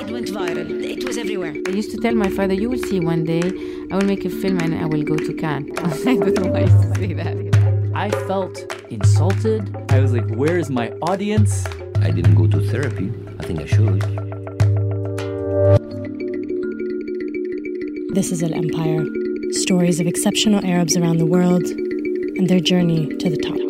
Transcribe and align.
It 0.00 0.10
went 0.10 0.28
viral. 0.28 0.68
It 0.82 1.04
was 1.04 1.18
everywhere. 1.18 1.54
I 1.66 1.70
used 1.70 1.90
to 1.92 1.98
tell 1.98 2.14
my 2.14 2.28
father, 2.28 2.54
"You 2.54 2.70
will 2.70 2.84
see 2.90 3.00
one 3.00 3.24
day, 3.24 3.46
I 3.90 3.96
will 3.96 4.06
make 4.06 4.24
a 4.24 4.30
film 4.30 4.58
and 4.60 4.74
I 4.74 4.86
will 4.86 5.02
go 5.02 5.16
to 5.16 5.32
Cannes." 5.32 5.70
I 6.06 6.14
don't 6.16 6.38
know 6.40 6.50
why 6.52 6.60
I 6.60 6.62
used 6.62 6.82
to 6.82 6.94
say 7.00 7.12
that. 7.14 7.36
I 7.94 8.10
felt 8.26 8.56
insulted. 8.90 9.74
I 9.90 10.00
was 10.00 10.12
like, 10.12 10.28
where 10.34 10.58
is 10.58 10.68
my 10.68 10.90
audience? 11.10 11.64
I 12.00 12.10
didn't 12.10 12.34
go 12.34 12.46
to 12.48 12.60
therapy. 12.72 13.12
I 13.38 13.44
think 13.44 13.60
I 13.60 13.66
should. 13.66 14.00
This 18.14 18.32
is 18.32 18.42
Al 18.42 18.54
Empire 18.54 19.04
stories 19.52 20.00
of 20.00 20.06
exceptional 20.06 20.64
Arabs 20.64 20.96
around 20.96 21.18
the 21.18 21.26
world 21.26 21.64
and 21.64 22.48
their 22.48 22.60
journey 22.60 23.06
to 23.16 23.30
the 23.30 23.36
top. 23.36 23.63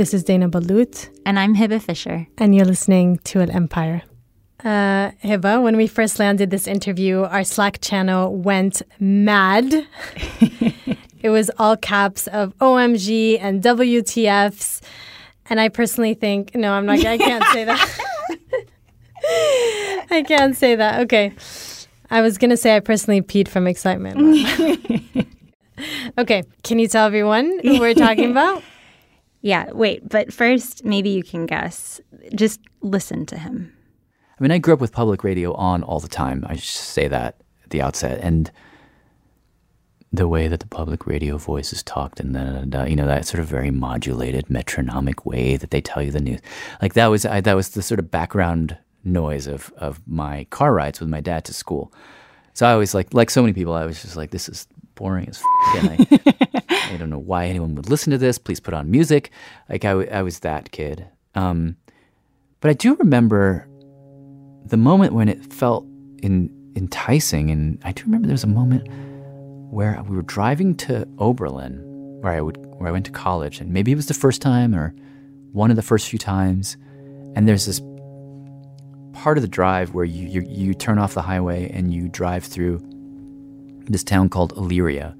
This 0.00 0.14
is 0.14 0.24
Dana 0.24 0.48
Ballout. 0.48 1.10
And 1.26 1.38
I'm 1.38 1.54
Hebah 1.54 1.82
Fisher. 1.82 2.26
And 2.38 2.54
you're 2.54 2.64
listening 2.64 3.18
to 3.24 3.42
Al 3.42 3.50
Empire. 3.50 4.00
Uh, 4.64 5.10
Hebah, 5.22 5.62
when 5.62 5.76
we 5.76 5.86
first 5.86 6.18
landed 6.18 6.48
this 6.48 6.66
interview, 6.66 7.24
our 7.24 7.44
Slack 7.44 7.82
channel 7.82 8.34
went 8.34 8.80
mad. 8.98 9.86
it 11.20 11.28
was 11.28 11.50
all 11.58 11.76
caps 11.76 12.28
of 12.28 12.56
OMG 12.60 13.36
and 13.42 13.62
WTFs. 13.62 14.80
And 15.50 15.60
I 15.60 15.68
personally 15.68 16.14
think, 16.14 16.54
no, 16.54 16.72
I'm 16.72 16.86
not, 16.86 17.04
I 17.04 17.18
can't 17.18 17.44
say 17.52 17.64
that. 17.66 17.98
I 20.10 20.24
can't 20.26 20.56
say 20.56 20.76
that. 20.76 21.00
Okay. 21.00 21.34
I 22.10 22.22
was 22.22 22.38
going 22.38 22.48
to 22.48 22.56
say 22.56 22.74
I 22.74 22.80
personally 22.80 23.20
peed 23.20 23.48
from 23.48 23.66
excitement. 23.66 24.16
okay. 26.16 26.42
Can 26.62 26.78
you 26.78 26.88
tell 26.88 27.06
everyone 27.06 27.60
who 27.62 27.78
we're 27.78 27.92
talking 27.92 28.30
about? 28.30 28.62
Yeah, 29.42 29.70
wait, 29.72 30.08
but 30.08 30.32
first, 30.32 30.84
maybe 30.84 31.10
you 31.10 31.22
can 31.22 31.46
guess. 31.46 32.00
Just 32.34 32.60
listen 32.82 33.24
to 33.26 33.38
him. 33.38 33.72
I 34.38 34.42
mean, 34.42 34.50
I 34.50 34.58
grew 34.58 34.74
up 34.74 34.80
with 34.80 34.92
public 34.92 35.24
radio 35.24 35.54
on 35.54 35.82
all 35.82 36.00
the 36.00 36.08
time. 36.08 36.44
I 36.46 36.56
should 36.56 36.64
say 36.64 37.08
that 37.08 37.36
at 37.64 37.70
the 37.70 37.82
outset. 37.82 38.20
And 38.22 38.50
the 40.12 40.28
way 40.28 40.48
that 40.48 40.60
the 40.60 40.66
public 40.66 41.06
radio 41.06 41.36
voice 41.38 41.72
is 41.72 41.82
talked 41.82 42.20
and 42.20 42.34
the, 42.34 42.86
you 42.88 42.96
know, 42.96 43.06
that 43.06 43.26
sort 43.26 43.40
of 43.40 43.46
very 43.46 43.70
modulated 43.70 44.50
metronomic 44.50 45.24
way 45.24 45.56
that 45.56 45.70
they 45.70 45.80
tell 45.80 46.02
you 46.02 46.10
the 46.10 46.20
news. 46.20 46.40
Like 46.82 46.94
that 46.94 47.06
was, 47.06 47.24
I, 47.24 47.40
that 47.40 47.54
was 47.54 47.70
the 47.70 47.82
sort 47.82 48.00
of 48.00 48.10
background 48.10 48.76
noise 49.04 49.46
of, 49.46 49.72
of 49.76 50.00
my 50.06 50.44
car 50.50 50.74
rides 50.74 51.00
with 51.00 51.08
my 51.08 51.20
dad 51.20 51.44
to 51.44 51.54
school. 51.54 51.92
So 52.54 52.66
I 52.66 52.74
was 52.74 52.92
like, 52.94 53.14
like 53.14 53.30
so 53.30 53.40
many 53.40 53.52
people, 53.52 53.74
I 53.74 53.86
was 53.86 54.02
just 54.02 54.16
like, 54.16 54.30
this 54.30 54.48
is 54.48 54.66
boring 55.00 55.28
as 55.28 55.42
I, 55.44 56.06
I 56.92 56.96
don't 56.98 57.10
know 57.10 57.18
why 57.18 57.46
anyone 57.46 57.74
would 57.74 57.88
listen 57.88 58.10
to 58.10 58.18
this. 58.18 58.38
Please 58.38 58.60
put 58.60 58.74
on 58.74 58.90
music. 58.90 59.30
Like 59.68 59.84
I, 59.84 59.92
I 59.92 60.22
was 60.22 60.40
that 60.40 60.70
kid. 60.70 61.06
Um, 61.34 61.76
but 62.60 62.70
I 62.70 62.74
do 62.74 62.94
remember 62.96 63.66
the 64.66 64.76
moment 64.76 65.14
when 65.14 65.28
it 65.28 65.52
felt 65.52 65.86
in, 66.22 66.50
enticing, 66.76 67.50
and 67.50 67.80
I 67.82 67.92
do 67.92 68.04
remember 68.04 68.26
there 68.26 68.34
was 68.34 68.44
a 68.44 68.46
moment 68.46 68.86
where 69.72 70.02
we 70.06 70.14
were 70.14 70.22
driving 70.22 70.74
to 70.76 71.08
Oberlin, 71.18 71.80
where 72.20 72.32
I 72.32 72.40
would 72.42 72.58
where 72.76 72.88
I 72.88 72.92
went 72.92 73.06
to 73.06 73.12
college, 73.12 73.60
and 73.60 73.72
maybe 73.72 73.92
it 73.92 73.96
was 73.96 74.06
the 74.06 74.14
first 74.14 74.42
time 74.42 74.74
or 74.74 74.94
one 75.52 75.70
of 75.70 75.76
the 75.76 75.82
first 75.82 76.08
few 76.08 76.18
times, 76.18 76.76
and 77.34 77.48
there's 77.48 77.66
this 77.66 77.80
part 79.14 79.38
of 79.38 79.42
the 79.42 79.48
drive 79.48 79.94
where 79.94 80.04
you 80.04 80.28
you, 80.28 80.46
you 80.46 80.74
turn 80.74 80.98
off 80.98 81.14
the 81.14 81.22
highway 81.22 81.70
and 81.72 81.94
you 81.94 82.08
drive 82.08 82.44
through 82.44 82.78
this 83.92 84.04
town 84.04 84.28
called 84.28 84.54
Elyria. 84.54 85.14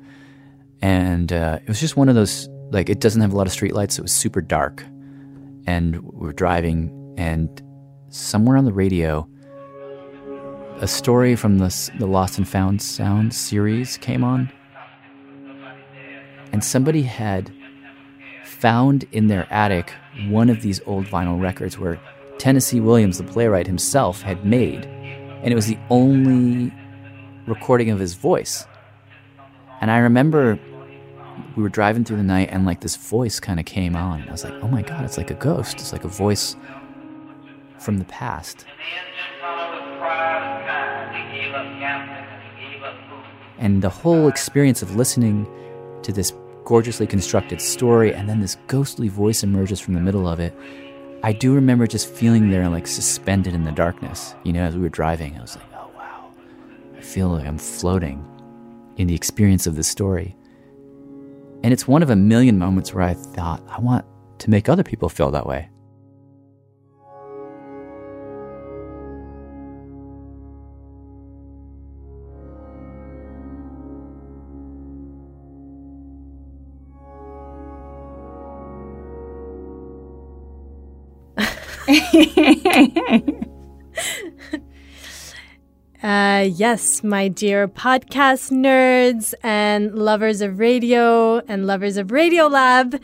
and 0.82 1.32
uh, 1.32 1.58
it 1.62 1.69
was 1.69 1.81
just 1.81 1.97
one 1.97 2.08
of 2.08 2.14
those 2.14 2.48
like 2.70 2.88
it 2.88 3.00
doesn't 3.00 3.20
have 3.20 3.32
a 3.32 3.36
lot 3.36 3.47
of 3.47 3.53
streetlights. 3.53 3.92
So 3.92 4.00
it 4.00 4.04
was 4.04 4.12
super 4.12 4.41
dark, 4.41 4.84
and 5.66 6.00
we 6.03 6.26
were 6.26 6.32
driving, 6.32 7.14
and 7.19 7.48
somewhere 8.09 8.56
on 8.56 8.64
the 8.64 8.72
radio, 8.72 9.28
a 10.80 10.86
story 10.86 11.36
from 11.36 11.59
the 11.59 11.91
the 11.98 12.06
Lost 12.06 12.38
and 12.38 12.48
Found 12.48 12.80
Sound 12.80 13.34
series 13.34 13.97
came 13.98 14.25
on, 14.25 14.50
and 16.53 16.64
somebody 16.64 17.03
had 17.03 17.53
found 18.44 19.04
in 19.12 19.26
their 19.28 19.47
attic 19.53 19.92
one 20.28 20.50
of 20.50 20.60
these 20.62 20.80
old 20.86 21.06
vinyl 21.06 21.41
records 21.41 21.78
where 21.78 22.00
Tennessee 22.38 22.80
Williams, 22.80 23.19
the 23.19 23.25
playwright 23.25 23.66
himself, 23.66 24.22
had 24.22 24.44
made, 24.44 24.86
and 24.86 25.53
it 25.53 25.54
was 25.54 25.66
the 25.66 25.78
only 25.91 26.72
recording 27.47 27.91
of 27.91 27.99
his 27.99 28.15
voice. 28.15 28.67
And 29.81 29.91
I 29.91 29.99
remember 29.99 30.59
we 31.56 31.62
were 31.62 31.69
driving 31.69 32.05
through 32.05 32.19
the 32.19 32.23
night 32.23 32.49
and 32.51 32.67
like 32.67 32.81
this 32.81 32.97
voice 32.97 33.41
kind 33.41 33.59
of 33.59 33.67
came 33.67 33.97
on. 33.97 34.28
I 34.28 34.33
was 34.33 34.45
like, 34.45 34.55
oh 34.62 34.69
my 34.69 34.83
God, 34.83 35.05
it's 35.05 35.17
like 35.17 35.31
a 35.31 35.34
ghost. 35.34 35.81
It's 35.81 35.93
like 35.93 36.05
a 36.05 36.09
voice 36.09 36.56
from 37.78 37.99
the 37.99 38.05
past. 38.05 38.67
And 43.59 43.83
the 43.83 43.91
whole 43.91 44.28
experience 44.28 44.83
of 44.83 44.97
listening 44.97 45.47
to 46.03 46.12
this 46.12 46.33
gorgeously 46.65 47.07
constructed 47.07 47.61
story 47.61 48.15
and 48.15 48.28
then 48.28 48.41
this 48.41 48.57
ghostly 48.67 49.09
voice 49.09 49.43
emerges 49.43 49.81
from 49.81 49.95
the 49.95 50.01
middle 50.01 50.28
of 50.28 50.41
it. 50.41 50.55
I 51.22 51.33
do 51.33 51.55
remember 51.55 51.87
just 51.87 52.09
feeling 52.09 52.51
there 52.51 52.69
like 52.69 52.87
suspended 52.87 53.55
in 53.55 53.65
the 53.65 53.72
darkness. 53.72 54.34
You 54.45 54.55
know, 54.55 54.62
as 54.62 54.77
we 54.77 54.83
were 54.83 54.89
driving, 54.89 55.37
I 55.37 55.43
was 55.43 55.57
like, 55.57 55.69
feel 57.10 57.28
like 57.31 57.44
I'm 57.44 57.59
floating 57.59 58.25
in 58.97 59.09
the 59.09 59.15
experience 59.16 59.66
of 59.66 59.75
this 59.75 59.88
story. 59.88 60.37
And 61.65 61.72
it's 61.72 61.88
one 61.88 62.04
of 62.04 62.10
a 62.10 62.16
million 62.16 62.56
moments 62.56 62.94
where 62.94 63.03
I 63.04 63.15
thought, 63.15 63.62
I 63.69 63.81
want 63.81 64.06
to 64.38 64.50
make 64.50 64.69
other 64.69 64.84
people 64.84 65.09
feel 65.09 65.32
that 65.32 65.47
way. 65.47 65.69
Uh, 86.02 86.48
yes, 86.50 87.04
my 87.04 87.28
dear 87.28 87.68
podcast 87.68 88.50
nerds 88.50 89.34
and 89.42 89.94
lovers 89.94 90.41
of 90.41 90.58
radio 90.58 91.41
and 91.41 91.66
lovers 91.66 91.98
of 91.98 92.06
Radiolab. 92.06 92.98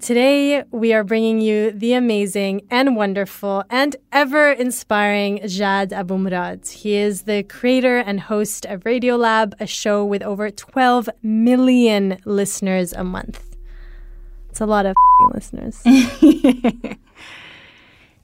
Today, 0.00 0.64
we 0.70 0.94
are 0.94 1.04
bringing 1.04 1.42
you 1.42 1.70
the 1.70 1.92
amazing 1.92 2.62
and 2.70 2.96
wonderful 2.96 3.64
and 3.68 3.94
ever 4.10 4.52
inspiring 4.52 5.46
Jad 5.46 5.90
Abumrad. 5.90 6.66
He 6.70 6.94
is 6.94 7.22
the 7.22 7.42
creator 7.42 7.98
and 7.98 8.20
host 8.20 8.64
of 8.64 8.84
Radiolab, 8.84 9.52
a 9.60 9.66
show 9.66 10.02
with 10.02 10.22
over 10.22 10.50
12 10.50 11.10
million 11.22 12.16
listeners 12.24 12.94
a 12.94 13.04
month. 13.04 13.54
It's 14.48 14.62
a 14.62 14.66
lot 14.66 14.86
of 14.86 14.96
listeners. 15.34 15.82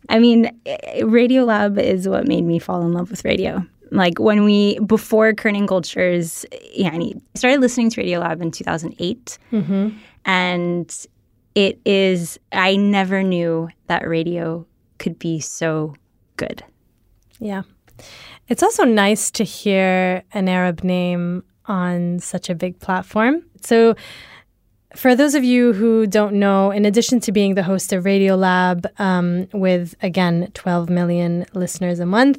I 0.09 0.19
mean, 0.19 0.47
eh, 0.67 0.77
eh, 0.83 1.03
Radiolab 1.03 1.81
is 1.81 2.09
what 2.09 2.27
made 2.27 2.45
me 2.45 2.59
fall 2.59 2.83
in 2.83 2.93
love 2.93 3.11
with 3.11 3.25
radio. 3.25 3.65
Like 3.91 4.19
when 4.19 4.45
we 4.45 4.79
before 4.81 5.33
Kerning 5.33 5.67
Cultures, 5.67 6.45
yeah, 6.73 6.91
I 6.93 7.13
started 7.35 7.61
listening 7.61 7.91
to 7.91 8.03
Radiolab 8.03 8.43
in 8.43 8.51
2008, 8.51 9.39
mm-hmm. 9.53 9.89
and 10.25 11.07
it 11.55 11.81
is. 11.85 12.39
I 12.53 12.77
never 12.77 13.23
knew 13.23 13.69
that 13.87 14.07
radio 14.07 14.67
could 14.99 15.19
be 15.19 15.41
so 15.41 15.95
good. 16.37 16.63
Yeah. 17.39 17.63
It's 18.49 18.63
also 18.63 18.85
nice 18.85 19.31
to 19.33 19.45
hear 19.45 20.23
an 20.33 20.49
Arab 20.49 20.83
name 20.83 21.45
on 21.67 22.19
such 22.19 22.49
a 22.49 22.55
big 22.55 22.81
platform. 22.81 23.43
So, 23.63 23.95
for 24.97 25.15
those 25.15 25.35
of 25.35 25.45
you 25.45 25.75
who 25.75 26.07
don't 26.07 26.35
know, 26.35 26.71
in 26.71 26.87
addition 26.87 27.21
to 27.21 27.33
being 27.33 27.55
the 27.55 27.63
host 27.63 27.93
of 27.93 28.05
Radiolab 28.05 28.87
um, 28.99 29.47
with, 29.53 29.95
again, 30.01 30.51
12 30.55 30.89
million 30.89 31.45
listeners 31.53 32.01
a 32.01 32.07
month, 32.07 32.39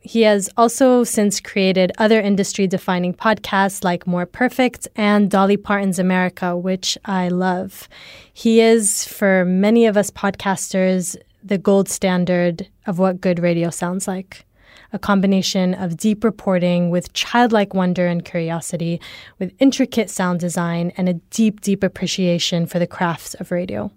he 0.00 0.22
has 0.22 0.48
also 0.56 1.04
since 1.04 1.40
created 1.40 1.92
other 1.98 2.18
industry 2.18 2.66
defining 2.66 3.12
podcasts 3.12 3.84
like 3.84 4.06
More 4.06 4.24
Perfect 4.24 4.88
and 4.96 5.30
Dolly 5.30 5.58
Parton's 5.58 5.98
America, 5.98 6.56
which 6.56 6.96
I 7.04 7.28
love. 7.28 7.86
He 8.32 8.60
is, 8.60 9.04
for 9.04 9.44
many 9.44 9.84
of 9.84 9.98
us 9.98 10.10
podcasters, 10.10 11.16
the 11.44 11.58
gold 11.58 11.88
standard 11.88 12.66
of 12.86 12.98
what 12.98 13.20
good 13.20 13.38
radio 13.40 13.68
sounds 13.68 14.08
like 14.08 14.46
a 14.92 14.98
combination 14.98 15.74
of 15.74 15.96
deep 15.96 16.24
reporting 16.24 16.90
with 16.90 17.12
childlike 17.12 17.74
wonder 17.74 18.06
and 18.06 18.24
curiosity, 18.24 19.00
with 19.38 19.54
intricate 19.58 20.10
sound 20.10 20.40
design, 20.40 20.92
and 20.96 21.08
a 21.08 21.14
deep, 21.30 21.60
deep 21.60 21.82
appreciation 21.82 22.66
for 22.66 22.78
the 22.78 22.86
crafts 22.86 23.34
of 23.34 23.50
radio. 23.50 23.90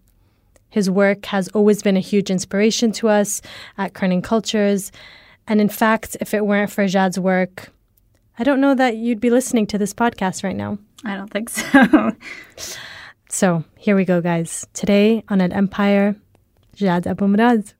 His 0.70 0.90
work 0.90 1.26
has 1.28 1.48
always 1.50 1.82
been 1.82 1.98
a 1.98 2.02
huge 2.02 2.32
inspiration 2.32 2.92
to 2.94 3.10
us 3.10 3.42
at 3.78 3.94
Kerning 3.94 4.24
Cultures. 4.24 4.92
And 5.48 5.62
in 5.62 5.70
fact, 5.70 6.18
if 6.20 6.34
it 6.34 6.46
weren't 6.46 6.72
for 6.72 6.88
Jad's 6.88 7.20
work, 7.20 7.70
I 8.40 8.44
don't 8.44 8.62
know 8.62 8.74
that 8.74 8.98
you'd 8.98 9.20
be 9.20 9.30
listening 9.30 9.68
to 9.68 9.78
this 9.78 9.94
podcast 9.94 10.44
right 10.44 10.56
now. 10.56 10.80
I 11.06 11.16
don't 11.16 11.30
think 11.30 11.50
so. 11.50 12.12
So 13.34 13.64
here 13.80 13.96
we 13.96 14.06
go, 14.06 14.22
guys. 14.22 14.68
Today 14.74 15.24
on 15.28 15.42
Al 15.42 15.52
Empire, 15.52 16.16
Jad 16.76 17.06
Abumrad. 17.06 17.74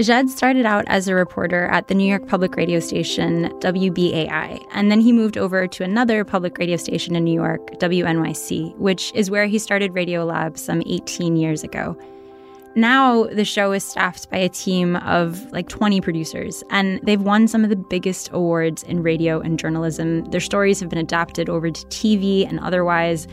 Jad 0.00 0.30
started 0.30 0.64
out 0.64 0.84
as 0.88 1.06
a 1.06 1.14
reporter 1.14 1.66
at 1.66 1.88
the 1.88 1.94
New 1.94 2.08
York 2.08 2.26
public 2.26 2.56
radio 2.56 2.80
station 2.80 3.50
WBAI, 3.60 4.64
and 4.72 4.90
then 4.90 5.00
he 5.00 5.12
moved 5.12 5.36
over 5.36 5.66
to 5.66 5.84
another 5.84 6.24
public 6.24 6.56
radio 6.56 6.76
station 6.76 7.14
in 7.14 7.24
New 7.24 7.34
York, 7.34 7.78
WNYC, 7.78 8.74
which 8.78 9.12
is 9.14 9.30
where 9.30 9.46
he 9.46 9.58
started 9.58 9.92
Radiolab 9.92 10.56
some 10.56 10.82
18 10.86 11.36
years 11.36 11.62
ago. 11.62 11.96
Now, 12.74 13.24
the 13.24 13.44
show 13.44 13.72
is 13.72 13.84
staffed 13.84 14.30
by 14.30 14.38
a 14.38 14.48
team 14.48 14.96
of 14.96 15.44
like 15.52 15.68
20 15.68 16.00
producers, 16.00 16.64
and 16.70 16.98
they've 17.02 17.20
won 17.20 17.46
some 17.46 17.62
of 17.62 17.68
the 17.68 17.76
biggest 17.76 18.30
awards 18.32 18.82
in 18.84 19.02
radio 19.02 19.40
and 19.40 19.58
journalism. 19.58 20.24
Their 20.30 20.40
stories 20.40 20.80
have 20.80 20.88
been 20.88 20.98
adapted 20.98 21.50
over 21.50 21.70
to 21.70 21.86
TV 21.88 22.48
and 22.48 22.58
otherwise. 22.60 23.28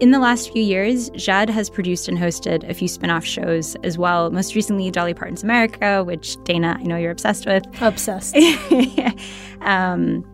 In 0.00 0.10
the 0.10 0.18
last 0.18 0.52
few 0.52 0.62
years, 0.62 1.08
Jad 1.10 1.48
has 1.48 1.70
produced 1.70 2.08
and 2.08 2.18
hosted 2.18 2.68
a 2.68 2.74
few 2.74 2.88
spin 2.88 3.10
off 3.10 3.24
shows 3.24 3.76
as 3.84 3.96
well. 3.96 4.28
Most 4.30 4.56
recently, 4.56 4.90
Dolly 4.90 5.14
Parton's 5.14 5.44
America, 5.44 6.02
which 6.02 6.36
Dana, 6.42 6.76
I 6.80 6.82
know 6.82 6.96
you're 6.96 7.12
obsessed 7.12 7.46
with. 7.46 7.64
Obsessed. 7.80 8.36
um, 9.60 10.24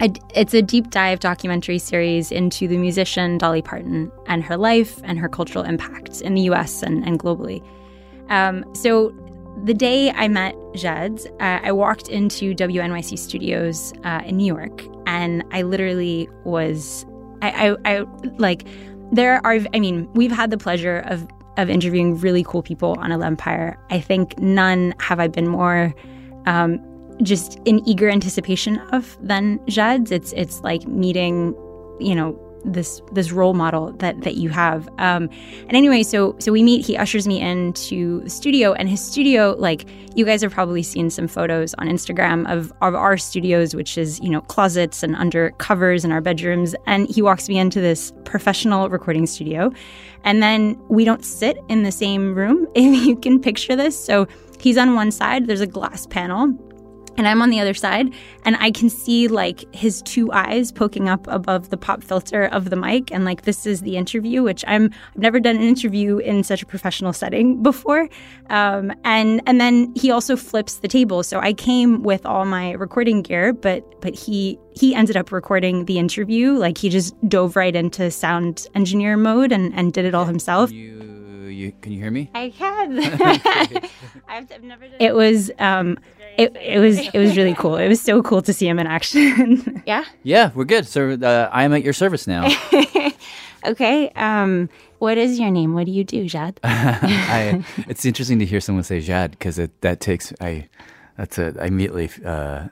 it's 0.00 0.52
a 0.52 0.62
deep 0.62 0.90
dive 0.90 1.20
documentary 1.20 1.78
series 1.78 2.32
into 2.32 2.66
the 2.66 2.76
musician 2.76 3.38
Dolly 3.38 3.62
Parton 3.62 4.10
and 4.26 4.42
her 4.42 4.56
life 4.56 5.00
and 5.04 5.16
her 5.18 5.28
cultural 5.28 5.64
impact 5.64 6.20
in 6.20 6.34
the 6.34 6.42
US 6.42 6.82
and, 6.82 7.06
and 7.06 7.20
globally. 7.20 7.64
Um, 8.30 8.64
so, 8.74 9.14
the 9.62 9.74
day 9.74 10.10
I 10.10 10.26
met 10.26 10.56
Jad, 10.74 11.20
uh, 11.38 11.60
I 11.62 11.70
walked 11.70 12.08
into 12.08 12.52
WNYC 12.56 13.16
studios 13.16 13.92
uh, 14.02 14.22
in 14.26 14.36
New 14.36 14.46
York, 14.46 14.82
and 15.06 15.44
I 15.52 15.62
literally 15.62 16.28
was, 16.42 17.06
I, 17.40 17.76
I, 17.84 17.94
I 17.94 18.04
like, 18.38 18.66
there 19.14 19.40
are, 19.46 19.58
I 19.72 19.80
mean, 19.80 20.12
we've 20.14 20.32
had 20.32 20.50
the 20.50 20.58
pleasure 20.58 20.98
of 21.06 21.26
of 21.56 21.70
interviewing 21.70 22.18
really 22.18 22.42
cool 22.42 22.62
people 22.62 22.96
on 22.98 23.12
Empire. 23.22 23.78
I 23.90 24.00
think 24.00 24.36
none 24.40 24.92
have 24.98 25.20
I 25.20 25.28
been 25.28 25.46
more 25.46 25.94
um, 26.46 26.80
just 27.22 27.60
in 27.64 27.86
eager 27.88 28.10
anticipation 28.10 28.78
of 28.92 29.16
than 29.20 29.60
Jad's. 29.68 30.10
It's 30.10 30.32
it's 30.32 30.60
like 30.62 30.86
meeting, 30.88 31.54
you 32.00 32.14
know, 32.14 32.32
this 32.64 33.02
this 33.12 33.32
role 33.32 33.54
model 33.54 33.92
that 33.94 34.20
that 34.22 34.36
you 34.36 34.48
have. 34.48 34.88
Um, 34.98 35.28
and 35.60 35.72
anyway, 35.72 36.02
so 36.02 36.36
so 36.38 36.52
we 36.52 36.62
meet. 36.62 36.84
He 36.84 36.96
ushers 36.96 37.26
me 37.26 37.40
into 37.40 38.20
the 38.22 38.30
studio, 38.30 38.72
and 38.72 38.88
his 38.88 39.00
studio, 39.00 39.54
like 39.58 39.86
you 40.14 40.24
guys 40.24 40.42
have 40.42 40.52
probably 40.52 40.82
seen 40.82 41.10
some 41.10 41.28
photos 41.28 41.74
on 41.74 41.88
Instagram 41.88 42.50
of 42.50 42.72
of 42.82 42.94
our 42.94 43.16
studios, 43.16 43.74
which 43.74 43.98
is 43.98 44.20
you 44.20 44.30
know 44.30 44.40
closets 44.42 45.02
and 45.02 45.14
under 45.16 45.50
covers 45.52 46.04
in 46.04 46.12
our 46.12 46.20
bedrooms. 46.20 46.74
And 46.86 47.08
he 47.08 47.22
walks 47.22 47.48
me 47.48 47.58
into 47.58 47.80
this 47.80 48.12
professional 48.24 48.88
recording 48.88 49.26
studio, 49.26 49.70
and 50.24 50.42
then 50.42 50.80
we 50.88 51.04
don't 51.04 51.24
sit 51.24 51.58
in 51.68 51.82
the 51.82 51.92
same 51.92 52.34
room. 52.34 52.66
If 52.84 53.06
you 53.06 53.16
can 53.16 53.40
picture 53.40 53.76
this, 53.76 53.98
so 53.98 54.26
he's 54.60 54.76
on 54.76 54.94
one 54.94 55.10
side. 55.10 55.46
There's 55.46 55.60
a 55.60 55.66
glass 55.66 56.06
panel 56.06 56.54
and 57.16 57.26
I'm 57.28 57.42
on 57.42 57.50
the 57.50 57.60
other 57.60 57.74
side, 57.74 58.12
and 58.44 58.56
I 58.60 58.70
can 58.70 58.88
see 58.88 59.28
like 59.28 59.64
his 59.74 60.02
two 60.02 60.32
eyes 60.32 60.72
poking 60.72 61.08
up 61.08 61.26
above 61.28 61.70
the 61.70 61.76
pop 61.76 62.02
filter 62.02 62.44
of 62.46 62.70
the 62.70 62.76
mic, 62.76 63.10
and 63.12 63.24
like 63.24 63.42
this 63.42 63.66
is 63.66 63.82
the 63.82 63.96
interview, 63.96 64.42
which 64.42 64.64
I'm 64.66 64.90
I've 65.14 65.22
never 65.22 65.40
done 65.40 65.56
an 65.56 65.62
interview 65.62 66.18
in 66.18 66.42
such 66.44 66.62
a 66.62 66.66
professional 66.66 67.12
setting 67.12 67.62
before, 67.62 68.08
um, 68.50 68.92
and 69.04 69.40
and 69.46 69.60
then 69.60 69.92
he 69.94 70.10
also 70.10 70.36
flips 70.36 70.76
the 70.76 70.88
table, 70.88 71.22
so 71.22 71.40
I 71.40 71.52
came 71.52 72.02
with 72.02 72.26
all 72.26 72.44
my 72.44 72.72
recording 72.72 73.22
gear, 73.22 73.52
but 73.52 74.00
but 74.00 74.14
he 74.14 74.58
he 74.74 74.94
ended 74.94 75.16
up 75.16 75.32
recording 75.32 75.84
the 75.84 75.98
interview, 75.98 76.52
like 76.52 76.78
he 76.78 76.88
just 76.88 77.14
dove 77.28 77.56
right 77.56 77.74
into 77.74 78.10
sound 78.10 78.66
engineer 78.74 79.16
mode 79.16 79.52
and 79.52 79.72
and 79.74 79.92
did 79.92 80.04
it 80.04 80.14
all 80.14 80.24
himself. 80.24 80.70
You, 80.72 81.13
you, 81.54 81.72
can 81.82 81.92
you 81.92 82.00
hear 82.00 82.10
me? 82.10 82.30
I 82.34 82.50
can. 82.50 82.98
I've, 84.28 84.50
I've 84.52 84.62
never 84.62 84.86
done 84.86 84.96
it 85.00 85.14
was 85.14 85.50
um, 85.58 85.98
it, 86.36 86.56
it 86.56 86.78
was 86.78 86.98
it 86.98 87.18
was 87.18 87.36
really 87.36 87.54
cool. 87.58 87.76
It 87.76 87.88
was 87.88 88.00
so 88.00 88.22
cool 88.22 88.42
to 88.42 88.52
see 88.52 88.68
him 88.68 88.78
in 88.78 88.86
action. 88.86 89.82
yeah. 89.86 90.04
Yeah, 90.22 90.50
we're 90.54 90.64
good. 90.64 90.86
So 90.86 91.12
uh, 91.12 91.48
I 91.52 91.64
am 91.64 91.72
at 91.72 91.82
your 91.82 91.92
service 91.92 92.26
now. 92.26 92.48
okay. 93.66 94.10
Um, 94.10 94.68
what 94.98 95.18
is 95.18 95.38
your 95.38 95.50
name? 95.50 95.74
What 95.74 95.86
do 95.86 95.92
you 95.92 96.04
do, 96.04 96.28
Jad? 96.28 96.60
I, 96.62 97.64
it's 97.88 98.04
interesting 98.04 98.38
to 98.38 98.46
hear 98.46 98.60
someone 98.60 98.84
say 98.84 99.00
Jad 99.00 99.32
because 99.32 99.56
that 99.56 100.00
takes 100.00 100.32
I. 100.40 100.68
That's 101.16 101.38
a 101.38 101.54
I 101.60 101.66
immediately. 101.66 102.10
Uh, 102.24 102.68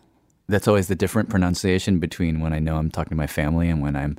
that's 0.48 0.66
always 0.68 0.88
the 0.88 0.96
different 0.96 1.28
pronunciation 1.30 1.98
between 1.98 2.40
when 2.40 2.52
I 2.52 2.58
know 2.58 2.76
I'm 2.76 2.90
talking 2.90 3.10
to 3.10 3.16
my 3.16 3.26
family 3.28 3.70
and 3.70 3.80
when 3.80 3.96
I'm 3.96 4.18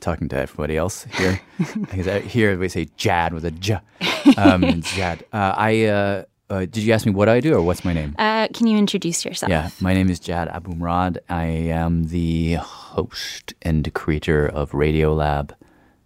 talking 0.00 0.28
to 0.28 0.36
everybody 0.36 0.76
else 0.76 1.04
here. 1.16 1.40
because 1.80 2.24
here 2.24 2.58
we 2.58 2.68
say 2.68 2.88
Jad 2.96 3.32
with 3.32 3.44
a 3.44 3.50
J. 3.50 3.78
Um, 4.36 4.82
Jad. 4.82 5.24
Uh, 5.32 5.54
I. 5.56 5.84
Uh, 5.84 6.24
uh, 6.48 6.60
did 6.60 6.78
you 6.78 6.92
ask 6.92 7.04
me 7.06 7.12
what 7.12 7.28
I 7.28 7.40
do 7.40 7.54
or 7.54 7.62
what's 7.62 7.84
my 7.84 7.92
name? 7.92 8.14
Uh, 8.18 8.46
can 8.48 8.68
you 8.68 8.78
introduce 8.78 9.24
yourself? 9.24 9.50
Yeah, 9.50 9.70
my 9.80 9.94
name 9.94 10.08
is 10.08 10.20
Jad 10.20 10.48
Abumrad. 10.48 11.18
I 11.28 11.44
am 11.44 12.08
the 12.08 12.54
host 12.54 13.54
and 13.62 13.92
creator 13.94 14.46
of 14.46 14.70
Radiolab 14.70 15.52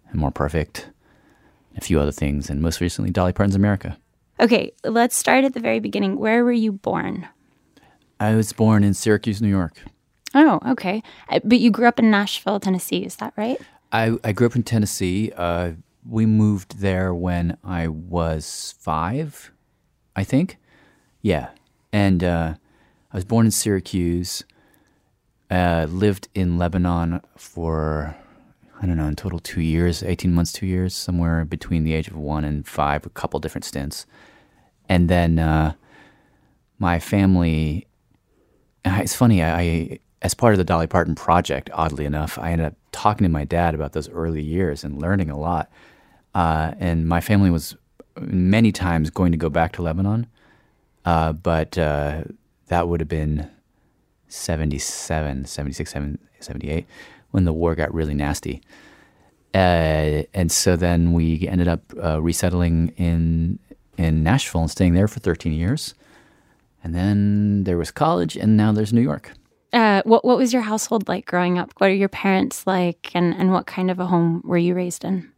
and 0.09 0.19
More 0.19 0.31
Perfect, 0.31 0.89
a 1.77 1.81
few 1.81 1.99
other 1.99 2.11
things, 2.11 2.49
and 2.49 2.59
most 2.59 2.81
recently 2.81 3.11
Dolly 3.11 3.33
Parton's 3.33 3.55
America. 3.55 3.97
Okay, 4.39 4.71
let's 4.83 5.15
start 5.15 5.45
at 5.45 5.53
the 5.53 5.59
very 5.59 5.79
beginning. 5.79 6.17
Where 6.17 6.43
were 6.43 6.51
you 6.51 6.71
born? 6.71 7.27
I 8.19 8.33
was 8.33 8.51
born 8.51 8.83
in 8.83 8.95
Syracuse, 8.95 9.41
New 9.43 9.49
York. 9.49 9.83
Oh, 10.33 10.59
okay. 10.65 11.03
But 11.43 11.59
you 11.59 11.69
grew 11.69 11.87
up 11.87 11.99
in 11.99 12.09
Nashville, 12.09 12.59
Tennessee, 12.59 13.03
is 13.03 13.17
that 13.17 13.33
right? 13.35 13.59
I, 13.91 14.17
I 14.23 14.31
grew 14.31 14.47
up 14.47 14.55
in 14.55 14.63
Tennessee. 14.63 15.31
Uh, 15.35 15.73
we 16.07 16.25
moved 16.25 16.79
there 16.79 17.13
when 17.13 17.57
I 17.63 17.87
was 17.87 18.75
five 18.79 19.51
I 20.15 20.23
think. 20.23 20.57
Yeah. 21.21 21.49
And 21.93 22.23
uh, 22.23 22.55
I 23.11 23.17
was 23.17 23.25
born 23.25 23.45
in 23.45 23.51
Syracuse, 23.51 24.43
uh, 25.49 25.87
lived 25.89 26.27
in 26.33 26.57
Lebanon 26.57 27.21
for, 27.35 28.15
I 28.81 28.85
don't 28.85 28.97
know, 28.97 29.07
in 29.07 29.15
total 29.15 29.39
two 29.39 29.61
years, 29.61 30.03
18 30.03 30.33
months, 30.33 30.51
two 30.51 30.65
years, 30.65 30.95
somewhere 30.95 31.45
between 31.45 31.83
the 31.83 31.93
age 31.93 32.07
of 32.07 32.15
one 32.15 32.45
and 32.45 32.67
five, 32.67 33.05
a 33.05 33.09
couple 33.09 33.39
different 33.39 33.65
stints. 33.65 34.05
And 34.87 35.09
then 35.09 35.39
uh, 35.39 35.73
my 36.79 36.99
family, 36.99 37.87
it's 38.85 39.15
funny, 39.15 39.43
I, 39.43 39.59
I, 39.59 39.99
as 40.21 40.33
part 40.33 40.53
of 40.53 40.57
the 40.57 40.63
Dolly 40.63 40.87
Parton 40.87 41.15
project, 41.15 41.69
oddly 41.73 42.05
enough, 42.05 42.37
I 42.37 42.51
ended 42.51 42.67
up 42.67 42.75
talking 42.91 43.25
to 43.25 43.29
my 43.29 43.45
dad 43.45 43.73
about 43.73 43.93
those 43.93 44.09
early 44.09 44.41
years 44.41 44.83
and 44.83 45.01
learning 45.01 45.29
a 45.29 45.37
lot. 45.37 45.71
Uh, 46.33 46.73
and 46.79 47.07
my 47.07 47.21
family 47.21 47.49
was 47.49 47.75
many 48.19 48.71
times 48.71 49.09
going 49.09 49.31
to 49.31 49.37
go 49.37 49.49
back 49.49 49.73
to 49.73 49.81
Lebanon, 49.81 50.27
uh, 51.05 51.33
but 51.33 51.77
uh, 51.77 52.23
that 52.67 52.87
would 52.87 52.99
have 52.99 53.09
been 53.09 53.49
77, 54.27 55.45
76, 55.45 55.95
78 56.39 56.85
when 57.31 57.45
the 57.45 57.53
war 57.53 57.75
got 57.75 57.93
really 57.93 58.13
nasty. 58.13 58.61
Uh, 59.53 60.23
and 60.33 60.51
so 60.51 60.75
then 60.75 61.13
we 61.13 61.47
ended 61.47 61.67
up 61.67 61.81
uh, 62.01 62.21
resettling 62.21 62.93
in 62.97 63.59
in 63.97 64.23
Nashville 64.23 64.61
and 64.61 64.71
staying 64.71 64.93
there 64.93 65.07
for 65.07 65.19
13 65.19 65.51
years. 65.51 65.93
And 66.83 66.95
then 66.95 67.65
there 67.65 67.77
was 67.77 67.91
college, 67.91 68.35
and 68.35 68.57
now 68.57 68.71
there's 68.71 68.93
New 68.93 69.01
York. 69.01 69.33
Uh, 69.73 70.01
what 70.05 70.25
what 70.25 70.37
was 70.37 70.51
your 70.51 70.63
household 70.63 71.07
like 71.07 71.25
growing 71.25 71.57
up? 71.57 71.71
What 71.77 71.89
are 71.89 71.93
your 71.93 72.09
parents 72.09 72.67
like, 72.67 73.11
and 73.13 73.33
and 73.33 73.51
what 73.51 73.67
kind 73.67 73.89
of 73.89 73.99
a 73.99 74.05
home 74.05 74.41
were 74.43 74.57
you 74.57 74.75
raised 74.75 75.05
in? 75.05 75.31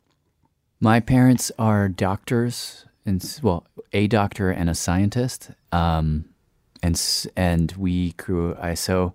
My 0.80 1.00
parents 1.00 1.52
are 1.60 1.88
doctors, 1.88 2.86
and 3.06 3.40
well, 3.44 3.66
a 3.92 4.08
doctor 4.08 4.50
and 4.50 4.70
a 4.70 4.76
scientist. 4.76 5.52
Um, 5.72 6.26
and 6.82 7.30
and 7.36 7.72
we 7.74 8.12
grew. 8.14 8.56
I 8.60 8.74
so 8.74 9.14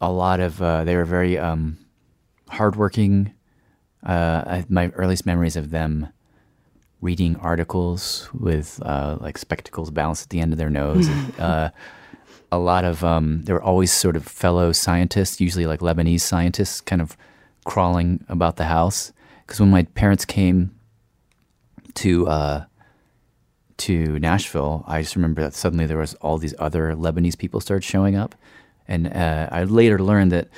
a 0.00 0.10
lot 0.10 0.40
of 0.40 0.60
uh, 0.60 0.84
they 0.84 0.96
were 0.96 1.04
very 1.04 1.38
um, 1.38 1.78
hardworking. 2.48 3.32
Uh, 4.04 4.42
I, 4.44 4.64
my 4.68 4.88
earliest 4.90 5.24
memories 5.24 5.56
of 5.56 5.70
them 5.70 6.08
reading 7.00 7.36
articles 7.36 8.28
with 8.32 8.80
uh, 8.84 9.16
like 9.20 9.38
spectacles 9.38 9.90
balanced 9.90 10.24
at 10.24 10.30
the 10.30 10.40
end 10.40 10.52
of 10.52 10.58
their 10.58 10.70
nose. 10.70 11.08
and, 11.08 11.34
uh, 11.40 11.70
a 12.52 12.58
lot 12.58 12.84
of 12.84 13.02
um, 13.02 13.42
there 13.44 13.54
were 13.54 13.62
always 13.62 13.90
sort 13.90 14.14
of 14.14 14.24
fellow 14.26 14.72
scientists, 14.72 15.40
usually 15.40 15.66
like 15.66 15.80
Lebanese 15.80 16.20
scientists, 16.20 16.82
kind 16.82 17.00
of 17.00 17.16
crawling 17.64 18.24
about 18.28 18.56
the 18.56 18.66
house. 18.66 19.12
Because 19.46 19.58
when 19.58 19.70
my 19.70 19.84
parents 19.84 20.26
came 20.26 20.78
to 21.94 22.28
uh, 22.28 22.64
to 23.78 24.18
Nashville, 24.18 24.84
I 24.86 25.00
just 25.00 25.16
remember 25.16 25.40
that 25.42 25.54
suddenly 25.54 25.86
there 25.86 25.96
was 25.96 26.12
all 26.16 26.36
these 26.36 26.54
other 26.58 26.94
Lebanese 26.94 27.38
people 27.38 27.60
started 27.60 27.84
showing 27.84 28.16
up, 28.16 28.34
and 28.86 29.08
uh, 29.08 29.48
I 29.50 29.64
later 29.64 29.98
learned 29.98 30.30
that 30.32 30.48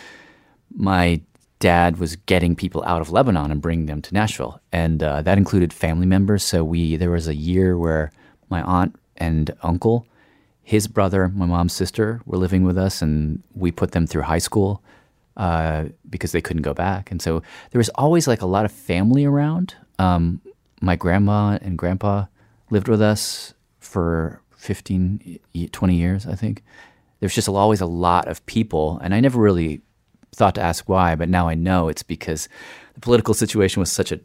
my 0.75 1.21
dad 1.61 1.99
was 1.99 2.17
getting 2.17 2.57
people 2.57 2.83
out 2.85 3.01
of 3.01 3.11
Lebanon 3.11 3.53
and 3.53 3.63
bringing 3.63 3.87
them 3.87 4.03
to 4.03 4.13
Nashville, 4.13 4.61
and 4.73 5.01
uh, 5.01 5.23
that 5.23 5.39
included 5.39 5.73
family 5.73 6.07
members. 6.07 6.43
So 6.43 6.65
we 6.65 6.97
there 6.97 7.13
was 7.13 7.29
a 7.29 7.37
year 7.37 7.79
where 7.79 8.11
my 8.51 8.63
aunt 8.63 8.97
and 9.17 9.55
uncle, 9.63 10.09
his 10.65 10.89
brother, 10.89 11.29
my 11.29 11.45
mom's 11.45 11.75
sister, 11.75 12.23
were 12.25 12.39
living 12.39 12.65
with 12.65 12.79
us, 12.79 13.03
and 13.03 13.43
we 13.55 13.71
put 13.71 13.93
them 13.93 14.07
through 14.07 14.23
high 14.23 14.39
school 14.39 14.83
uh, 15.37 15.85
because 16.09 16.33
they 16.33 16.41
couldn't 16.41 16.63
go 16.63 16.73
back, 16.73 17.11
and 17.11 17.21
so 17.21 17.43
there 17.71 17.79
was 17.79 17.91
always 17.91 18.27
like 18.27 18.41
a 18.41 18.47
lot 18.47 18.65
of 18.65 18.73
family 18.73 19.27
around. 19.27 19.75
Um, 19.99 20.41
my 20.81 20.97
grandma 20.97 21.59
and 21.61 21.79
grandpa 21.79 22.27
lived 22.71 22.89
with 22.89 23.03
us 23.03 23.53
for 23.79 24.41
15, 24.57 25.39
20 25.71 25.95
years, 25.95 26.27
I 26.27 26.35
think. 26.35 26.63
There's 27.21 27.35
just 27.35 27.49
always 27.49 27.83
a 27.83 27.87
lot 27.87 28.27
of 28.27 28.45
people, 28.47 28.99
and 29.03 29.15
I 29.15 29.21
never 29.21 29.41
really 29.41 29.83
thought 30.35 30.55
to 30.57 30.63
ask 30.63 30.89
why, 30.89 31.15
but 31.15 31.29
now 31.29 31.47
I 31.47 31.55
know 31.55 31.89
it's 31.89 32.03
because 32.03 32.49
the 32.95 33.01
political 33.01 33.35
situation 33.35 33.81
was 33.81 33.93
such 33.93 34.13
a, 34.13 34.21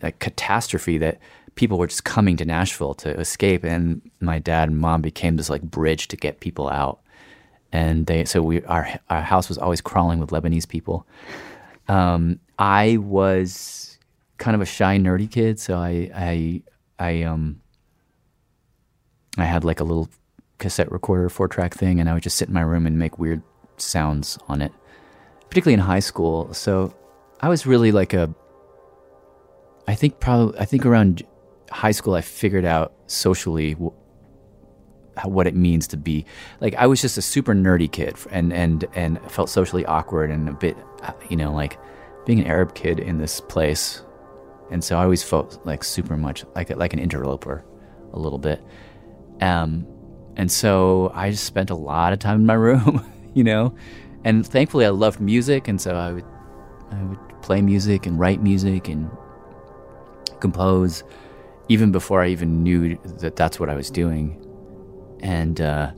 a 0.00 0.12
catastrophe 0.12 0.96
that 0.98 1.18
people 1.56 1.78
were 1.78 1.88
just 1.88 2.04
coming 2.04 2.36
to 2.36 2.44
Nashville 2.44 2.94
to 2.94 3.10
escape, 3.18 3.64
and 3.64 4.00
my 4.20 4.38
dad 4.38 4.68
and 4.68 4.78
mom 4.78 5.02
became 5.02 5.36
this 5.36 5.50
like 5.50 5.62
bridge 5.62 6.08
to 6.08 6.16
get 6.16 6.40
people 6.40 6.68
out. 6.68 7.00
And 7.72 8.06
they, 8.06 8.24
so 8.24 8.42
we, 8.42 8.62
our 8.64 8.88
our 9.10 9.22
house 9.22 9.48
was 9.48 9.58
always 9.58 9.80
crawling 9.80 10.20
with 10.20 10.30
Lebanese 10.30 10.68
people. 10.68 11.06
Um, 11.88 12.38
I 12.58 12.98
was 12.98 13.98
kind 14.38 14.54
of 14.54 14.60
a 14.60 14.66
shy, 14.66 14.96
nerdy 14.98 15.30
kid, 15.30 15.58
so 15.58 15.76
I, 15.76 16.10
I, 16.14 16.62
I, 16.98 17.22
um, 17.22 17.60
I 19.38 19.44
had 19.44 19.64
like 19.64 19.80
a 19.80 19.84
little 19.84 20.08
cassette 20.58 20.90
recorder, 20.90 21.28
four 21.28 21.48
track 21.48 21.74
thing, 21.74 22.00
and 22.00 22.08
I 22.08 22.14
would 22.14 22.22
just 22.22 22.36
sit 22.36 22.48
in 22.48 22.54
my 22.54 22.60
room 22.60 22.86
and 22.86 22.98
make 22.98 23.18
weird 23.18 23.42
sounds 23.76 24.38
on 24.48 24.62
it 24.62 24.72
particularly 25.48 25.74
in 25.74 25.80
high 25.80 26.00
school. 26.00 26.52
So 26.52 26.94
I 27.40 27.48
was 27.48 27.66
really 27.66 27.92
like 27.92 28.12
a. 28.12 28.32
I 29.88 29.94
think 29.94 30.20
probably 30.20 30.58
I 30.58 30.64
think 30.64 30.84
around 30.84 31.22
high 31.70 31.90
school 31.90 32.14
I 32.14 32.20
figured 32.20 32.64
out 32.64 32.92
socially 33.06 33.72
wh- 33.72 33.92
what 35.24 35.46
it 35.46 35.54
means 35.54 35.86
to 35.88 35.96
be 35.96 36.26
like 36.60 36.74
I 36.74 36.86
was 36.86 37.00
just 37.00 37.16
a 37.16 37.22
super 37.22 37.54
nerdy 37.54 37.90
kid 37.90 38.16
and 38.30 38.52
and 38.52 38.84
and 38.94 39.20
felt 39.30 39.48
socially 39.48 39.84
awkward 39.86 40.30
and 40.30 40.48
a 40.48 40.52
bit 40.52 40.76
uh, 41.02 41.12
you 41.28 41.36
know 41.36 41.52
like 41.52 41.78
being 42.26 42.40
an 42.40 42.46
Arab 42.46 42.74
kid 42.74 42.98
in 42.98 43.18
this 43.18 43.40
place, 43.40 44.02
and 44.70 44.84
so 44.84 44.98
I 44.98 45.04
always 45.04 45.22
felt 45.22 45.64
like 45.64 45.82
super 45.82 46.16
much 46.16 46.44
like 46.54 46.68
like 46.76 46.92
an 46.92 46.98
interloper, 46.98 47.64
a 48.12 48.18
little 48.18 48.38
bit. 48.38 48.62
Um, 49.40 49.86
and 50.36 50.50
so 50.50 51.10
I 51.14 51.30
just 51.30 51.44
spent 51.44 51.70
a 51.70 51.74
lot 51.74 52.12
of 52.12 52.18
time 52.18 52.40
in 52.40 52.46
my 52.46 52.54
room, 52.68 53.10
you 53.32 53.44
know, 53.44 53.74
and 54.24 54.46
thankfully 54.46 54.84
I 54.84 54.90
loved 54.90 55.20
music, 55.20 55.68
and 55.68 55.80
so 55.80 55.94
I 55.94 56.12
would 56.12 56.24
I 56.90 57.02
would 57.04 57.42
play 57.42 57.62
music 57.62 58.04
and 58.06 58.18
write 58.18 58.42
music 58.42 58.88
and 58.88 59.08
compose, 60.40 61.04
even 61.68 61.92
before 61.92 62.22
I 62.22 62.28
even 62.28 62.62
knew 62.62 62.96
that 63.20 63.36
that's 63.36 63.58
what 63.58 63.68
I 63.68 63.74
was 63.74 63.90
doing, 63.90 64.42
and 65.20 65.60
uh, 65.60 65.92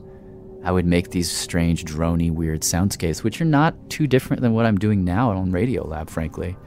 I 0.63 0.71
would 0.71 0.85
make 0.85 1.11
these 1.11 1.31
strange, 1.31 1.85
drony, 1.85 2.31
weird 2.31 2.61
soundscapes, 2.61 3.23
which 3.23 3.39
are 3.41 3.45
not 3.45 3.89
too 3.89 4.07
different 4.07 4.41
than 4.41 4.53
what 4.53 4.65
I'm 4.65 4.77
doing 4.77 5.03
now 5.03 5.31
on 5.31 5.51
Radiolab, 5.51 6.09
frankly. 6.09 6.57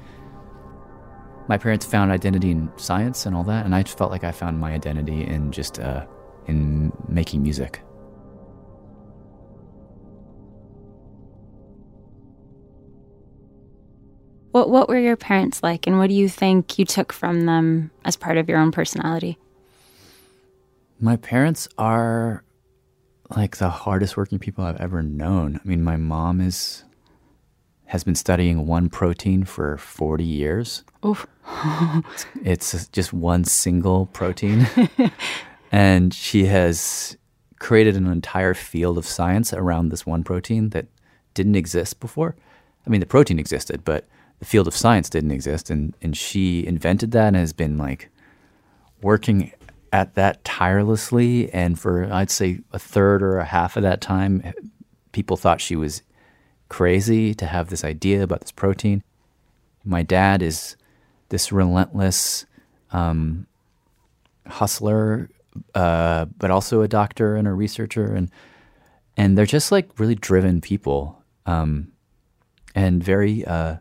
My 1.49 1.59
parents 1.59 1.85
found 1.85 2.13
identity 2.13 2.51
in 2.53 2.71
science 2.77 3.27
and 3.27 3.35
all 3.35 3.45
that, 3.45 3.65
and 3.65 3.75
I 3.75 3.83
just 3.83 3.99
felt 3.99 4.11
like 4.11 4.25
I 4.25 4.33
found 4.33 4.61
my 4.61 4.73
identity 4.73 5.25
in 5.25 5.53
just 5.53 5.79
uh, 5.81 6.07
in 6.47 6.93
making 7.09 7.43
music. 7.43 7.83
What 14.53 14.71
what 14.71 14.89
were 14.89 14.99
your 14.99 15.17
parents 15.17 15.63
like, 15.63 15.87
and 15.87 15.99
what 15.99 16.09
do 16.09 16.15
you 16.15 16.29
think 16.29 16.79
you 16.79 16.85
took 16.85 17.13
from 17.13 17.47
them 17.47 17.91
as 18.05 18.17
part 18.17 18.37
of 18.37 18.49
your 18.49 18.59
own 18.59 18.71
personality? 18.71 19.39
My 21.01 21.17
parents 21.17 21.69
are 21.79 22.45
like 23.35 23.57
the 23.57 23.71
hardest 23.71 24.17
working 24.17 24.39
people 24.39 24.65
I've 24.65 24.81
ever 24.81 25.03
known. 25.03 25.57
I 25.57 25.67
mean, 25.67 25.83
my 25.83 25.97
mom 25.97 26.41
is 26.41 26.85
has 27.87 28.05
been 28.05 28.15
studying 28.15 28.67
one 28.67 28.89
protein 28.89 29.45
for 29.45 29.77
40 29.77 30.25
years. 30.25 30.85
Oof. 31.05 31.27
It's 32.43 32.89
just 32.89 33.13
one 33.13 33.45
single 33.45 34.07
protein. 34.07 34.67
and 35.73 36.15
she 36.15 36.47
has 36.47 37.19
created 37.59 37.97
an 37.97 38.07
entire 38.07 38.55
field 38.55 38.97
of 38.97 39.07
science 39.07 39.53
around 39.53 39.91
this 39.91 40.07
one 40.07 40.25
protein 40.25 40.71
that 40.71 40.87
didn't 41.35 41.55
exist 41.55 42.01
before. 42.01 42.35
I 42.87 42.91
mean, 42.91 43.01
the 43.01 43.07
protein 43.07 43.39
existed, 43.39 43.85
but 43.85 44.07
the 44.43 44.47
field 44.47 44.67
of 44.67 44.75
science 44.75 45.09
didn't 45.09 45.31
exist. 45.31 45.71
And, 45.71 45.95
and 46.03 46.17
she 46.17 46.67
invented 46.67 47.13
that 47.13 47.29
and 47.29 47.37
has 47.37 47.53
been 47.53 47.79
like 47.79 48.11
working 49.01 49.53
at 49.93 50.17
that 50.17 50.43
tirelessly. 50.43 51.49
And 51.53 51.79
for, 51.79 52.13
I'd 52.13 52.29
say, 52.29 52.59
a 52.73 52.79
third 52.79 53.23
or 53.23 53.39
a 53.39 53.45
half 53.45 53.77
of 53.77 53.85
that 53.85 54.01
time, 54.01 54.53
people 55.13 55.37
thought 55.37 55.61
she 55.61 55.77
was 55.77 56.03
crazy 56.69 57.35
to 57.35 57.47
have 57.47 57.69
this 57.69 57.85
idea 57.85 58.21
about 58.21 58.41
this 58.41 58.51
protein. 58.51 59.05
My 59.85 60.03
dad 60.03 60.43
is 60.43 60.75
this 61.29 61.53
relentless 61.53 62.45
um, 62.91 63.47
hustler, 64.49 65.31
uh, 65.77 66.25
but 66.37 66.51
also 66.51 66.83
a 66.83 66.89
doctor 66.89 67.37
and 67.37 67.47
a 67.47 67.53
researcher, 67.53 68.13
and 68.13 68.29
and 69.17 69.39
they're 69.39 69.47
just 69.47 69.71
like 69.71 70.01
really 70.01 70.15
driven 70.15 70.61
people, 70.61 71.23
um, 71.47 71.93
and 72.75 73.05
very 73.05 73.45
uh, 73.45 73.77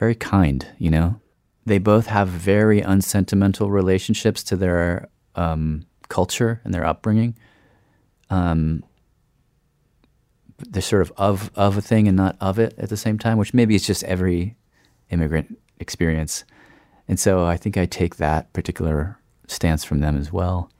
very 0.00 0.16
kind. 0.16 0.66
You 0.78 0.90
know, 0.90 1.20
they 1.66 1.78
both 1.78 2.06
have 2.06 2.26
very 2.26 2.80
unsentimental 2.80 3.70
relationships 3.70 4.42
to 4.44 4.56
their 4.56 5.08
um, 5.36 5.86
culture 6.08 6.60
and 6.64 6.74
their 6.74 6.84
upbringing. 6.84 7.36
Um, 8.30 8.82
they're 10.58 10.82
sort 10.82 11.02
of 11.02 11.12
of 11.16 11.50
of 11.54 11.76
a 11.76 11.80
thing 11.80 12.08
and 12.08 12.16
not 12.16 12.36
of 12.40 12.58
it 12.58 12.74
at 12.78 12.88
the 12.88 12.96
same 12.96 13.18
time, 13.18 13.38
which 13.38 13.54
maybe 13.54 13.76
it's 13.76 13.86
just 13.86 14.02
every 14.04 14.56
immigrant 15.10 15.58
experience. 15.78 16.44
And 17.06 17.18
so 17.18 17.44
I 17.44 17.56
think 17.56 17.76
I 17.76 17.86
take 17.86 18.16
that 18.16 18.52
particular 18.52 19.18
stance 19.46 19.84
from 19.84 20.00
them 20.00 20.16
as 20.16 20.32
well. 20.32 20.70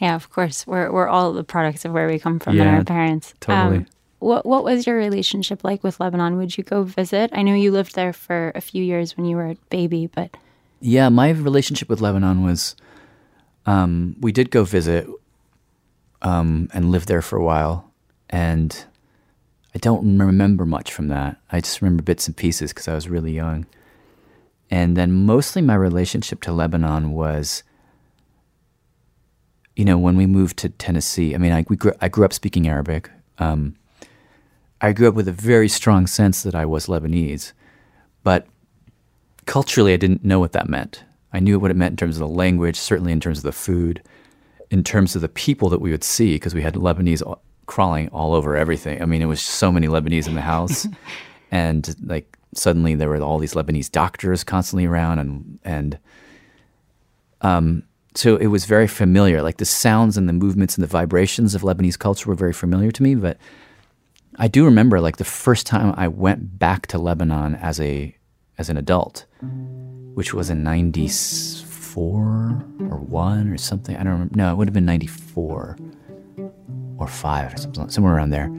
Yeah, 0.00 0.14
of 0.14 0.30
course. 0.30 0.66
We're 0.66 0.90
we're 0.92 1.08
all 1.08 1.32
the 1.32 1.44
products 1.44 1.84
of 1.84 1.92
where 1.92 2.06
we 2.06 2.18
come 2.18 2.38
from 2.38 2.58
and 2.60 2.68
our 2.68 2.84
parents. 2.84 3.32
Um, 3.32 3.36
totally. 3.40 3.86
What 4.20 4.46
what 4.46 4.64
was 4.64 4.86
your 4.86 4.96
relationship 4.96 5.64
like 5.64 5.82
with 5.82 5.98
Lebanon? 5.98 6.36
Would 6.36 6.56
you 6.56 6.64
go 6.64 6.84
visit? 6.84 7.30
I 7.32 7.42
know 7.42 7.54
you 7.54 7.72
lived 7.72 7.94
there 7.94 8.12
for 8.12 8.52
a 8.54 8.60
few 8.60 8.84
years 8.84 9.16
when 9.16 9.26
you 9.26 9.36
were 9.36 9.50
a 9.50 9.56
baby, 9.70 10.06
but 10.06 10.36
Yeah, 10.80 11.08
my 11.08 11.30
relationship 11.30 11.88
with 11.88 12.00
Lebanon 12.00 12.44
was 12.44 12.76
um, 13.66 14.16
we 14.20 14.32
did 14.32 14.50
go 14.50 14.64
visit 14.64 15.06
um, 16.22 16.68
and 16.72 16.90
live 16.90 17.06
there 17.06 17.22
for 17.22 17.36
a 17.36 17.44
while, 17.44 17.90
and 18.28 18.84
I 19.74 19.78
don't 19.78 20.18
remember 20.18 20.66
much 20.66 20.92
from 20.92 21.08
that. 21.08 21.36
I 21.50 21.60
just 21.60 21.80
remember 21.80 22.02
bits 22.02 22.26
and 22.26 22.36
pieces 22.36 22.72
because 22.72 22.88
I 22.88 22.94
was 22.94 23.08
really 23.08 23.32
young. 23.32 23.66
And 24.70 24.96
then 24.96 25.12
mostly 25.12 25.62
my 25.62 25.74
relationship 25.74 26.40
to 26.42 26.52
Lebanon 26.52 27.12
was, 27.12 27.62
you 29.74 29.84
know, 29.84 29.98
when 29.98 30.16
we 30.16 30.26
moved 30.26 30.56
to 30.58 30.68
Tennessee. 30.68 31.34
I 31.34 31.38
mean, 31.38 31.52
I 31.52 31.64
we 31.68 31.76
grew, 31.76 31.92
I 32.00 32.08
grew 32.08 32.24
up 32.24 32.32
speaking 32.32 32.68
Arabic. 32.68 33.10
Um, 33.38 33.76
I 34.80 34.92
grew 34.92 35.08
up 35.08 35.14
with 35.14 35.28
a 35.28 35.32
very 35.32 35.68
strong 35.68 36.06
sense 36.06 36.42
that 36.42 36.54
I 36.54 36.64
was 36.64 36.86
Lebanese, 36.86 37.52
but 38.22 38.46
culturally, 39.46 39.92
I 39.92 39.96
didn't 39.96 40.24
know 40.24 40.40
what 40.40 40.52
that 40.52 40.68
meant. 40.68 41.04
I 41.32 41.40
knew 41.40 41.58
what 41.58 41.70
it 41.70 41.76
meant 41.76 41.92
in 41.92 41.96
terms 41.96 42.16
of 42.16 42.20
the 42.20 42.28
language, 42.28 42.76
certainly 42.76 43.12
in 43.12 43.20
terms 43.20 43.38
of 43.38 43.44
the 43.44 43.52
food. 43.52 44.02
in 44.70 44.84
terms 44.84 45.16
of 45.16 45.20
the 45.20 45.28
people 45.28 45.68
that 45.68 45.80
we 45.80 45.90
would 45.90 46.04
see, 46.04 46.34
because 46.34 46.54
we 46.54 46.62
had 46.62 46.74
Lebanese 46.74 47.26
all- 47.26 47.42
crawling 47.66 48.08
all 48.10 48.34
over 48.34 48.56
everything. 48.56 49.02
I 49.02 49.04
mean, 49.04 49.20
it 49.20 49.26
was 49.26 49.42
so 49.42 49.72
many 49.72 49.88
Lebanese 49.88 50.28
in 50.28 50.36
the 50.36 50.40
house, 50.40 50.86
and 51.50 51.94
like 52.04 52.38
suddenly 52.54 52.94
there 52.94 53.08
were 53.08 53.20
all 53.20 53.38
these 53.38 53.54
Lebanese 53.54 53.90
doctors 53.90 54.44
constantly 54.44 54.86
around, 54.86 55.18
and 55.18 55.58
and 55.64 55.98
um, 57.40 57.82
so 58.14 58.36
it 58.36 58.46
was 58.48 58.64
very 58.64 58.86
familiar. 58.86 59.42
Like 59.42 59.56
the 59.58 59.64
sounds 59.64 60.16
and 60.16 60.28
the 60.28 60.32
movements 60.32 60.76
and 60.76 60.84
the 60.84 60.88
vibrations 60.88 61.54
of 61.54 61.62
Lebanese 61.62 61.98
culture 61.98 62.28
were 62.28 62.36
very 62.36 62.52
familiar 62.52 62.92
to 62.92 63.02
me. 63.02 63.14
But 63.16 63.38
I 64.40 64.48
do 64.48 64.64
remember 64.64 65.02
like 65.02 65.18
the 65.18 65.24
first 65.24 65.66
time 65.66 65.92
I 65.98 66.08
went 66.08 66.58
back 66.58 66.86
to 66.88 66.98
Lebanon 66.98 67.56
as 67.56 67.78
a 67.78 68.16
as 68.56 68.70
an 68.70 68.78
adult, 68.78 69.26
which 70.14 70.32
was 70.32 70.48
in 70.48 70.64
'94 70.64 72.00
or 72.00 72.98
one 72.98 73.50
or 73.50 73.58
something. 73.58 73.96
I 73.96 74.02
don't 74.02 74.12
remember. 74.12 74.36
No, 74.36 74.50
it 74.50 74.56
would 74.56 74.66
have 74.66 74.72
been 74.72 74.86
'94 74.86 75.76
or 76.96 77.06
five 77.06 77.52
or 77.52 77.58
something, 77.58 77.90
somewhere 77.90 78.16
around 78.16 78.30
there. 78.30 78.50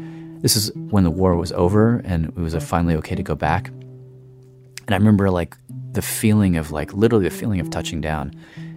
This 0.42 0.56
is 0.56 0.72
when 0.76 1.04
the 1.04 1.10
war 1.10 1.36
was 1.36 1.52
over 1.54 1.98
and 2.06 2.26
it 2.26 2.36
was 2.36 2.54
finally 2.64 2.94
okay 2.98 3.16
to 3.16 3.24
go 3.24 3.34
back. 3.34 3.70
And 3.70 4.92
I 4.92 4.98
remember 4.98 5.32
like 5.32 5.58
the 5.94 6.04
feeling 6.04 6.58
of 6.58 6.72
like 6.72 6.94
literally 6.94 7.28
the 7.28 7.36
feeling 7.36 7.60
of 7.60 7.72
touching 7.72 8.02
down. 8.02 8.36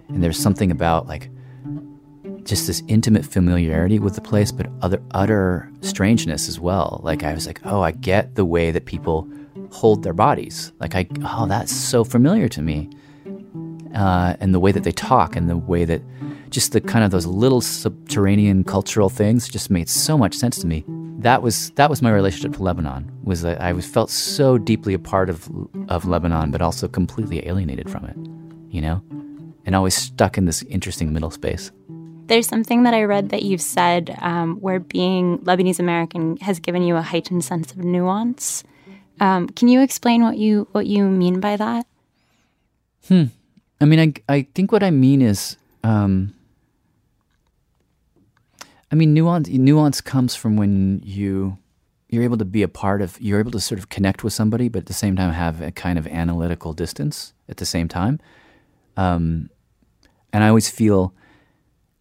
And 0.09 0.23
there's 0.23 0.39
something 0.39 0.71
about 0.71 1.05
like 1.05 1.29
just 2.45 2.67
this 2.67 2.83
intimate 2.87 3.25
familiarity 3.25 3.99
with 3.99 4.15
the 4.15 4.21
place, 4.21 4.51
but 4.51 4.67
other 4.81 5.01
utter 5.11 5.71
strangeness 5.81 6.47
as 6.47 6.59
well. 6.59 7.01
Like 7.03 7.23
I 7.23 7.33
was 7.33 7.47
like, 7.47 7.59
oh, 7.65 7.81
I 7.81 7.91
get 7.91 8.35
the 8.35 8.45
way 8.45 8.71
that 8.71 8.85
people 8.85 9.27
hold 9.71 10.03
their 10.03 10.13
bodies. 10.13 10.71
Like 10.79 10.95
I, 10.95 11.07
oh, 11.23 11.47
that's 11.47 11.71
so 11.71 12.03
familiar 12.03 12.47
to 12.49 12.61
me. 12.61 12.89
Uh, 13.93 14.35
and 14.39 14.53
the 14.53 14.59
way 14.59 14.71
that 14.71 14.83
they 14.83 14.91
talk 14.91 15.35
and 15.35 15.49
the 15.49 15.57
way 15.57 15.85
that 15.85 16.01
just 16.49 16.73
the 16.73 16.81
kind 16.81 17.03
of 17.03 17.11
those 17.11 17.25
little 17.25 17.61
subterranean 17.61 18.63
cultural 18.63 19.09
things 19.09 19.47
just 19.47 19.69
made 19.69 19.89
so 19.89 20.17
much 20.17 20.35
sense 20.35 20.59
to 20.59 20.67
me. 20.67 20.83
That 21.19 21.41
was 21.41 21.71
that 21.71 21.89
was 21.89 22.01
my 22.01 22.11
relationship 22.11 22.53
to 22.57 22.63
Lebanon. 22.63 23.11
Was 23.23 23.41
that 23.41 23.59
I 23.59 23.73
was 23.73 23.85
felt 23.85 24.09
so 24.09 24.57
deeply 24.57 24.93
a 24.93 24.99
part 24.99 25.29
of 25.29 25.49
of 25.89 26.05
Lebanon, 26.05 26.51
but 26.51 26.61
also 26.61 26.87
completely 26.87 27.47
alienated 27.47 27.89
from 27.89 28.05
it. 28.05 28.17
You 28.69 28.81
know, 28.81 29.01
and 29.65 29.75
always 29.75 29.95
stuck 29.95 30.37
in 30.37 30.45
this 30.45 30.61
interesting 30.63 31.13
middle 31.13 31.31
space. 31.31 31.71
There's 32.27 32.47
something 32.47 32.83
that 32.83 32.93
I 32.93 33.03
read 33.03 33.29
that 33.29 33.43
you've 33.43 33.61
said 33.61 34.17
um, 34.21 34.57
where 34.57 34.79
being 34.79 35.39
Lebanese 35.39 35.79
American 35.79 36.37
has 36.37 36.59
given 36.59 36.83
you 36.83 36.95
a 36.95 37.01
heightened 37.01 37.43
sense 37.43 37.71
of 37.71 37.77
nuance. 37.77 38.63
Um, 39.19 39.47
can 39.49 39.67
you 39.67 39.81
explain 39.81 40.23
what 40.23 40.37
you 40.37 40.67
what 40.71 40.87
you 40.87 41.05
mean 41.05 41.39
by 41.39 41.55
that? 41.55 41.85
Hmm. 43.07 43.25
I 43.79 43.85
mean, 43.85 43.99
I 43.99 44.33
I 44.33 44.47
think 44.55 44.71
what 44.71 44.83
I 44.83 44.91
mean 44.91 45.21
is, 45.21 45.57
um, 45.83 46.33
I 48.91 48.95
mean, 48.95 49.13
nuance 49.13 49.47
nuance 49.49 50.01
comes 50.01 50.35
from 50.35 50.57
when 50.57 51.01
you 51.03 51.57
you're 52.09 52.23
able 52.23 52.37
to 52.37 52.45
be 52.45 52.63
a 52.63 52.67
part 52.67 53.01
of 53.01 53.19
you're 53.21 53.39
able 53.39 53.51
to 53.51 53.59
sort 53.59 53.79
of 53.79 53.89
connect 53.89 54.23
with 54.23 54.33
somebody, 54.33 54.69
but 54.69 54.79
at 54.79 54.85
the 54.87 54.93
same 54.93 55.15
time 55.15 55.31
have 55.31 55.61
a 55.61 55.71
kind 55.71 55.99
of 55.99 56.07
analytical 56.07 56.73
distance 56.73 57.33
at 57.47 57.57
the 57.57 57.65
same 57.65 57.87
time. 57.87 58.19
Um, 58.97 59.49
and 60.33 60.43
I 60.43 60.49
always 60.49 60.69
feel 60.69 61.13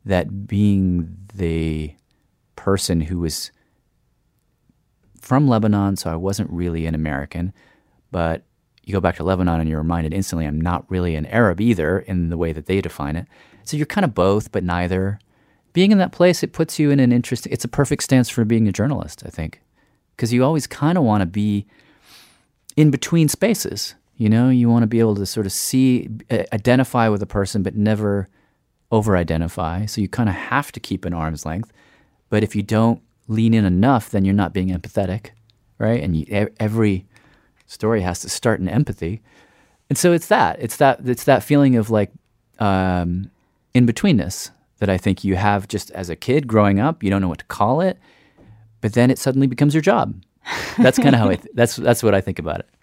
that 0.05 0.47
being 0.47 1.17
the 1.35 1.95
person 2.57 3.01
who 3.03 3.21
was 3.21 3.51
from 5.21 5.49
Lebanon, 5.49 5.97
so 5.97 6.11
I 6.11 6.17
wasn't 6.17 6.51
really 6.51 6.87
an 6.87 6.95
American, 6.95 7.53
but 8.11 8.43
you 8.85 8.93
go 8.93 9.01
back 9.01 9.17
to 9.17 9.25
Lebanon 9.25 9.61
and 9.61 9.69
you're 9.69 9.79
reminded 9.79 10.13
instantly 10.13 10.47
I'm 10.47 10.61
not 10.61 10.85
really 10.91 11.15
an 11.15 11.27
Arab 11.27 11.61
either 11.61 12.01
in 12.01 12.29
the 12.29 12.37
way 12.37 12.53
that 12.53 12.67
they 12.67 12.81
define 12.81 13.17
it. 13.17 13.27
So 13.65 13.77
you're 13.77 13.87
kind 13.87 14.05
of 14.05 14.15
both, 14.15 14.53
but 14.53 14.63
neither. 14.63 15.19
Being 15.73 15.91
in 15.91 15.99
that 15.99 16.13
place, 16.13 16.43
it 16.43 16.53
puts 16.53 16.79
you 16.79 16.91
in 16.91 17.01
an 17.01 17.11
interesting, 17.11 17.53
it's 17.53 17.65
a 17.65 17.69
perfect 17.69 18.03
stance 18.03 18.29
for 18.29 18.45
being 18.45 18.69
a 18.69 18.73
journalist, 18.73 19.23
I 19.27 19.31
think. 19.31 19.63
Because 20.15 20.33
you 20.33 20.45
always 20.45 20.67
kind 20.67 20.99
of 20.99 21.05
want 21.05 21.23
to 21.23 21.27
be 21.27 21.67
in 22.77 22.91
between 22.91 23.29
spaces. 23.29 23.95
You 24.17 24.29
know, 24.29 24.51
you 24.51 24.69
want 24.69 24.83
to 24.83 24.87
be 24.87 25.01
able 25.01 25.17
to 25.17 25.27
sort 25.27 25.47
of 25.47 25.53
see, 25.53 26.11
identify 26.53 27.09
with 27.09 27.23
a 27.23 27.27
person, 27.27 27.63
but 27.63 27.75
never 27.75 28.29
over 28.91 29.17
identify. 29.17 29.87
So 29.87 30.01
you 30.01 30.09
kind 30.09 30.29
of 30.29 30.35
have 30.35 30.73
to 30.73 30.81
keep 30.81 31.05
an 31.05 31.13
arm's 31.13 31.45
length. 31.45 31.73
But 32.31 32.43
if 32.43 32.55
you 32.55 32.63
don't 32.63 33.01
lean 33.29 33.55
in 33.55 33.65
enough, 33.65 34.11
then 34.11 34.25
you're 34.25 34.35
not 34.35 34.53
being 34.53 34.69
empathetic, 34.69 35.31
right? 35.79 36.03
And 36.03 36.17
you, 36.17 36.51
every 36.59 37.07
story 37.67 38.03
has 38.03 38.21
to 38.21 38.29
start 38.29 38.61
in 38.61 38.69
empathy. 38.69 39.23
And 39.89 39.99
so 39.99 40.13
it's 40.13 40.27
that. 40.29 40.59
It's 40.61 40.77
that 40.77 41.01
it's 41.07 41.25
that 41.25 41.43
feeling 41.43 41.77
of 41.77 41.91
like 41.91 42.11
um, 42.59 43.31
in 43.75 43.87
betweenness 43.87 44.51
that 44.79 44.89
I 44.89 44.99
think 44.99 45.25
you 45.25 45.37
have 45.37 45.69
just 45.69 45.91
as 45.93 46.11
a 46.11 46.17
kid 46.17 46.47
growing 46.47 46.81
up. 46.81 47.03
You 47.03 47.11
don't 47.11 47.21
know 47.21 47.29
what 47.29 47.39
to 47.39 47.45
call 47.47 47.81
it, 47.81 47.99
but 48.81 48.95
then 48.95 49.11
it 49.11 49.19
suddenly 49.19 49.47
becomes 49.47 49.75
your 49.75 49.83
job. 49.83 50.23
That's 50.79 50.99
kind 50.99 51.15
of 51.15 51.21
how 51.21 51.29
I 51.29 51.37
th- 51.37 51.55
that's 51.55 51.77
that's 51.77 52.03
what 52.03 52.15
I 52.15 52.21
think 52.21 52.39
about 52.39 52.61
it. 52.61 52.69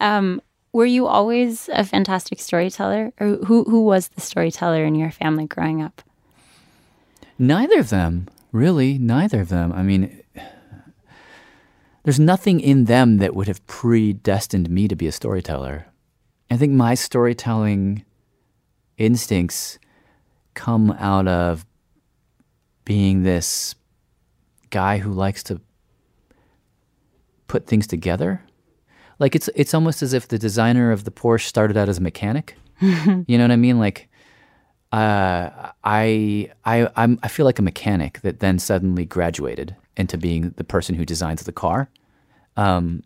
Um, 0.00 0.40
were 0.78 0.86
you 0.86 1.08
always 1.08 1.68
a 1.72 1.82
fantastic 1.82 2.38
storyteller, 2.38 3.12
or 3.18 3.38
who 3.46 3.64
who 3.64 3.82
was 3.82 4.10
the 4.10 4.20
storyteller 4.20 4.84
in 4.84 4.94
your 4.94 5.10
family 5.10 5.44
growing 5.44 5.82
up? 5.82 6.02
Neither 7.36 7.80
of 7.80 7.90
them, 7.90 8.28
really. 8.52 8.96
Neither 8.96 9.40
of 9.40 9.48
them. 9.48 9.72
I 9.72 9.82
mean, 9.82 10.22
there's 12.04 12.20
nothing 12.20 12.60
in 12.60 12.84
them 12.84 13.18
that 13.18 13.34
would 13.34 13.48
have 13.48 13.66
predestined 13.66 14.70
me 14.70 14.86
to 14.86 14.94
be 14.94 15.08
a 15.08 15.12
storyteller. 15.12 15.86
I 16.48 16.56
think 16.56 16.72
my 16.74 16.94
storytelling 16.94 18.04
instincts 18.98 19.80
come 20.54 20.92
out 20.92 21.26
of 21.26 21.66
being 22.84 23.24
this 23.24 23.74
guy 24.70 24.98
who 24.98 25.10
likes 25.10 25.42
to 25.42 25.60
put 27.48 27.66
things 27.66 27.88
together. 27.88 28.42
Like 29.18 29.34
it's 29.34 29.48
it's 29.54 29.74
almost 29.74 30.02
as 30.02 30.12
if 30.12 30.28
the 30.28 30.38
designer 30.38 30.90
of 30.92 31.04
the 31.04 31.10
Porsche 31.10 31.46
started 31.46 31.76
out 31.76 31.88
as 31.88 31.98
a 31.98 32.02
mechanic. 32.02 32.56
you 32.80 33.38
know 33.38 33.44
what 33.44 33.50
I 33.50 33.56
mean? 33.56 33.78
Like 33.78 34.08
uh, 34.92 35.72
I 35.84 36.50
I 36.64 36.88
I'm, 36.96 37.18
I 37.22 37.28
feel 37.28 37.44
like 37.44 37.58
a 37.58 37.62
mechanic 37.62 38.20
that 38.20 38.40
then 38.40 38.58
suddenly 38.58 39.04
graduated 39.04 39.76
into 39.96 40.16
being 40.16 40.54
the 40.56 40.64
person 40.64 40.94
who 40.94 41.04
designs 41.04 41.42
the 41.42 41.52
car. 41.52 41.90
Um, 42.56 43.02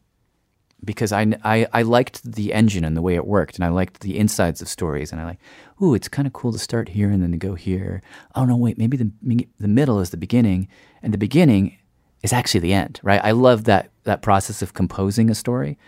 because 0.85 1.13
I, 1.13 1.33
I, 1.45 1.67
I 1.73 1.83
liked 1.83 2.25
the 2.25 2.53
engine 2.53 2.85
and 2.85 2.97
the 2.97 3.03
way 3.03 3.15
it 3.15 3.25
worked, 3.25 3.55
and 3.55 3.65
I 3.65 3.69
liked 3.69 4.01
the 4.01 4.19
insides 4.19 4.61
of 4.61 4.69
stories, 4.69 5.13
and 5.13 5.21
I 5.21 5.25
like, 5.25 5.39
ooh, 5.81 5.95
it's 5.95 6.09
kind 6.09 6.27
of 6.27 6.33
cool 6.33 6.53
to 6.53 6.59
start 6.59 6.89
here 6.89 7.09
and 7.09 7.23
then 7.23 7.31
to 7.31 7.37
go 7.37 7.55
here. 7.55 8.03
Oh 8.35 8.45
no, 8.45 8.57
wait, 8.57 8.79
maybe 8.79 8.97
the 8.97 9.11
the 9.59 9.69
middle 9.69 10.01
is 10.01 10.11
the 10.11 10.17
beginning, 10.17 10.69
and 11.03 11.15
the 11.15 11.19
beginning 11.19 11.79
is 12.23 12.33
actually 12.33 12.61
the 12.61 12.73
end, 12.73 13.01
right? 13.03 13.21
I 13.23 13.33
love 13.33 13.65
that 13.65 13.91
that 14.05 14.23
process 14.23 14.63
of 14.63 14.75
composing 14.75 15.31
a 15.31 15.35
story. 15.35 15.79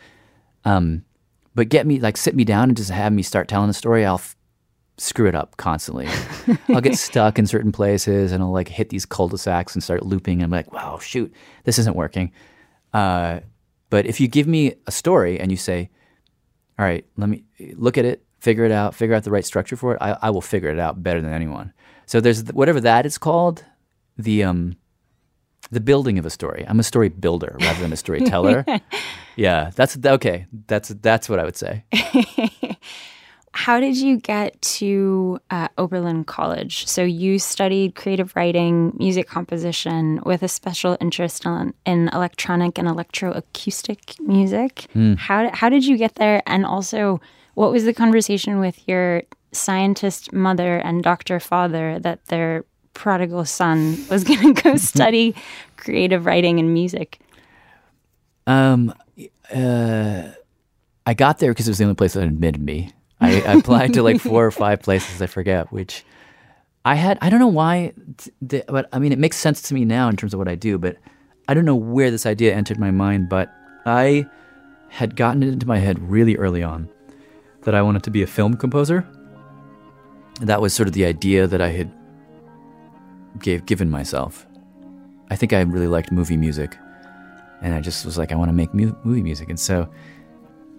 Um, 0.64 1.05
but 1.55 1.68
get 1.68 1.87
me 1.87 2.00
like 2.00 2.16
sit 2.16 2.35
me 2.35 2.44
down 2.44 2.68
and 2.70 2.77
just 2.77 2.90
have 2.90 3.12
me 3.12 3.22
start 3.22 3.48
telling 3.48 3.70
a 3.70 3.74
story. 3.74 4.05
I'll 4.05 4.14
f- 4.14 4.37
screw 4.96 5.29
it 5.29 5.35
up 5.35 5.57
constantly. 5.57 6.09
I'll 6.68 6.81
get 6.81 6.96
stuck 6.96 7.38
in 7.38 7.46
certain 7.46 7.72
places, 7.72 8.33
and 8.33 8.42
I'll 8.42 8.53
like 8.53 8.68
hit 8.68 8.88
these 8.90 9.07
cul-de-sacs 9.07 9.74
and 9.74 9.83
start 9.83 10.05
looping, 10.05 10.42
and 10.42 10.44
I'm 10.44 10.50
like, 10.50 10.72
wow, 10.72 10.98
shoot, 10.98 11.33
this 11.64 11.79
isn't 11.79 11.96
working. 11.96 12.33
Uh, 12.92 13.40
but 13.90 14.07
if 14.07 14.20
you 14.20 14.29
give 14.29 14.46
me 14.46 14.74
a 14.87 14.92
story 14.92 15.38
and 15.38 15.50
you 15.50 15.57
say, 15.57 15.90
all 16.79 16.85
right, 16.85 17.05
let 17.16 17.29
me 17.29 17.44
look 17.74 17.98
at 17.98 18.05
it, 18.05 18.24
figure 18.40 18.64
it 18.64 18.72
out, 18.72 18.94
figure 18.94 19.14
out 19.14 19.24
the 19.24 19.31
right 19.31 19.44
structure 19.44 19.77
for 19.77 19.94
it, 19.94 19.98
I, 20.00 20.16
I 20.22 20.31
will 20.31 20.40
figure 20.40 20.70
it 20.70 20.79
out 20.79 21.03
better 21.03 21.20
than 21.20 21.33
anyone. 21.33 21.72
So 22.07 22.20
there's 22.20 22.44
whatever 22.53 22.81
that 22.81 23.07
is 23.07 23.18
called, 23.18 23.64
the 24.16 24.44
um, 24.44 24.77
the 25.70 25.81
building 25.81 26.18
of 26.18 26.27
a 26.27 26.31
story. 26.31 26.64
I'm 26.68 26.81
a 26.81 26.85
story 26.85 27.09
builder 27.09 27.57
rather 27.61 27.81
than 27.81 27.92
a 27.92 27.96
storyteller. 27.96 28.64
yeah, 29.37 29.70
that's 29.74 29.96
okay. 30.05 30.46
That's 30.66 30.88
that's 30.88 31.29
what 31.29 31.38
I 31.38 31.44
would 31.44 31.57
say. 31.57 31.85
How 33.57 33.79
did 33.79 33.96
you 33.96 34.16
get 34.18 34.61
to 34.62 35.38
uh, 35.48 35.68
Oberlin 35.79 36.24
College? 36.24 36.88
So 36.88 37.05
you 37.05 37.38
studied 37.38 37.94
creative 37.94 38.35
writing, 38.35 38.92
music 38.98 39.29
composition, 39.29 40.20
with 40.27 40.42
a 40.42 40.48
special 40.48 40.96
interest 41.00 41.46
in, 41.46 41.72
in 41.87 42.09
electronic 42.09 42.79
and 42.79 42.88
electroacoustic 42.88 44.18
music. 44.18 44.88
Mm. 44.96 45.16
How 45.18 45.50
how 45.55 45.68
did 45.68 45.87
you 45.87 45.96
get 45.96 46.16
there? 46.16 46.42
And 46.46 46.66
also, 46.66 47.20
what 47.55 47.70
was 47.70 47.85
the 47.85 47.94
conversation 47.94 48.59
with 48.59 48.88
your 48.88 49.22
scientist 49.53 50.33
mother 50.33 50.79
and 50.79 51.03
doctor 51.05 51.38
father 51.38 52.00
that 52.00 52.24
their 52.27 52.64
prodigal 52.95 53.45
son 53.45 53.99
was 54.09 54.25
going 54.25 54.55
to 54.55 54.63
go 54.63 54.77
study 54.77 55.35
creative 55.77 56.27
writing 56.27 56.59
and 56.59 56.73
music? 56.73 57.19
Um, 58.47 58.95
uh, 59.55 60.29
I 61.07 61.15
got 61.15 61.39
there 61.39 61.53
because 61.53 61.69
it 61.69 61.71
was 61.71 61.79
the 61.79 61.85
only 61.85 61.97
place 61.97 62.15
that 62.15 62.25
admitted 62.25 62.63
me. 62.63 62.91
I, 63.21 63.41
I 63.43 63.55
applied 63.55 63.95
to 63.95 64.03
like 64.03 64.21
four 64.21 64.45
or 64.45 64.51
five 64.51 64.83
places, 64.83 65.21
I 65.23 65.27
forget 65.27 65.73
which. 65.73 66.05
I 66.87 66.97
had, 66.97 67.17
I 67.23 67.31
don't 67.31 67.41
know 67.41 67.47
why, 67.47 67.95
but 68.43 68.89
I 68.93 68.99
mean, 68.99 69.13
it 69.13 69.19
makes 69.19 69.39
sense 69.39 69.63
to 69.63 69.75
me 69.75 69.87
now 69.87 70.09
in 70.11 70.17
terms 70.17 70.35
of 70.35 70.39
what 70.39 70.49
I 70.49 70.55
do, 70.55 70.77
but 70.77 70.99
I 71.49 71.55
don't 71.55 71.65
know 71.65 71.75
where 71.75 72.11
this 72.11 72.27
idea 72.27 72.55
entered 72.55 72.79
my 72.79 72.91
mind, 72.91 73.31
but 73.31 73.51
I 73.87 74.27
had 74.91 75.17
gotten 75.17 75.43
it 75.43 75.49
into 75.49 75.67
my 75.67 75.79
head 75.79 75.99
really 76.11 76.37
early 76.37 76.63
on 76.63 76.91
that 77.63 77.75
I 77.75 77.81
wanted 77.81 78.03
to 78.05 78.11
be 78.11 78.23
a 78.23 78.27
film 78.27 78.55
composer. 78.55 79.07
That 80.41 80.61
was 80.61 80.75
sort 80.75 80.87
of 80.87 80.93
the 80.93 81.07
idea 81.07 81.47
that 81.47 81.63
I 81.63 81.69
had 81.69 81.91
gave 83.38 83.66
given 83.66 83.90
myself. 83.90 84.47
I 85.31 85.37
think 85.37 85.53
I 85.53 85.61
really 85.62 85.88
liked 85.88 86.12
movie 86.12 86.37
music, 86.37 86.77
and 87.62 87.75
I 87.75 87.81
just 87.81 88.05
was 88.05 88.18
like, 88.18 88.33
I 88.33 88.37
want 88.37 88.49
to 88.51 88.53
make 88.53 88.73
mu- 88.75 88.94
movie 89.05 89.23
music, 89.23 89.49
and 89.49 89.59
so 89.59 89.88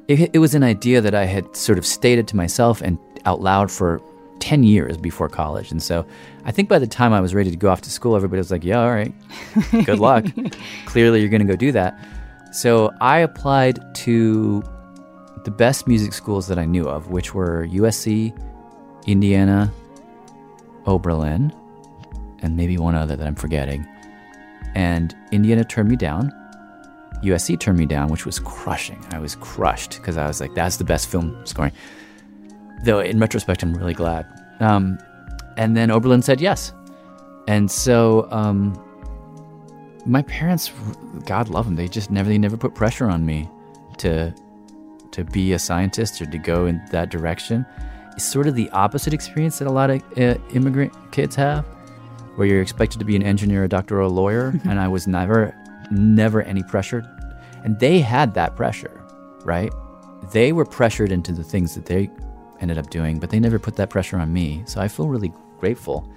it, 0.07 0.29
it 0.33 0.39
was 0.39 0.55
an 0.55 0.63
idea 0.63 1.01
that 1.01 1.15
I 1.15 1.25
had 1.25 1.55
sort 1.55 1.77
of 1.77 1.85
stated 1.85 2.27
to 2.29 2.35
myself 2.35 2.81
and 2.81 2.97
out 3.25 3.41
loud 3.41 3.71
for 3.71 4.01
10 4.39 4.63
years 4.63 4.97
before 4.97 5.27
college. 5.29 5.71
And 5.71 5.81
so 5.81 6.05
I 6.43 6.51
think 6.51 6.69
by 6.69 6.77
the 6.77 6.87
time 6.87 7.13
I 7.13 7.21
was 7.21 7.33
ready 7.33 7.49
to 7.49 7.57
go 7.57 7.69
off 7.69 7.81
to 7.81 7.89
school, 7.89 8.15
everybody 8.15 8.39
was 8.39 8.51
like, 8.51 8.63
yeah, 8.63 8.81
all 8.81 8.91
right, 8.91 9.13
good 9.85 9.99
luck. 9.99 10.25
Clearly, 10.85 11.21
you're 11.21 11.29
going 11.29 11.45
to 11.45 11.51
go 11.51 11.55
do 11.55 11.71
that. 11.71 11.97
So 12.51 12.91
I 13.01 13.19
applied 13.19 13.79
to 13.95 14.63
the 15.43 15.51
best 15.51 15.87
music 15.87 16.13
schools 16.13 16.47
that 16.47 16.59
I 16.59 16.65
knew 16.65 16.87
of, 16.87 17.09
which 17.09 17.33
were 17.33 17.67
USC, 17.67 18.37
Indiana, 19.07 19.71
Oberlin, 20.85 21.53
and 22.45 22.55
maybe 22.55 22.77
one 22.77 22.95
other 22.95 23.15
that 23.15 23.25
I'm 23.25 23.35
forgetting. 23.35 23.87
And 24.75 25.15
Indiana 25.31 25.63
turned 25.63 25.89
me 25.89 25.95
down. 25.95 26.31
USC 27.23 27.59
turned 27.59 27.77
me 27.77 27.85
down, 27.85 28.09
which 28.09 28.25
was 28.25 28.39
crushing. 28.39 29.03
I 29.11 29.19
was 29.19 29.35
crushed 29.35 29.97
because 29.97 30.17
I 30.17 30.27
was 30.27 30.39
like, 30.39 30.53
that's 30.53 30.77
the 30.77 30.83
best 30.83 31.07
film 31.07 31.45
scoring. 31.45 31.71
Though 32.83 32.99
in 32.99 33.19
retrospect, 33.19 33.63
I'm 33.63 33.73
really 33.73 33.93
glad. 33.93 34.25
Um, 34.59 34.99
and 35.57 35.75
then 35.75 35.89
Oberlin 35.89 36.21
said 36.21 36.39
yes. 36.39 36.71
And 37.47 37.69
so 37.69 38.27
um, 38.31 38.79
my 40.05 40.21
parents, 40.23 40.71
God 41.25 41.49
love 41.49 41.65
them, 41.65 41.75
they 41.75 41.87
just 41.87 42.11
never, 42.11 42.29
they 42.29 42.37
never 42.37 42.57
put 42.57 42.75
pressure 42.75 43.09
on 43.09 43.25
me 43.25 43.49
to 43.97 44.33
to 45.11 45.23
be 45.23 45.53
a 45.53 45.59
scientist 45.59 46.21
or 46.21 46.25
to 46.25 46.37
go 46.37 46.65
in 46.65 46.81
that 46.91 47.09
direction. 47.09 47.65
It's 48.15 48.25
sort 48.25 48.47
of 48.47 48.55
the 48.55 48.69
opposite 48.71 49.13
experience 49.13 49.59
that 49.59 49.67
a 49.67 49.71
lot 49.71 49.89
of 49.89 50.01
uh, 50.17 50.35
immigrant 50.53 50.91
kids 51.13 51.37
have, 51.37 51.65
where 52.35 52.47
you're 52.47 52.61
expected 52.61 52.99
to 52.99 53.05
be 53.05 53.15
an 53.15 53.23
engineer, 53.23 53.63
a 53.63 53.69
doctor, 53.69 53.97
or 53.97 54.01
a 54.01 54.09
lawyer. 54.09 54.59
and 54.65 54.79
I 54.79 54.87
was 54.87 55.07
never, 55.07 55.55
never 55.91 56.41
any 56.43 56.63
pressure. 56.63 57.03
And 57.63 57.79
they 57.79 57.99
had 57.99 58.33
that 58.35 58.55
pressure, 58.55 59.03
right? 59.43 59.71
They 60.31 60.51
were 60.51 60.65
pressured 60.65 61.11
into 61.11 61.31
the 61.31 61.43
things 61.43 61.75
that 61.75 61.85
they 61.85 62.09
ended 62.61 62.77
up 62.77 62.89
doing, 62.89 63.19
but 63.19 63.29
they 63.29 63.39
never 63.39 63.59
put 63.59 63.75
that 63.77 63.89
pressure 63.89 64.17
on 64.17 64.31
me. 64.31 64.63
So 64.65 64.81
I 64.81 64.87
feel 64.87 65.07
really 65.07 65.33
grateful. 65.59 66.09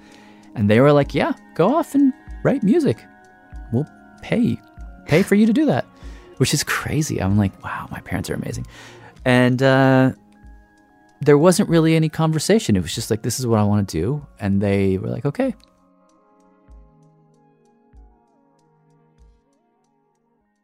And 0.55 0.69
they 0.69 0.79
were 0.79 0.91
like, 0.91 1.13
yeah, 1.13 1.33
go 1.55 1.75
off 1.75 1.95
and 1.95 2.13
write 2.43 2.63
music. 2.63 3.03
We'll 3.71 3.87
pay, 4.21 4.59
pay 5.05 5.23
for 5.23 5.35
you 5.35 5.45
to 5.45 5.53
do 5.53 5.65
that 5.65 5.85
which 6.39 6.53
is 6.53 6.63
crazy. 6.63 7.21
I'm 7.21 7.37
like, 7.37 7.63
wow, 7.63 7.87
my 7.91 7.99
parents 7.99 8.29
are 8.29 8.33
amazing. 8.33 8.65
And 9.25 9.61
uh, 9.61 10.13
there 11.19 11.37
wasn't 11.37 11.67
really 11.69 11.95
any 11.95 12.07
conversation. 12.07 12.77
It 12.77 12.81
was 12.81 12.95
just 12.95 13.11
like, 13.11 13.21
this 13.23 13.39
is 13.39 13.45
what 13.45 13.59
I 13.59 13.63
want 13.63 13.87
to 13.87 13.97
do. 14.01 14.25
And 14.39 14.61
they 14.61 14.97
were 14.97 15.09
like, 15.09 15.25
okay. 15.25 15.53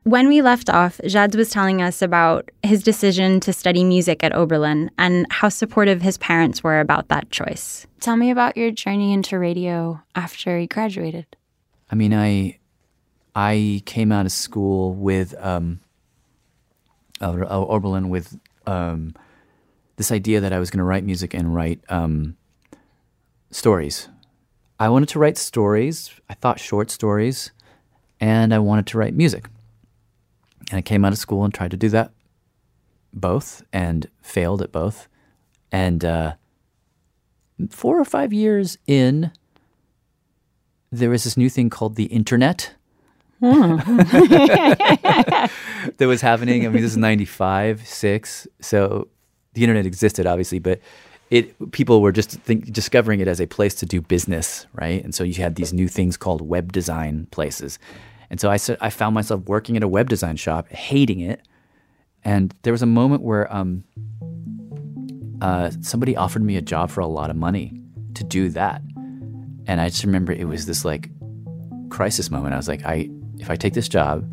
When 0.05 0.27
we 0.27 0.43
left 0.43 0.69
off, 0.69 1.01
Jad 1.07 1.33
was 1.33 1.49
telling 1.49 1.81
us 1.81 2.03
about 2.03 2.51
his 2.61 2.83
decision 2.83 3.39
to 3.39 3.51
study 3.51 3.83
music 3.83 4.23
at 4.23 4.35
Oberlin 4.35 4.91
and 4.99 5.25
how 5.31 5.49
supportive 5.49 6.03
his 6.03 6.19
parents 6.19 6.63
were 6.63 6.79
about 6.79 7.07
that 7.07 7.31
choice. 7.31 7.87
Tell 8.01 8.15
me 8.15 8.29
about 8.29 8.55
your 8.55 8.69
journey 8.69 9.13
into 9.13 9.39
radio 9.39 9.99
after 10.13 10.59
you 10.59 10.67
graduated. 10.67 11.25
I 11.91 11.95
mean, 11.95 12.13
I 12.13 12.59
I 13.35 13.81
came 13.87 14.11
out 14.11 14.27
of 14.27 14.31
school 14.31 14.93
with 14.93 15.33
um, 15.43 15.79
uh, 17.19 17.31
Oberlin 17.49 18.09
with 18.09 18.39
um, 18.67 19.15
this 19.95 20.11
idea 20.11 20.39
that 20.39 20.53
I 20.53 20.59
was 20.59 20.69
going 20.69 20.77
to 20.77 20.83
write 20.83 21.03
music 21.03 21.33
and 21.33 21.55
write 21.55 21.81
um, 21.89 22.37
stories. 23.49 24.07
I 24.79 24.87
wanted 24.89 25.09
to 25.09 25.19
write 25.19 25.39
stories. 25.39 26.11
I 26.29 26.35
thought 26.35 26.59
short 26.59 26.91
stories, 26.91 27.49
and 28.19 28.53
I 28.53 28.59
wanted 28.59 28.85
to 28.85 28.99
write 28.99 29.15
music. 29.15 29.49
And 30.71 30.77
I 30.77 30.81
came 30.81 31.05
out 31.05 31.13
of 31.13 31.19
school 31.19 31.43
and 31.43 31.53
tried 31.53 31.71
to 31.71 31.77
do 31.77 31.89
that 31.89 32.11
both, 33.13 33.63
and 33.71 34.09
failed 34.21 34.61
at 34.61 34.71
both. 34.71 35.07
And 35.71 36.03
uh, 36.03 36.33
four 37.69 37.99
or 37.99 38.05
five 38.05 38.33
years 38.33 38.77
in, 38.85 39.31
there 40.91 41.09
was 41.09 41.23
this 41.23 41.37
new 41.37 41.49
thing 41.49 41.69
called 41.69 41.95
the 41.95 42.05
internet 42.05 42.73
that 43.41 43.81
was 45.99 46.21
happening. 46.21 46.65
I 46.65 46.69
mean, 46.69 46.81
this 46.81 46.91
is 46.91 46.97
95, 46.97 47.87
6. 47.87 48.47
So 48.61 49.07
the 49.53 49.63
internet 49.63 49.85
existed, 49.85 50.25
obviously, 50.25 50.59
but 50.59 50.79
it 51.31 51.71
people 51.71 52.01
were 52.01 52.11
just 52.11 52.31
think, 52.31 52.71
discovering 52.71 53.19
it 53.19 53.27
as 53.27 53.41
a 53.41 53.47
place 53.47 53.75
to 53.75 53.85
do 53.85 54.01
business, 54.01 54.67
right? 54.73 55.03
And 55.03 55.13
so 55.13 55.23
you 55.23 55.35
had 55.35 55.55
these 55.55 55.73
new 55.73 55.87
things 55.87 56.17
called 56.17 56.41
web 56.41 56.71
design 56.71 57.27
places. 57.31 57.79
And 58.29 58.39
so 58.39 58.49
I, 58.49 58.57
I 58.81 58.89
found 58.89 59.13
myself 59.13 59.41
working 59.45 59.77
at 59.77 59.83
a 59.83 59.87
web 59.87 60.09
design 60.09 60.35
shop, 60.35 60.69
hating 60.69 61.19
it. 61.19 61.41
And 62.23 62.53
there 62.63 62.73
was 62.73 62.81
a 62.81 62.87
moment 62.87 63.21
where 63.21 63.53
um, 63.53 63.83
uh, 65.41 65.71
somebody 65.81 66.15
offered 66.15 66.41
me 66.43 66.57
a 66.57 66.61
job 66.61 66.89
for 66.89 67.01
a 67.01 67.07
lot 67.07 67.29
of 67.29 67.35
money 67.35 67.79
to 68.15 68.23
do 68.23 68.49
that. 68.49 68.81
And 69.67 69.81
I 69.81 69.89
just 69.89 70.03
remember 70.03 70.31
it 70.31 70.47
was 70.47 70.65
this 70.65 70.85
like 70.85 71.09
crisis 71.89 72.31
moment. 72.31 72.53
I 72.53 72.57
was 72.57 72.67
like, 72.67 72.85
I 72.85 73.09
if 73.37 73.49
I 73.49 73.55
take 73.55 73.73
this 73.73 73.89
job, 73.89 74.27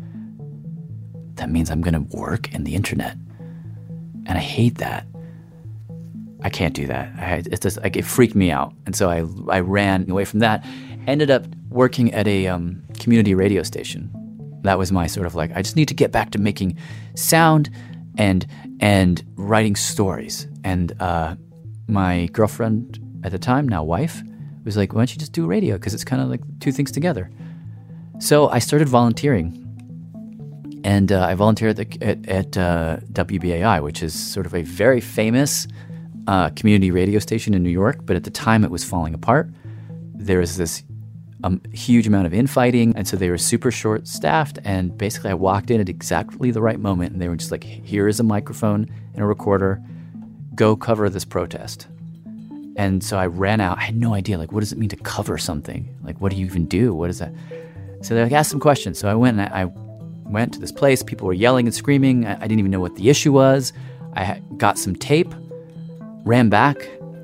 that 1.35 1.49
means 1.49 1.69
I'm 1.69 1.81
going 1.81 1.93
to 1.93 2.17
work 2.17 2.53
in 2.53 2.63
the 2.63 2.75
internet. 2.75 3.15
And 4.25 4.37
I 4.37 4.41
hate 4.41 4.75
that. 4.75 5.05
I 6.43 6.49
can't 6.49 6.73
do 6.73 6.87
that. 6.87 7.11
I, 7.17 7.35
it 7.45 7.61
just 7.61 7.81
like 7.81 7.95
it 7.95 8.05
freaked 8.05 8.35
me 8.35 8.51
out, 8.51 8.73
and 8.85 8.95
so 8.95 9.09
I 9.09 9.23
I 9.49 9.61
ran 9.61 10.09
away 10.11 10.25
from 10.25 10.39
that. 10.39 10.65
Ended 11.07 11.29
up 11.29 11.45
working 11.69 12.13
at 12.13 12.27
a 12.27 12.47
um, 12.47 12.83
community 12.99 13.35
radio 13.35 13.63
station. 13.63 14.11
That 14.63 14.77
was 14.77 14.91
my 14.91 15.07
sort 15.07 15.27
of 15.27 15.35
like 15.35 15.51
I 15.55 15.61
just 15.61 15.75
need 15.75 15.87
to 15.89 15.93
get 15.93 16.11
back 16.11 16.31
to 16.31 16.39
making 16.39 16.77
sound 17.15 17.69
and 18.17 18.45
and 18.79 19.23
writing 19.35 19.75
stories. 19.75 20.47
And 20.63 20.93
uh, 21.01 21.35
my 21.87 22.27
girlfriend 22.27 22.99
at 23.23 23.31
the 23.31 23.39
time, 23.39 23.67
now 23.67 23.83
wife, 23.83 24.21
was 24.63 24.77
like, 24.77 24.93
"Why 24.93 25.01
don't 25.01 25.13
you 25.13 25.19
just 25.19 25.33
do 25.33 25.45
radio? 25.45 25.75
Because 25.75 25.93
it's 25.93 26.05
kind 26.05 26.21
of 26.21 26.29
like 26.29 26.41
two 26.59 26.71
things 26.71 26.91
together." 26.91 27.29
So 28.19 28.47
I 28.49 28.59
started 28.59 28.87
volunteering. 28.87 29.59
And 30.85 31.13
uh, 31.13 31.25
I 31.25 31.33
volunteered 31.35 31.79
at, 31.79 32.03
at, 32.03 32.27
at 32.27 32.57
uh, 32.57 32.97
WBAI, 33.13 33.81
which 33.81 34.03
is 34.03 34.13
sort 34.13 34.45
of 34.45 34.53
a 34.53 34.63
very 34.63 34.99
famous 34.99 35.65
uh, 36.27 36.49
community 36.49 36.91
radio 36.91 37.19
station 37.19 37.53
in 37.53 37.63
New 37.63 37.69
York. 37.69 38.05
But 38.05 38.17
at 38.17 38.25
the 38.25 38.31
time, 38.31 38.65
it 38.65 38.71
was 38.71 38.83
falling 38.83 39.13
apart. 39.13 39.49
There 40.13 40.39
was 40.39 40.57
this 40.57 40.83
um, 41.43 41.61
huge 41.71 42.07
amount 42.07 42.25
of 42.25 42.33
infighting. 42.33 42.95
And 42.95 43.07
so 43.07 43.17
they 43.17 43.29
were 43.29 43.37
super 43.37 43.71
short 43.71 44.07
staffed. 44.07 44.59
And 44.63 44.97
basically, 44.97 45.31
I 45.31 45.35
walked 45.35 45.69
in 45.69 45.79
at 45.81 45.89
exactly 45.89 46.51
the 46.51 46.61
right 46.61 46.79
moment. 46.79 47.13
And 47.13 47.21
they 47.21 47.27
were 47.27 47.35
just 47.35 47.51
like, 47.51 47.63
here 47.63 48.07
is 48.07 48.19
a 48.19 48.23
microphone 48.23 48.89
and 49.13 49.23
a 49.23 49.25
recorder. 49.25 49.81
Go 50.55 50.75
cover 50.75 51.09
this 51.09 51.25
protest. 51.25 51.87
And 52.75 53.03
so 53.03 53.17
I 53.17 53.27
ran 53.27 53.61
out. 53.61 53.77
I 53.77 53.81
had 53.81 53.95
no 53.95 54.15
idea, 54.15 54.37
like, 54.37 54.51
what 54.51 54.61
does 54.61 54.71
it 54.71 54.79
mean 54.79 54.89
to 54.89 54.95
cover 54.95 55.37
something? 55.37 55.95
Like, 56.03 56.19
what 56.19 56.31
do 56.31 56.37
you 56.37 56.45
even 56.45 56.65
do? 56.65 56.93
What 56.93 57.09
is 57.09 57.19
that? 57.19 57.31
So 58.01 58.15
they 58.15 58.23
like, 58.23 58.31
ask 58.31 58.49
some 58.49 58.59
questions. 58.59 58.97
So 58.97 59.07
I 59.07 59.13
went 59.13 59.39
and 59.39 59.53
I, 59.53 59.63
I 59.63 59.65
went 60.25 60.53
to 60.53 60.59
this 60.59 60.71
place. 60.71 61.03
People 61.03 61.27
were 61.27 61.33
yelling 61.33 61.67
and 61.67 61.75
screaming. 61.75 62.25
I, 62.25 62.35
I 62.35 62.47
didn't 62.47 62.59
even 62.59 62.71
know 62.71 62.79
what 62.79 62.95
the 62.95 63.09
issue 63.09 63.31
was. 63.31 63.73
I 64.15 64.41
got 64.57 64.77
some 64.77 64.95
tape, 64.95 65.33
ran 66.23 66.49
back. 66.49 66.77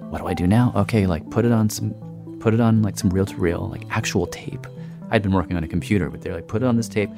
What 0.09 0.21
do 0.21 0.27
I 0.27 0.33
do 0.33 0.47
now? 0.47 0.71
Okay, 0.75 1.05
like 1.05 1.27
put 1.29 1.45
it 1.45 1.51
on 1.51 1.69
some, 1.69 1.93
put 2.39 2.53
it 2.53 2.59
on 2.59 2.81
like 2.81 2.97
some 2.97 3.09
reel 3.09 3.25
to 3.25 3.35
reel, 3.35 3.69
like 3.69 3.83
actual 3.89 4.27
tape. 4.27 4.65
I'd 5.11 5.21
been 5.21 5.31
working 5.31 5.57
on 5.57 5.63
a 5.63 5.67
computer, 5.67 6.09
but 6.09 6.21
they're 6.21 6.35
like, 6.35 6.47
put 6.47 6.61
it 6.61 6.65
on 6.65 6.77
this 6.77 6.87
tape, 6.87 7.09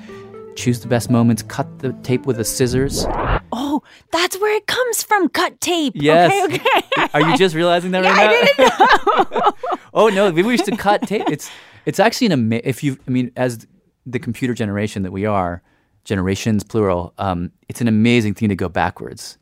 choose 0.55 0.79
the 0.79 0.88
best 0.88 1.10
moments, 1.10 1.41
cut 1.43 1.79
the 1.79 1.93
tape 2.03 2.25
with 2.25 2.38
the 2.38 2.45
scissors. 2.45 3.05
Oh, 3.51 3.81
that's 4.12 4.39
where 4.39 4.55
it 4.55 4.67
comes 4.67 5.03
from. 5.03 5.29
Cut 5.29 5.60
tape. 5.60 5.93
Yes. 5.95 6.31
Okay, 6.45 6.55
okay. 6.55 7.10
Are 7.13 7.21
you 7.21 7.38
just 7.38 7.55
realizing 7.55 7.91
that 7.91 8.03
yeah, 8.03 8.10
right 8.12 8.57
now? 8.57 8.69
I 8.69 9.23
didn't 9.25 9.31
know. 9.31 9.51
oh 9.93 10.10
no, 10.10 10.31
we 10.31 10.43
used 10.43 10.65
to 10.65 10.75
cut 10.75 11.07
tape. 11.07 11.29
It's 11.29 11.49
it's 11.86 11.99
actually 11.99 12.27
an 12.27 12.34
amazing. 12.34 12.65
if 12.65 12.84
you 12.84 12.97
I 13.07 13.12
mean 13.12 13.31
as 13.36 13.67
the 14.05 14.19
computer 14.19 14.53
generation 14.53 15.03
that 15.03 15.12
we 15.12 15.25
are, 15.25 15.62
generations 16.05 16.63
plural, 16.63 17.13
um, 17.17 17.51
it's 17.69 17.81
an 17.81 17.88
amazing 17.88 18.34
thing 18.34 18.49
to 18.49 18.55
go 18.55 18.69
backwards. 18.69 19.38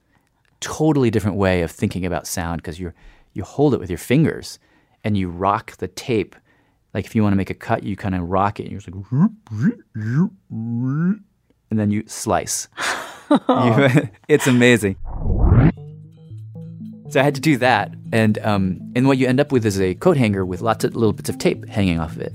Totally 0.60 1.10
different 1.10 1.38
way 1.38 1.62
of 1.62 1.72
thinking 1.72 2.06
about 2.06 2.28
sound 2.28 2.62
because 2.62 2.80
you 2.80 2.94
you 3.34 3.44
hold 3.44 3.74
it 3.74 3.80
with 3.80 3.90
your 3.90 4.00
fingers 4.00 4.60
and 5.04 5.18
you 5.18 5.30
rock 5.30 5.78
the 5.78 5.88
tape. 5.88 6.36
Like 6.94 7.06
if 7.06 7.16
you 7.16 7.22
want 7.24 7.34
to 7.34 7.38
make 7.38 7.50
a 7.50 7.54
cut, 7.56 7.84
you 7.84 7.96
kind 7.96 8.16
of 8.16 8.28
rock 8.30 8.60
it 8.60 8.64
and 8.64 8.72
you're 8.72 8.82
just 8.82 8.94
like, 8.94 9.06
and 11.70 11.80
then 11.80 11.92
you 11.92 12.04
slice. 12.08 12.68
You- 13.32 14.10
it's 14.28 14.48
amazing. 14.48 14.96
So 17.10 17.20
I 17.20 17.24
had 17.24 17.36
to 17.36 17.42
do 17.42 17.58
that, 17.58 17.94
and 18.12 18.38
um, 18.40 18.80
and 18.96 19.08
what 19.08 19.18
you 19.18 19.28
end 19.28 19.40
up 19.40 19.52
with 19.52 19.66
is 19.66 19.80
a 19.82 19.96
coat 19.96 20.16
hanger 20.18 20.46
with 20.46 20.62
lots 20.62 20.84
of 20.84 20.96
little 20.96 21.14
bits 21.14 21.30
of 21.30 21.38
tape 21.40 21.68
hanging 21.68 22.00
off 22.00 22.16
of 22.16 22.22
it, 22.22 22.34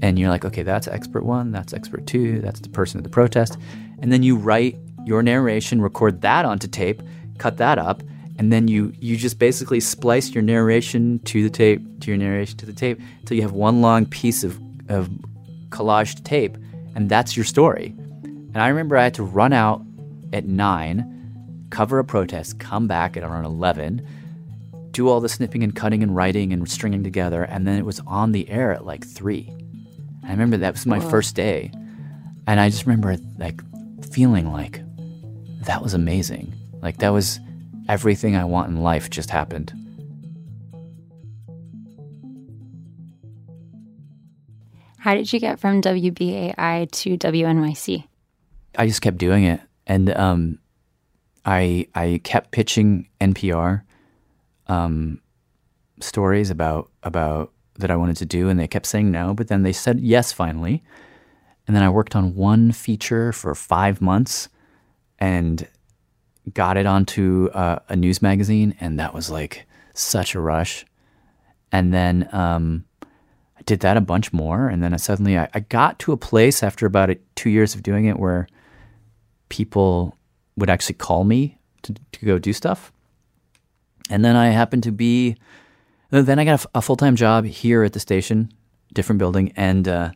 and 0.00 0.18
you're 0.18 0.28
like, 0.28 0.44
okay, 0.44 0.62
that's 0.64 0.88
expert 0.88 1.24
one, 1.24 1.52
that's 1.52 1.72
expert 1.72 2.06
two, 2.06 2.40
that's 2.40 2.58
the 2.60 2.68
person 2.68 2.98
at 2.98 3.04
the 3.04 3.10
protest, 3.10 3.56
and 4.00 4.12
then 4.12 4.22
you 4.24 4.36
write 4.36 4.76
your 5.04 5.22
narration, 5.22 5.80
record 5.80 6.20
that 6.22 6.44
onto 6.44 6.66
tape, 6.66 7.00
cut 7.38 7.56
that 7.58 7.78
up, 7.78 8.02
and 8.42 8.52
then 8.52 8.66
you 8.66 8.92
you 8.98 9.16
just 9.16 9.38
basically 9.38 9.78
splice 9.78 10.30
your 10.30 10.42
narration 10.42 11.20
to 11.20 11.44
the 11.44 11.48
tape 11.48 11.80
to 12.00 12.08
your 12.08 12.16
narration 12.16 12.56
to 12.56 12.66
the 12.66 12.72
tape 12.72 12.98
until 13.20 13.36
you 13.36 13.42
have 13.42 13.52
one 13.52 13.80
long 13.80 14.04
piece 14.04 14.42
of 14.42 14.60
of 14.88 15.08
collaged 15.68 16.24
tape, 16.24 16.56
and 16.96 17.08
that's 17.08 17.36
your 17.36 17.44
story. 17.44 17.94
And 18.24 18.56
I 18.56 18.66
remember 18.66 18.96
I 18.96 19.04
had 19.04 19.14
to 19.14 19.22
run 19.22 19.52
out 19.52 19.80
at 20.32 20.44
nine, 20.44 21.68
cover 21.70 22.00
a 22.00 22.04
protest, 22.04 22.58
come 22.58 22.88
back 22.88 23.16
at 23.16 23.22
around 23.22 23.44
eleven, 23.44 24.04
do 24.90 25.08
all 25.08 25.20
the 25.20 25.28
snipping 25.28 25.62
and 25.62 25.76
cutting 25.76 26.02
and 26.02 26.16
writing 26.16 26.52
and 26.52 26.68
stringing 26.68 27.04
together, 27.04 27.44
and 27.44 27.64
then 27.64 27.78
it 27.78 27.84
was 27.84 28.00
on 28.08 28.32
the 28.32 28.50
air 28.50 28.72
at 28.72 28.84
like 28.84 29.06
three. 29.06 29.52
I 30.24 30.32
remember 30.32 30.56
that 30.56 30.72
was 30.72 30.84
my 30.84 30.98
first 30.98 31.36
day, 31.36 31.70
and 32.48 32.58
I 32.58 32.70
just 32.70 32.86
remember 32.86 33.16
like 33.38 33.62
feeling 34.10 34.52
like 34.52 34.80
that 35.60 35.80
was 35.80 35.94
amazing. 35.94 36.52
Like 36.82 36.96
that 36.96 37.10
was 37.10 37.38
everything 37.92 38.34
I 38.34 38.44
want 38.44 38.70
in 38.70 38.82
life 38.82 39.10
just 39.10 39.28
happened. 39.28 39.70
How 44.96 45.14
did 45.14 45.30
you 45.30 45.38
get 45.38 45.60
from 45.60 45.82
WBAI 45.82 46.90
to 46.90 47.18
WNYC? 47.18 48.04
I 48.78 48.86
just 48.86 49.02
kept 49.02 49.18
doing 49.18 49.44
it, 49.44 49.60
and 49.86 50.08
um, 50.16 50.58
I 51.44 51.86
I 51.94 52.20
kept 52.24 52.52
pitching 52.52 53.08
NPR 53.20 53.82
um, 54.68 55.20
stories 56.00 56.48
about 56.48 56.90
about 57.02 57.52
that 57.78 57.90
I 57.90 57.96
wanted 57.96 58.16
to 58.18 58.26
do, 58.26 58.48
and 58.48 58.58
they 58.58 58.68
kept 58.68 58.86
saying 58.86 59.10
no, 59.10 59.34
but 59.34 59.48
then 59.48 59.64
they 59.64 59.72
said 59.72 60.00
yes 60.00 60.32
finally, 60.32 60.82
and 61.66 61.76
then 61.76 61.82
I 61.82 61.90
worked 61.90 62.16
on 62.16 62.34
one 62.34 62.72
feature 62.72 63.32
for 63.32 63.54
five 63.54 64.00
months, 64.00 64.48
and 65.18 65.68
got 66.52 66.76
it 66.76 66.86
onto 66.86 67.48
uh, 67.52 67.78
a 67.88 67.96
news 67.96 68.22
magazine, 68.22 68.74
and 68.80 68.98
that 68.98 69.14
was 69.14 69.30
like 69.30 69.66
such 69.94 70.34
a 70.34 70.40
rush, 70.40 70.84
and 71.70 71.92
then 71.92 72.28
um, 72.32 72.84
I 73.02 73.62
did 73.64 73.80
that 73.80 73.96
a 73.96 74.00
bunch 74.00 74.32
more, 74.32 74.68
and 74.68 74.82
then 74.82 74.92
I 74.92 74.96
suddenly 74.96 75.38
I, 75.38 75.48
I 75.54 75.60
got 75.60 75.98
to 76.00 76.12
a 76.12 76.16
place 76.16 76.62
after 76.62 76.86
about 76.86 77.10
a, 77.10 77.18
two 77.34 77.50
years 77.50 77.74
of 77.74 77.82
doing 77.82 78.06
it 78.06 78.18
where 78.18 78.48
people 79.48 80.16
would 80.56 80.70
actually 80.70 80.94
call 80.94 81.24
me 81.24 81.58
to, 81.82 81.94
to 82.12 82.26
go 82.26 82.38
do 82.38 82.52
stuff. 82.52 82.92
And 84.10 84.24
then 84.24 84.36
I 84.36 84.48
happened 84.48 84.82
to 84.84 84.92
be, 84.92 85.36
then 86.10 86.38
I 86.38 86.44
got 86.44 86.64
a, 86.64 86.68
a 86.76 86.82
full 86.82 86.96
time 86.96 87.16
job 87.16 87.44
here 87.44 87.82
at 87.82 87.92
the 87.92 88.00
station, 88.00 88.52
different 88.92 89.18
building. 89.18 89.52
And 89.56 89.86
uh, 89.86 90.10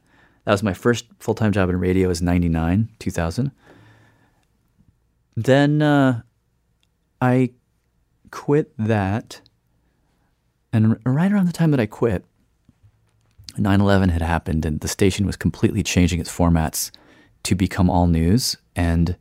that 0.44 0.52
was 0.52 0.62
my 0.62 0.74
first 0.74 1.06
full 1.18 1.34
time 1.34 1.52
job 1.52 1.68
in 1.68 1.78
radio, 1.78 2.08
was 2.08 2.22
99, 2.22 2.88
2000. 2.98 3.50
Then 5.36 5.82
uh, 5.82 6.22
I 7.20 7.50
quit 8.30 8.72
that. 8.78 9.40
And 10.72 10.98
right 11.04 11.30
around 11.30 11.46
the 11.46 11.52
time 11.52 11.70
that 11.70 11.80
I 11.80 11.86
quit, 11.86 12.24
9 13.58 13.80
11 13.80 14.10
had 14.10 14.22
happened 14.22 14.66
and 14.66 14.80
the 14.80 14.88
station 14.88 15.26
was 15.26 15.36
completely 15.36 15.82
changing 15.82 16.20
its 16.20 16.34
formats 16.34 16.90
to 17.44 17.54
become 17.54 17.88
all 17.88 18.06
news. 18.06 18.56
And 18.74 19.16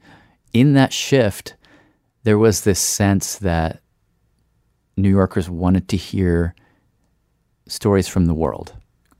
in 0.51 0.73
that 0.73 0.91
shift, 0.91 1.56
there 2.23 2.38
was 2.38 2.62
this 2.62 2.80
sense 2.80 3.38
that 3.38 3.82
New 4.97 5.10
Yorkers 5.10 5.49
wanted 5.49 5.88
to 5.89 5.97
hear 5.97 6.56
stories 7.67 8.08
from 8.08 8.25
the 8.25 8.34
world 8.34 8.73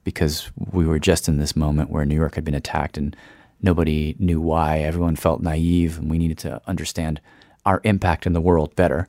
because 0.04 0.52
we 0.72 0.86
were 0.86 1.00
just 1.00 1.28
in 1.28 1.38
this 1.38 1.56
moment 1.56 1.90
where 1.90 2.06
New 2.06 2.16
York 2.16 2.36
had 2.36 2.46
been 2.46 2.54
attacked 2.54 2.98
and 2.98 3.16
nobody 3.62 4.16
knew 4.20 4.42
why. 4.42 4.80
Everyone 4.80 5.16
felt 5.16 5.42
naive 5.42 5.98
and 5.98 6.10
we 6.10 6.18
needed 6.18 6.38
to 6.40 6.62
understand 6.68 7.22
our 7.66 7.82
impact 7.84 8.26
in 8.26 8.34
the 8.34 8.42
world 8.42 8.76
better. 8.76 9.08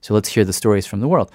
So 0.00 0.14
let's 0.14 0.28
hear 0.28 0.44
the 0.44 0.52
stories 0.52 0.86
from 0.86 1.00
the 1.00 1.08
world. 1.08 1.30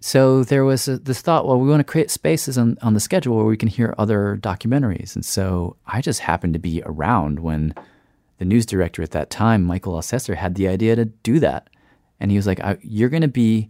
So 0.00 0.44
there 0.44 0.64
was 0.64 0.88
a, 0.88 0.98
this 0.98 1.20
thought, 1.20 1.46
well, 1.46 1.60
we 1.60 1.68
want 1.68 1.80
to 1.80 1.84
create 1.84 2.10
spaces 2.10 2.56
on, 2.56 2.78
on 2.80 2.94
the 2.94 3.00
schedule 3.00 3.36
where 3.36 3.44
we 3.44 3.56
can 3.56 3.68
hear 3.68 3.94
other 3.98 4.38
documentaries. 4.40 5.14
And 5.14 5.24
so 5.24 5.76
I 5.86 6.00
just 6.00 6.20
happened 6.20 6.54
to 6.54 6.58
be 6.58 6.82
around 6.86 7.40
when 7.40 7.74
the 8.38 8.46
news 8.46 8.64
director 8.64 9.02
at 9.02 9.10
that 9.10 9.28
time, 9.28 9.62
Michael 9.62 9.94
Alcester, 9.94 10.34
had 10.34 10.54
the 10.54 10.66
idea 10.66 10.96
to 10.96 11.04
do 11.04 11.38
that. 11.40 11.68
And 12.18 12.30
he 12.30 12.38
was 12.38 12.46
like, 12.46 12.60
You're 12.82 13.10
going 13.10 13.20
to 13.20 13.28
be 13.28 13.68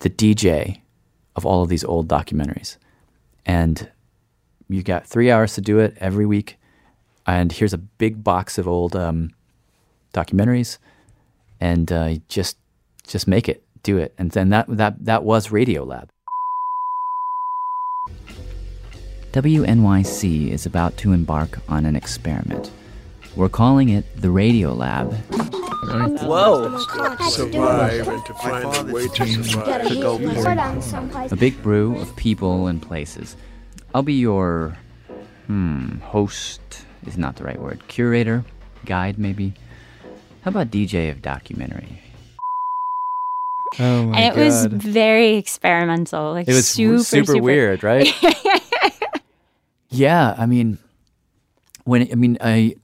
the 0.00 0.10
DJ 0.10 0.80
of 1.36 1.46
all 1.46 1.62
of 1.62 1.68
these 1.68 1.84
old 1.84 2.08
documentaries. 2.08 2.76
And 3.46 3.88
you've 4.68 4.84
got 4.84 5.06
three 5.06 5.30
hours 5.30 5.54
to 5.54 5.60
do 5.60 5.78
it 5.78 5.96
every 6.00 6.26
week. 6.26 6.58
And 7.28 7.52
here's 7.52 7.74
a 7.74 7.78
big 7.78 8.24
box 8.24 8.56
of 8.56 8.66
old 8.66 8.96
um, 8.96 9.34
documentaries. 10.14 10.78
And 11.60 11.92
uh, 11.92 12.14
just 12.28 12.56
just 13.06 13.28
make 13.28 13.48
it, 13.48 13.62
do 13.82 13.98
it. 13.98 14.14
And 14.18 14.30
then 14.30 14.48
that, 14.50 14.66
that, 14.68 15.04
that 15.04 15.24
was 15.24 15.48
Radiolab. 15.48 16.08
WNYC 19.32 20.50
is 20.50 20.66
about 20.66 20.96
to 20.98 21.12
embark 21.12 21.58
on 21.68 21.84
an 21.84 21.96
experiment. 21.96 22.70
We're 23.36 23.48
calling 23.48 23.90
it 23.90 24.04
the 24.20 24.28
Radiolab. 24.28 25.12
Whoa! 26.22 26.78
Survive 27.28 28.08
and 28.08 28.24
to 28.26 28.34
find 28.34 28.90
a 28.90 28.92
way 28.92 29.08
to 29.08 29.44
survive. 29.44 29.88
To 29.88 29.94
go 29.94 31.26
A 31.30 31.36
big 31.36 31.62
brew 31.62 31.98
of 31.98 32.14
people 32.16 32.66
and 32.66 32.80
places. 32.80 33.36
I'll 33.94 34.02
be 34.02 34.14
your, 34.14 34.76
hmm, 35.46 35.98
host 35.98 36.84
is 37.08 37.18
not 37.18 37.36
the 37.36 37.44
right 37.44 37.60
word. 37.60 37.80
Curator, 37.88 38.44
guide 38.84 39.18
maybe. 39.18 39.54
How 40.42 40.50
about 40.50 40.70
DJ 40.70 41.10
of 41.10 41.22
documentary? 41.22 42.00
Oh 43.80 44.04
my 44.04 44.12
god. 44.12 44.18
and 44.18 44.24
it 44.24 44.36
god. 44.36 44.44
was 44.44 44.66
very 44.66 45.36
experimental. 45.36 46.32
Like 46.32 46.48
It 46.48 46.54
was 46.54 46.68
super, 46.68 47.02
super, 47.02 47.32
super 47.32 47.42
weird, 47.42 47.82
right? 47.82 48.08
yeah, 49.90 50.34
I 50.38 50.46
mean, 50.46 50.78
when 51.84 52.08
I 52.10 52.14
mean, 52.14 52.38
I 52.40 52.76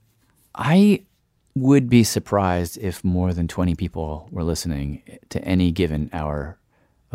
I 0.53 1.03
would 1.55 1.89
be 1.89 2.03
surprised 2.03 2.77
if 2.77 3.03
more 3.03 3.33
than 3.33 3.47
twenty 3.47 3.75
people 3.75 4.27
were 4.31 4.43
listening 4.43 5.01
to 5.29 5.43
any 5.43 5.71
given 5.71 6.09
hour 6.13 6.57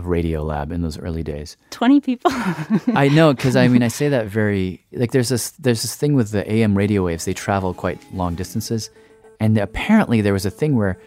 of 0.00 0.06
Radiolab 0.06 0.72
in 0.72 0.82
those 0.82 0.98
early 0.98 1.22
days. 1.22 1.56
20 1.70 2.00
people. 2.00 2.30
I 2.94 3.08
know 3.12 3.32
because 3.32 3.54
I 3.54 3.68
mean 3.68 3.82
I 3.82 3.88
say 3.88 4.08
that 4.08 4.26
very 4.26 4.84
like 4.92 5.12
there's 5.12 5.28
this 5.28 5.50
there's 5.50 5.82
this 5.82 5.94
thing 5.94 6.14
with 6.14 6.30
the 6.30 6.50
AM 6.50 6.76
radio 6.76 7.04
waves 7.04 7.24
they 7.24 7.34
travel 7.34 7.74
quite 7.74 8.00
long 8.12 8.34
distances, 8.34 8.90
and 9.38 9.56
apparently 9.58 10.20
there 10.20 10.32
was 10.32 10.46
a 10.46 10.50
thing 10.50 10.76
where 10.76 10.98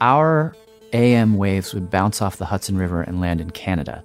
our 0.00 0.54
AM 0.92 1.36
waves 1.36 1.74
would 1.74 1.90
bounce 1.90 2.22
off 2.22 2.36
the 2.36 2.46
Hudson 2.46 2.78
River 2.78 3.02
and 3.02 3.20
land 3.20 3.40
in 3.40 3.50
Canada, 3.50 4.02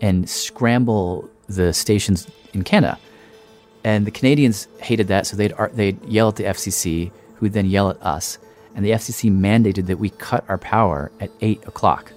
and 0.00 0.28
scramble 0.30 1.28
the 1.48 1.72
stations 1.72 2.28
in 2.54 2.62
Canada, 2.62 2.98
and 3.84 4.06
the 4.06 4.12
Canadians 4.12 4.68
hated 4.80 5.08
that, 5.08 5.26
so 5.26 5.36
they'd 5.36 5.54
they'd 5.74 6.02
yell 6.06 6.28
at 6.28 6.36
the 6.36 6.44
FCC, 6.44 7.10
who 7.34 7.46
would 7.46 7.52
then 7.52 7.66
yell 7.66 7.90
at 7.90 8.00
us, 8.02 8.38
and 8.76 8.84
the 8.84 8.90
FCC 8.90 9.30
mandated 9.30 9.86
that 9.86 9.98
we 9.98 10.10
cut 10.10 10.44
our 10.48 10.58
power 10.58 11.10
at 11.20 11.30
eight 11.40 11.66
o'clock 11.66 12.12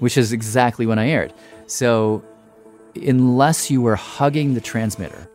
which 0.00 0.16
is 0.16 0.32
exactly 0.32 0.86
when 0.86 0.98
I 0.98 1.08
aired. 1.08 1.32
So, 1.66 2.22
unless 2.94 3.70
you 3.70 3.80
were 3.80 3.96
hugging 3.96 4.54
the 4.54 4.60
transmitter, 4.60 5.28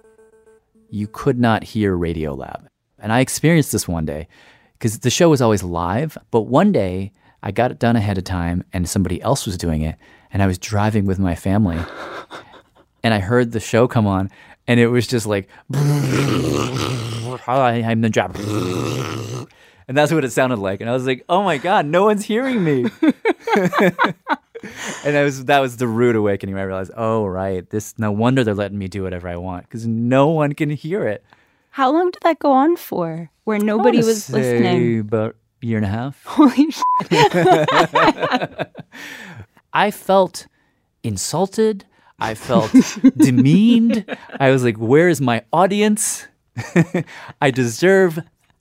you 0.89 1.07
could 1.07 1.39
not 1.39 1.63
hear 1.63 1.97
Radiolab. 1.97 2.67
And 2.99 3.11
I 3.11 3.19
experienced 3.19 3.71
this 3.71 3.87
one 3.87 4.05
day 4.05 4.27
because 4.73 4.99
the 4.99 5.09
show 5.09 5.29
was 5.29 5.41
always 5.41 5.63
live, 5.63 6.17
but 6.31 6.41
one 6.41 6.71
day 6.71 7.11
I 7.41 7.51
got 7.51 7.71
it 7.71 7.79
done 7.79 7.95
ahead 7.95 8.17
of 8.17 8.23
time 8.23 8.63
and 8.73 8.89
somebody 8.89 9.21
else 9.21 9.45
was 9.45 9.57
doing 9.57 9.81
it. 9.81 9.95
And 10.31 10.43
I 10.43 10.47
was 10.47 10.57
driving 10.57 11.05
with 11.05 11.19
my 11.19 11.35
family 11.35 11.79
and 13.03 13.13
I 13.13 13.19
heard 13.19 13.51
the 13.51 13.59
show 13.59 13.87
come 13.87 14.07
on 14.07 14.29
and 14.67 14.79
it 14.79 14.87
was 14.87 15.07
just 15.07 15.25
like, 15.25 15.49
I'm 17.47 18.01
the 18.01 18.09
job. 18.09 18.35
And 19.87 19.97
that's 19.97 20.11
what 20.11 20.23
it 20.23 20.31
sounded 20.31 20.59
like. 20.59 20.81
And 20.81 20.89
I 20.89 20.93
was 20.93 21.07
like, 21.07 21.25
oh 21.27 21.43
my 21.43 21.57
God, 21.57 21.87
no 21.87 22.03
one's 22.03 22.23
hearing 22.23 22.63
me. 22.63 22.85
and 25.05 25.15
that 25.15 25.23
was 25.23 25.45
that 25.45 25.59
was 25.59 25.77
the 25.77 25.87
rude 25.87 26.15
awakening 26.15 26.55
where 26.55 26.63
I 26.63 26.67
realized, 26.67 26.91
oh 26.95 27.25
right, 27.25 27.69
this 27.69 27.97
no 27.97 28.11
wonder 28.11 28.43
they're 28.43 28.53
letting 28.53 28.77
me 28.77 28.87
do 28.87 29.03
whatever 29.03 29.27
I 29.27 29.37
want 29.37 29.63
because 29.63 29.87
no 29.87 30.27
one 30.27 30.53
can 30.53 30.69
hear 30.69 31.07
it. 31.07 31.23
How 31.71 31.91
long 31.91 32.11
did 32.11 32.21
that 32.23 32.39
go 32.39 32.51
on 32.51 32.75
for? 32.77 33.29
Where 33.43 33.59
nobody 33.59 33.99
was 33.99 34.25
say 34.25 34.33
listening? 34.33 34.99
About 35.01 35.35
a 35.61 35.65
year 35.65 35.77
and 35.77 35.85
a 35.85 35.89
half. 35.89 36.23
Holy 36.25 36.71
shit. 36.71 36.85
I 39.73 39.91
felt 39.91 40.47
insulted. 41.03 41.85
I 42.19 42.33
felt 42.33 42.73
demeaned. 43.17 44.05
I 44.39 44.51
was 44.51 44.63
like, 44.63 44.77
where 44.77 45.09
is 45.09 45.21
my 45.21 45.43
audience? 45.53 46.27
I 47.41 47.51
deserve 47.51 48.19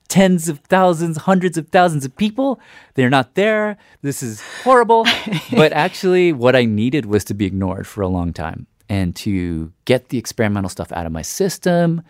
tens 0.09 0.49
of 0.49 0.59
thousands, 0.61 1.19
hundreds 1.19 1.59
of 1.59 1.69
thousands 1.69 2.05
of 2.05 2.17
people. 2.17 2.61
They're 2.95 3.11
not 3.11 3.35
there. 3.35 3.77
This 4.03 4.23
is 4.23 4.43
horrible. 4.65 5.07
but 5.53 5.73
actually, 5.73 6.33
what 6.33 6.57
I 6.57 6.65
needed 6.65 7.07
was 7.07 7.25
to 7.25 7.35
be 7.35 7.47
ignored 7.47 7.87
for 7.87 8.03
a 8.03 8.09
long 8.09 8.33
time 8.33 8.67
and 8.89 9.15
to 9.17 9.73
get 9.85 10.09
the 10.09 10.19
experimental 10.19 10.71
stuff 10.71 10.91
out 10.93 11.07
of 11.07 11.13
my 11.13 11.23
system. 11.23 12.03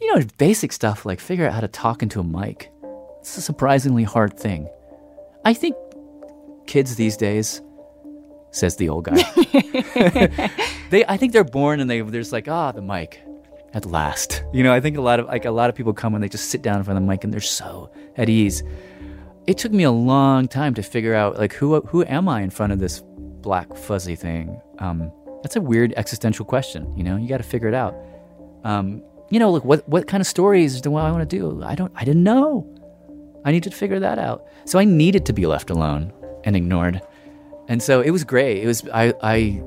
You 0.00 0.14
know, 0.14 0.24
basic 0.38 0.72
stuff 0.72 1.06
like 1.06 1.20
figure 1.20 1.46
out 1.46 1.54
how 1.54 1.60
to 1.60 1.68
talk 1.68 2.02
into 2.02 2.20
a 2.20 2.24
mic. 2.24 2.70
It's 3.20 3.38
a 3.38 3.42
surprisingly 3.42 4.02
hard 4.02 4.38
thing. 4.38 4.68
I 5.44 5.54
think 5.54 5.76
kids 6.66 6.96
these 6.96 7.16
days, 7.16 7.62
says 8.50 8.76
the 8.76 8.88
old 8.88 9.04
guy. 9.04 9.16
they, 10.90 11.04
I 11.06 11.16
think 11.16 11.32
they're 11.32 11.44
born 11.44 11.80
and 11.80 11.90
they're 11.90 12.04
just 12.04 12.32
like, 12.32 12.48
ah, 12.48 12.72
the 12.72 12.82
mic, 12.82 13.20
at 13.74 13.84
last. 13.84 14.44
You 14.52 14.62
know, 14.62 14.72
I 14.72 14.80
think 14.80 14.96
a 14.96 15.00
lot 15.00 15.20
of 15.20 15.26
like 15.26 15.44
a 15.44 15.50
lot 15.50 15.68
of 15.68 15.76
people 15.76 15.92
come 15.92 16.14
and 16.14 16.22
they 16.22 16.28
just 16.28 16.48
sit 16.50 16.62
down 16.62 16.78
in 16.78 16.84
front 16.84 16.96
of 16.96 17.02
the 17.02 17.10
mic 17.10 17.24
and 17.24 17.32
they're 17.32 17.40
so 17.40 17.90
at 18.16 18.28
ease. 18.28 18.62
It 19.46 19.58
took 19.58 19.72
me 19.72 19.82
a 19.82 19.90
long 19.90 20.48
time 20.48 20.72
to 20.74 20.82
figure 20.82 21.14
out 21.14 21.36
like 21.38 21.52
who 21.52 21.80
who 21.82 22.04
am 22.04 22.28
I 22.28 22.40
in 22.40 22.50
front 22.50 22.72
of 22.72 22.78
this 22.78 23.02
black 23.04 23.76
fuzzy 23.76 24.16
thing. 24.16 24.60
Um, 24.78 25.12
that's 25.42 25.56
a 25.56 25.60
weird 25.60 25.92
existential 25.96 26.46
question. 26.46 26.96
You 26.96 27.04
know, 27.04 27.16
you 27.16 27.28
got 27.28 27.38
to 27.38 27.42
figure 27.42 27.68
it 27.68 27.74
out. 27.74 27.94
Um, 28.64 29.02
you 29.30 29.38
know, 29.38 29.50
like 29.50 29.64
what 29.64 29.86
what 29.88 30.06
kind 30.06 30.20
of 30.20 30.26
stories 30.26 30.80
do 30.80 30.94
I 30.94 31.10
want 31.10 31.28
to 31.28 31.38
do? 31.38 31.62
I 31.62 31.74
don't. 31.74 31.92
I 31.96 32.04
didn't 32.04 32.22
know. 32.22 32.70
I 33.44 33.52
needed 33.52 33.70
to 33.70 33.76
figure 33.76 34.00
that 34.00 34.18
out. 34.18 34.46
So 34.64 34.78
I 34.78 34.84
needed 34.84 35.26
to 35.26 35.32
be 35.34 35.46
left 35.46 35.68
alone 35.68 36.12
and 36.44 36.56
ignored. 36.56 37.02
And 37.68 37.82
so 37.82 38.00
it 38.00 38.10
was 38.10 38.24
great. 38.24 38.62
It 38.62 38.66
was 38.66 38.88
I 38.92 39.12
I 39.22 39.62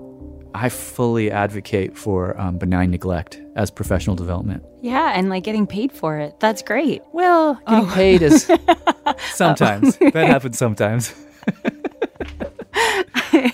I 0.60 0.70
fully 0.70 1.30
advocate 1.30 1.96
for 1.96 2.40
um, 2.40 2.58
benign 2.58 2.90
neglect 2.90 3.40
as 3.56 3.70
professional 3.70 4.16
development. 4.16 4.64
Yeah, 4.82 5.12
and 5.14 5.30
like 5.30 5.44
getting 5.44 5.68
paid 5.68 5.92
for 5.92 6.18
it. 6.18 6.40
That's 6.40 6.64
great. 6.64 7.04
Well, 7.14 7.62
getting 7.68 7.86
oh. 7.86 7.94
paid 7.94 8.24
is 8.24 8.52
sometimes 9.34 10.00
oh. 10.02 10.10
that 10.10 10.28
happens 10.28 10.58
sometimes. 10.58 11.14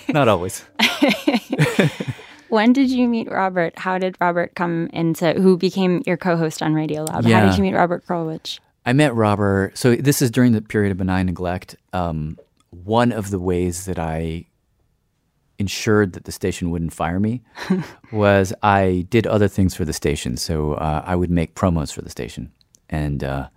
Not 0.14 0.30
always. 0.30 0.64
when 2.48 2.72
did 2.72 2.90
you 2.90 3.10
meet 3.10 3.30
Robert? 3.30 3.78
How 3.78 3.98
did 3.98 4.16
Robert 4.22 4.56
come 4.56 4.90
into 4.94 5.34
who 5.34 5.58
became 5.58 6.04
your 6.06 6.16
co-host 6.16 6.62
on 6.62 6.74
Radiolab? 6.74 7.28
Yeah. 7.28 7.42
How 7.42 7.50
did 7.50 7.58
you 7.58 7.64
meet 7.64 7.74
Robert 7.74 8.06
Krulwich? 8.08 8.60
I 8.86 8.94
met 8.94 9.14
Robert. 9.14 9.78
So 9.78 9.96
this 9.96 10.22
is 10.22 10.32
during 10.32 10.54
the 10.54 10.62
period 10.62 10.92
of 10.92 10.98
benign 11.00 11.26
neglect. 11.26 11.76
Um, 11.92 12.38
one 12.70 13.12
of 13.12 13.30
the 13.30 13.40
ways 13.40 13.86
that 13.86 14.00
I 14.00 14.46
ensured 15.64 16.14
that 16.14 16.26
the 16.26 16.32
station 16.32 16.72
wouldn't 16.72 16.94
fire 16.94 17.20
me 17.20 17.42
was 18.12 18.54
I 18.62 19.06
did 19.10 19.26
other 19.26 19.48
things 19.48 19.74
for 19.76 19.86
the 19.86 19.94
station. 20.04 20.38
So 20.38 20.74
uh, 20.74 21.02
I 21.12 21.16
would 21.20 21.32
make 21.32 21.56
promos 21.56 21.94
for 21.94 22.02
the 22.02 22.10
station, 22.10 22.52
and 22.90 23.24
uh, 23.24 23.48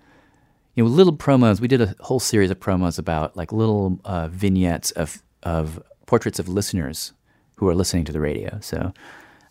you 0.74 0.84
know, 0.84 0.90
little 1.00 1.16
promos. 1.16 1.60
We 1.60 1.68
did 1.68 1.82
a 1.82 1.94
whole 2.00 2.20
series 2.20 2.50
of 2.50 2.58
promos 2.60 2.98
about 2.98 3.36
like 3.36 3.50
little 3.52 3.98
uh, 4.04 4.28
vignettes 4.28 4.90
of 5.02 5.22
of 5.42 5.82
portraits 6.06 6.38
of 6.38 6.48
listeners 6.48 7.12
who 7.56 7.68
are 7.68 7.74
listening 7.74 8.04
to 8.04 8.12
the 8.12 8.20
radio. 8.20 8.58
So 8.60 8.78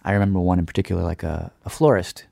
I 0.03 0.13
remember 0.13 0.39
one 0.39 0.59
in 0.59 0.65
particular, 0.65 1.03
like 1.03 1.23
a, 1.23 1.51
a 1.65 1.69
florist 1.69 2.25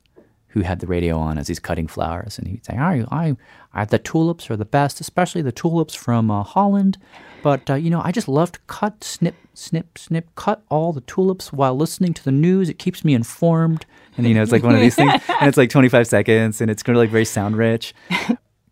who 0.54 0.60
had 0.60 0.78
the 0.78 0.86
radio 0.86 1.18
on 1.18 1.36
as 1.36 1.48
he's 1.48 1.58
cutting 1.58 1.88
flowers, 1.88 2.38
and 2.38 2.46
he'd 2.46 2.64
say, 2.64 2.76
"I, 2.76 3.04
I, 3.10 3.36
I 3.72 3.84
the 3.84 3.98
tulips 3.98 4.48
are 4.50 4.56
the 4.56 4.64
best, 4.64 5.00
especially 5.00 5.42
the 5.42 5.50
tulips 5.50 5.96
from 5.96 6.30
uh, 6.30 6.44
Holland." 6.44 6.96
But 7.42 7.68
uh, 7.68 7.74
you 7.74 7.90
know, 7.90 8.00
I 8.04 8.12
just 8.12 8.28
love 8.28 8.52
to 8.52 8.60
cut, 8.68 9.02
snip, 9.02 9.34
snip, 9.52 9.98
snip, 9.98 10.32
cut 10.36 10.62
all 10.70 10.92
the 10.92 11.00
tulips 11.00 11.52
while 11.52 11.74
listening 11.74 12.14
to 12.14 12.24
the 12.24 12.30
news. 12.30 12.68
It 12.68 12.78
keeps 12.78 13.04
me 13.04 13.14
informed, 13.14 13.84
and 14.16 14.28
you 14.28 14.32
know, 14.32 14.42
it's 14.42 14.52
like 14.52 14.62
one 14.62 14.76
of 14.76 14.80
these 14.80 14.94
things, 14.94 15.12
and 15.40 15.48
it's 15.48 15.58
like 15.58 15.70
25 15.70 16.06
seconds, 16.06 16.60
and 16.60 16.70
it's 16.70 16.84
kind 16.84 16.96
of 16.96 17.00
like 17.00 17.10
very 17.10 17.24
sound 17.24 17.56
rich. 17.56 17.92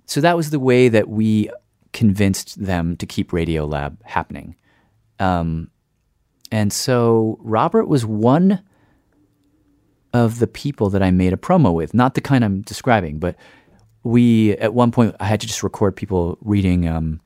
so 0.06 0.20
that 0.20 0.36
was 0.36 0.50
the 0.50 0.60
way 0.60 0.88
that 0.88 1.08
we 1.08 1.50
convinced 1.92 2.64
them 2.64 2.96
to 2.98 3.06
keep 3.06 3.32
Radiolab 3.32 3.96
happening. 4.04 4.54
Um, 5.18 5.68
and 6.52 6.72
so 6.72 7.38
Robert 7.40 7.88
was 7.88 8.06
one 8.06 8.62
of 10.12 10.38
the 10.38 10.46
people 10.46 10.90
that 10.90 11.02
I 11.02 11.10
made 11.10 11.32
a 11.32 11.36
promo 11.36 11.72
with, 11.72 11.94
not 11.94 12.14
the 12.14 12.20
kind 12.20 12.44
I'm 12.44 12.62
describing, 12.62 13.18
but 13.18 13.36
we 14.02 14.52
at 14.52 14.74
one 14.74 14.90
point 14.90 15.16
I 15.20 15.26
had 15.26 15.40
to 15.40 15.46
just 15.46 15.62
record 15.62 15.96
people 15.96 16.38
reading, 16.40 16.88
um, 16.88 17.20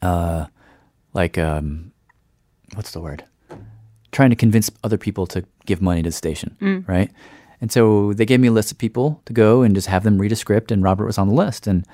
uh, 0.00 0.46
like 1.14 1.38
um, 1.38 1.92
what's 2.74 2.92
the 2.92 3.00
word? 3.00 3.24
Trying 4.10 4.30
to 4.30 4.36
convince 4.36 4.70
other 4.84 4.98
people 4.98 5.26
to 5.28 5.44
give 5.64 5.80
money 5.80 6.02
to 6.02 6.08
the 6.08 6.12
station, 6.14 6.56
mm. 6.60 6.86
right? 6.88 7.10
And 7.60 7.70
so 7.70 8.12
they 8.12 8.26
gave 8.26 8.40
me 8.40 8.48
a 8.48 8.52
list 8.52 8.72
of 8.72 8.78
people 8.78 9.22
to 9.26 9.32
go 9.32 9.62
and 9.62 9.74
just 9.74 9.86
have 9.86 10.02
them 10.02 10.18
read 10.18 10.32
a 10.32 10.36
script, 10.36 10.72
and 10.72 10.82
Robert 10.82 11.06
was 11.06 11.16
on 11.16 11.28
the 11.28 11.34
list. 11.34 11.66
And 11.66 11.86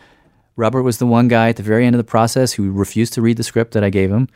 Robert 0.56 0.82
was 0.82 0.98
the 0.98 1.06
one 1.06 1.28
guy 1.28 1.50
at 1.50 1.56
the 1.56 1.62
very 1.62 1.84
end 1.84 1.94
of 1.94 1.98
the 1.98 2.04
process 2.04 2.52
who 2.52 2.72
refused 2.72 3.12
to 3.12 3.22
read 3.22 3.36
the 3.36 3.44
script 3.44 3.74
that 3.74 3.84
I 3.84 3.90
gave 3.90 4.10
him. 4.10 4.28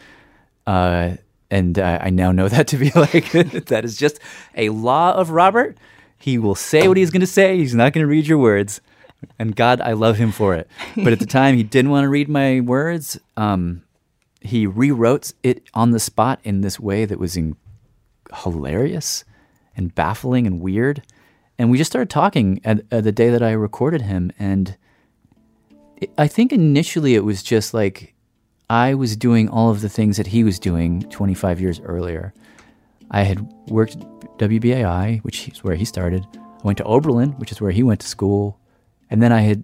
Uh, 0.67 1.17
and 1.53 1.79
uh, 1.79 1.99
I 2.01 2.11
now 2.11 2.33
know 2.33 2.49
that 2.55 2.67
to 2.69 2.77
be 2.77 2.91
like 2.97 3.31
that 3.67 3.83
is 3.85 3.97
just 3.97 4.19
a 4.57 4.71
law 4.71 5.13
of 5.13 5.31
Robert. 5.31 5.77
He 6.19 6.39
will 6.39 6.55
say 6.55 6.89
what 6.89 6.97
he's 6.97 7.11
going 7.11 7.21
to 7.21 7.27
say. 7.27 7.59
He's 7.59 7.75
not 7.75 7.93
going 7.93 8.05
to 8.05 8.09
read 8.09 8.27
your 8.27 8.39
words, 8.39 8.81
and 9.39 9.55
God, 9.55 9.81
I 9.81 9.93
love 9.93 10.17
him 10.17 10.33
for 10.33 10.55
it. 10.55 10.69
But 10.97 11.13
at 11.13 11.19
the 11.19 11.27
time, 11.41 11.57
he 11.57 11.63
didn't 11.63 11.91
want 11.91 12.05
to 12.05 12.09
read 12.09 12.29
my 12.29 12.61
words. 12.61 13.19
Um, 13.37 13.83
he 14.41 14.67
rewrote 14.67 15.33
it 15.43 15.63
on 15.75 15.91
the 15.91 16.01
spot 16.01 16.41
in 16.43 16.63
this 16.63 16.81
way 16.81 17.05
that 17.05 17.19
was 17.19 17.37
in- 17.37 17.57
hilarious 18.43 19.25
and 19.77 19.95
baffling 19.95 20.47
and 20.47 20.61
weird. 20.61 21.03
And 21.59 21.71
we 21.71 21.79
just 21.79 21.91
started 21.91 22.11
talking 22.11 22.61
at, 22.65 22.83
at 22.91 23.05
the 23.05 23.13
day 23.13 23.31
that 23.31 23.43
I 23.43 23.53
recorded 23.53 24.03
him, 24.03 24.33
and 24.39 24.77
it, 25.97 26.11
I 26.17 26.29
think 26.29 26.53
initially 26.53 27.15
it 27.15 27.25
was 27.25 27.43
just 27.43 27.75
like 27.75 28.12
I 28.73 28.95
was 28.95 29.19
doing 29.19 29.51
all 29.51 29.69
of 29.69 29.83
the 29.83 29.89
things 29.91 30.17
that 30.17 30.27
he 30.27 30.45
was 30.45 30.59
doing 30.59 31.03
25 31.11 31.61
years 31.61 31.79
earlier. 31.81 32.33
I 33.11 33.23
had 33.23 33.47
worked 33.69 33.99
WBAI, 34.39 35.23
which 35.25 35.47
is 35.49 35.63
where 35.63 35.75
he 35.75 35.85
started. 35.85 36.27
I 36.35 36.63
went 36.63 36.79
to 36.79 36.85
Oberlin, 36.85 37.33
which 37.33 37.53
is 37.53 37.61
where 37.61 37.71
he 37.71 37.83
went 37.83 38.01
to 38.01 38.07
school. 38.07 38.59
And 39.11 39.23
then 39.23 39.31
I 39.31 39.43
had 39.43 39.63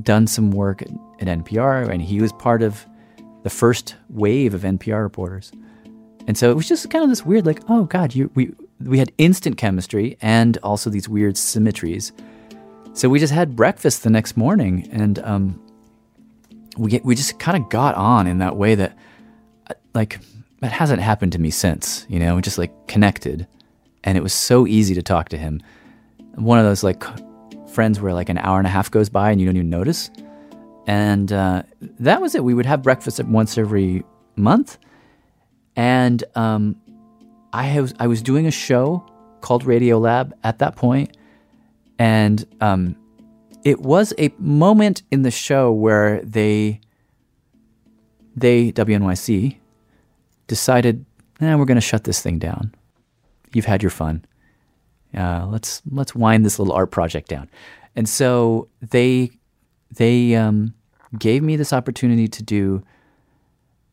done 0.00 0.26
some 0.26 0.52
work 0.52 0.80
at 0.80 0.88
NPR, 1.20 1.86
and 1.90 2.00
he 2.00 2.18
was 2.18 2.32
part 2.32 2.62
of 2.62 2.86
the 3.42 3.50
first 3.50 3.94
wave 4.08 4.54
of 4.54 4.62
NPR 4.62 5.02
reporters. 5.02 5.52
And 6.26 6.38
so 6.38 6.50
it 6.50 6.56
was 6.56 6.66
just 6.66 6.88
kind 6.88 7.04
of 7.04 7.10
this 7.10 7.26
weird, 7.26 7.44
like, 7.44 7.60
oh 7.68 7.84
God, 7.84 8.14
you, 8.14 8.30
we 8.34 8.54
we 8.80 8.98
had 8.98 9.12
instant 9.18 9.58
chemistry 9.58 10.16
and 10.22 10.56
also 10.62 10.88
these 10.88 11.10
weird 11.10 11.36
symmetries. 11.36 12.10
So 12.94 13.10
we 13.10 13.18
just 13.18 13.34
had 13.34 13.54
breakfast 13.54 14.02
the 14.02 14.08
next 14.08 14.34
morning, 14.34 14.88
and 14.90 15.18
um, 15.18 15.60
we 16.76 17.00
we 17.04 17.14
just 17.14 17.38
kind 17.38 17.62
of 17.62 17.68
got 17.70 17.94
on 17.94 18.26
in 18.26 18.38
that 18.38 18.56
way 18.56 18.74
that 18.74 18.96
like 19.94 20.20
that 20.60 20.72
hasn't 20.72 21.00
happened 21.00 21.32
to 21.32 21.38
me 21.38 21.50
since. 21.50 22.06
You 22.08 22.18
know, 22.18 22.36
we 22.36 22.42
just 22.42 22.58
like 22.58 22.72
connected, 22.86 23.46
and 24.04 24.16
it 24.16 24.22
was 24.22 24.32
so 24.32 24.66
easy 24.66 24.94
to 24.94 25.02
talk 25.02 25.28
to 25.30 25.38
him. 25.38 25.62
One 26.34 26.58
of 26.58 26.64
those 26.64 26.82
like 26.82 27.02
friends 27.68 28.00
where 28.00 28.14
like 28.14 28.28
an 28.28 28.38
hour 28.38 28.58
and 28.58 28.66
a 28.66 28.70
half 28.70 28.90
goes 28.90 29.08
by 29.08 29.30
and 29.30 29.40
you 29.40 29.46
don't 29.46 29.56
even 29.56 29.70
notice. 29.70 30.10
And 30.86 31.32
uh, 31.32 31.64
that 31.98 32.20
was 32.20 32.34
it. 32.34 32.44
We 32.44 32.54
would 32.54 32.66
have 32.66 32.82
breakfast 32.82 33.22
once 33.24 33.58
every 33.58 34.04
month, 34.36 34.78
and 35.74 36.22
um, 36.34 36.76
I 37.52 37.64
have 37.64 37.94
I 37.98 38.06
was 38.06 38.22
doing 38.22 38.46
a 38.46 38.50
show 38.52 39.04
called 39.40 39.64
Radiolab 39.64 40.32
at 40.44 40.58
that 40.60 40.76
point, 40.76 41.16
and 41.98 42.46
um, 42.60 42.96
it 43.66 43.80
was 43.80 44.14
a 44.16 44.30
moment 44.38 45.02
in 45.10 45.22
the 45.22 45.30
show 45.32 45.72
where 45.72 46.22
they 46.22 46.80
they 48.36 48.70
WNYC 48.70 49.56
decided, 50.46 51.04
eh, 51.40 51.52
we're 51.56 51.64
going 51.64 51.74
to 51.74 51.80
shut 51.80 52.04
this 52.04 52.20
thing 52.20 52.38
down. 52.38 52.72
You've 53.52 53.64
had 53.64 53.82
your 53.82 53.90
fun. 53.90 54.24
Uh, 55.12 55.46
let's 55.50 55.82
let's 55.90 56.14
wind 56.14 56.46
this 56.46 56.60
little 56.60 56.74
art 56.74 56.92
project 56.92 57.26
down. 57.26 57.50
And 57.96 58.08
so 58.08 58.68
they 58.80 59.32
they 59.90 60.36
um, 60.36 60.72
gave 61.18 61.42
me 61.42 61.56
this 61.56 61.72
opportunity 61.72 62.28
to 62.28 62.42
do 62.44 62.84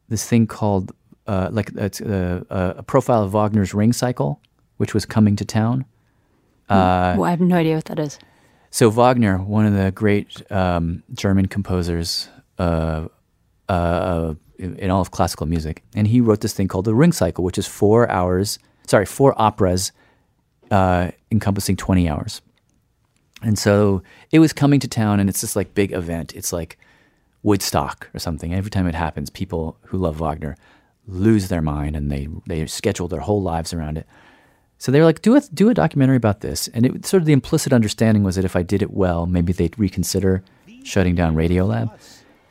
this 0.08 0.24
thing 0.24 0.46
called 0.46 0.92
uh, 1.26 1.50
like 1.52 1.72
it's 1.78 2.00
a, 2.00 2.46
a, 2.78 2.84
profile 2.84 3.24
of 3.24 3.34
Wagner's 3.34 3.74
Ring 3.74 3.92
Cycle, 3.92 4.40
which 4.78 4.94
was 4.94 5.04
coming 5.04 5.36
to 5.38 5.46
town. 5.46 5.86
Uh, 6.70 7.16
well, 7.18 7.24
I 7.24 7.32
have 7.32 7.42
no 7.42 7.56
idea 7.56 7.74
what 7.74 7.86
that 7.86 7.98
is. 7.98 8.20
So 8.74 8.90
Wagner, 8.90 9.38
one 9.38 9.68
of 9.68 9.76
the 9.76 9.92
great 9.92 10.52
um, 10.52 11.04
German 11.14 11.48
composers 11.48 12.28
uh, 12.58 13.06
uh, 13.70 14.34
in 14.58 14.90
all 14.90 15.00
of 15.00 15.12
classical 15.12 15.46
music, 15.46 15.84
and 15.96 16.08
he 16.08 16.20
wrote 16.20 16.42
this 16.42 16.54
thing 16.54 16.68
called 16.68 16.86
the 16.86 16.96
Ring 16.96 17.12
Cycle, 17.12 17.44
which 17.44 17.60
is 17.60 17.68
four 17.68 18.10
hours, 18.10 18.58
sorry, 18.88 19.06
four 19.06 19.40
operas 19.40 19.92
uh, 20.72 21.12
encompassing 21.32 21.76
twenty 21.78 22.10
hours. 22.10 22.42
And 23.44 23.60
so 23.60 24.02
it 24.32 24.40
was 24.40 24.54
coming 24.54 24.80
to 24.80 24.88
town, 24.88 25.20
and 25.20 25.30
it's 25.30 25.42
this 25.42 25.56
like 25.56 25.76
big 25.76 25.92
event. 25.92 26.34
It's 26.34 26.52
like 26.52 26.80
Woodstock 27.44 28.10
or 28.16 28.20
something. 28.20 28.56
Every 28.56 28.72
time 28.72 28.88
it 28.88 28.96
happens, 28.96 29.30
people 29.30 29.78
who 29.84 30.00
love 30.00 30.20
Wagner 30.20 30.58
lose 31.06 31.48
their 31.48 31.62
mind, 31.62 31.96
and 31.96 32.12
they 32.12 32.28
they 32.48 32.66
schedule 32.66 33.08
their 33.08 33.20
whole 33.20 33.44
lives 33.44 33.72
around 33.72 34.00
it. 34.00 34.08
So 34.84 34.92
they 34.92 35.00
were 35.00 35.06
like, 35.06 35.22
do 35.22 35.38
a, 35.38 35.42
do 35.54 35.70
a 35.70 35.74
documentary 35.74 36.18
about 36.18 36.42
this. 36.42 36.68
And 36.74 36.86
it 36.86 37.06
sort 37.06 37.24
of 37.24 37.26
the 37.26 37.32
implicit 37.32 37.72
understanding 37.72 38.22
was 38.22 38.36
that 38.36 38.44
if 38.44 38.58
I 38.58 38.64
did 38.64 38.82
it 38.82 38.92
well, 38.92 39.26
maybe 39.26 39.54
they'd 39.54 39.80
reconsider 39.80 40.44
shutting 40.84 41.16
down 41.16 41.38
Radiolab. 41.38 41.90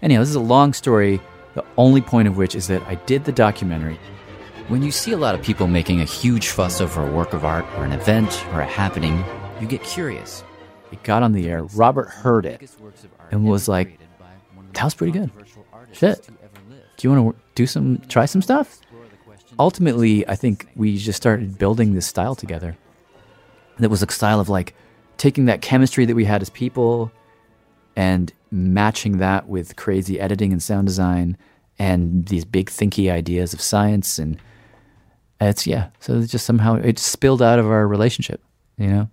Anyhow, 0.00 0.20
this 0.20 0.30
is 0.30 0.34
a 0.34 0.40
long 0.40 0.72
story, 0.72 1.20
the 1.52 1.62
only 1.76 2.00
point 2.00 2.28
of 2.28 2.38
which 2.38 2.54
is 2.54 2.68
that 2.68 2.80
I 2.84 2.94
did 2.94 3.26
the 3.26 3.32
documentary. 3.32 4.00
When 4.68 4.82
you 4.82 4.90
see 4.90 5.12
a 5.12 5.18
lot 5.18 5.34
of 5.34 5.42
people 5.42 5.66
making 5.66 6.00
a 6.00 6.06
huge 6.06 6.48
fuss 6.48 6.80
over 6.80 7.06
a 7.06 7.12
work 7.12 7.34
of 7.34 7.44
art 7.44 7.66
or 7.76 7.84
an 7.84 7.92
event 7.92 8.46
or 8.54 8.62
a 8.62 8.66
happening, 8.66 9.22
you 9.60 9.66
get 9.66 9.82
curious. 9.82 10.42
It 10.90 11.02
got 11.02 11.22
on 11.22 11.32
the 11.32 11.50
air. 11.50 11.64
Robert 11.74 12.08
heard 12.08 12.46
it 12.46 12.66
and 13.30 13.44
was 13.44 13.68
like, 13.68 13.98
that 14.72 14.84
was 14.84 14.94
pretty 14.94 15.12
good. 15.12 15.30
Shit. 15.92 16.26
Do 16.96 17.08
you 17.08 17.12
want 17.12 17.36
to 17.36 17.42
do 17.54 17.66
some, 17.66 17.98
try 18.08 18.24
some 18.24 18.40
stuff. 18.40 18.80
Ultimately, 19.58 20.26
I 20.28 20.34
think 20.34 20.68
we 20.74 20.96
just 20.96 21.16
started 21.16 21.58
building 21.58 21.94
this 21.94 22.06
style 22.06 22.34
together. 22.34 22.76
That 23.78 23.90
was 23.90 24.02
a 24.02 24.10
style 24.10 24.40
of 24.40 24.48
like 24.48 24.74
taking 25.18 25.44
that 25.46 25.62
chemistry 25.62 26.04
that 26.04 26.14
we 26.14 26.24
had 26.24 26.42
as 26.42 26.50
people 26.50 27.12
and 27.96 28.32
matching 28.50 29.18
that 29.18 29.48
with 29.48 29.76
crazy 29.76 30.18
editing 30.20 30.52
and 30.52 30.62
sound 30.62 30.86
design 30.86 31.36
and 31.78 32.26
these 32.26 32.44
big 32.44 32.70
thinky 32.70 33.10
ideas 33.10 33.52
of 33.54 33.60
science 33.60 34.18
and 34.18 34.38
it's 35.40 35.66
yeah 35.66 35.88
so 36.00 36.18
it's 36.18 36.30
just 36.30 36.44
somehow 36.44 36.74
it 36.74 36.98
spilled 36.98 37.40
out 37.42 37.58
of 37.58 37.66
our 37.66 37.86
relationship 37.88 38.42
you 38.78 38.86
know 38.86 39.08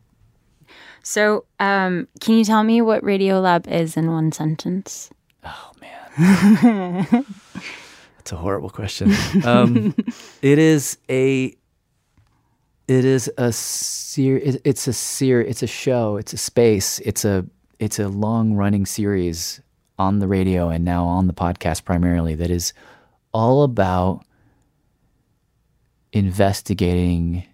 So, 1.01 1.45
um, 1.59 2.07
can 2.19 2.35
you 2.37 2.43
tell 2.43 2.63
me 2.63 2.81
what 2.81 3.01
Radiolab 3.03 3.67
is 3.67 3.95
in 3.95 4.11
one 4.11 4.31
sentence? 4.31 5.09
Oh 5.45 5.71
man, 5.79 7.25
that's 8.29 8.39
a 8.39 8.43
horrible 8.43 8.69
question. 8.69 9.11
Um, 9.43 9.95
it 10.43 10.59
is 10.59 10.99
a, 11.09 11.45
it 12.87 13.05
is 13.05 13.31
a 13.39 13.51
ser- 13.51 14.37
It's 14.63 14.87
a 14.87 14.93
ser- 14.93 15.41
It's 15.41 15.63
a 15.63 15.67
show. 15.67 16.17
It's 16.17 16.31
a 16.33 16.37
space. 16.37 16.99
It's 16.99 17.25
a 17.25 17.47
it's 17.79 17.97
a 17.97 18.07
long 18.07 18.53
running 18.53 18.85
series 18.85 19.61
on 19.97 20.19
the 20.19 20.27
radio 20.27 20.69
and 20.69 20.85
now 20.85 21.05
on 21.05 21.25
the 21.25 21.33
podcast 21.33 21.85
primarily 21.85 22.35
that 22.35 22.51
is 22.51 22.71
all 23.33 23.63
about 23.63 24.23
investigating 26.13 27.45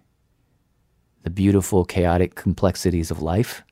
the 1.22 1.30
beautiful, 1.30 1.84
chaotic 1.86 2.34
complexities 2.34 3.10
of 3.10 3.22
life 3.22 3.62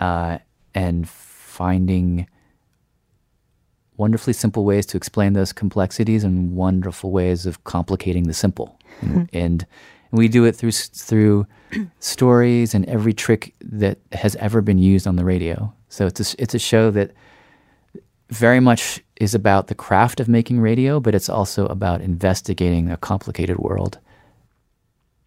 uh, 0.00 0.38
and 0.74 1.06
finding 1.08 2.26
wonderfully 3.98 4.32
simple 4.32 4.64
ways 4.64 4.86
to 4.86 4.96
explain 4.96 5.34
those 5.34 5.52
complexities 5.52 6.24
and 6.24 6.56
wonderful 6.56 7.10
ways 7.10 7.44
of 7.44 7.62
complicating 7.64 8.26
the 8.26 8.34
simple. 8.34 8.78
and, 9.32 9.66
and 10.10 10.18
we 10.18 10.28
do 10.28 10.44
it 10.44 10.56
through 10.56 10.72
through 10.72 11.46
stories 12.00 12.74
and 12.74 12.86
every 12.86 13.12
trick 13.12 13.54
that 13.60 13.98
has 14.12 14.34
ever 14.36 14.62
been 14.62 14.78
used 14.78 15.06
on 15.06 15.16
the 15.16 15.24
radio. 15.24 15.72
So 15.90 16.06
it's 16.06 16.34
a, 16.34 16.42
it's 16.42 16.54
a 16.54 16.58
show 16.58 16.90
that 16.92 17.12
very 18.30 18.60
much 18.60 19.02
is 19.16 19.34
about 19.34 19.66
the 19.66 19.74
craft 19.74 20.20
of 20.20 20.28
making 20.28 20.60
radio, 20.60 21.00
but 21.00 21.14
it's 21.14 21.28
also 21.28 21.66
about 21.66 22.00
investigating 22.00 22.90
a 22.90 22.96
complicated 22.96 23.58
world. 23.58 23.98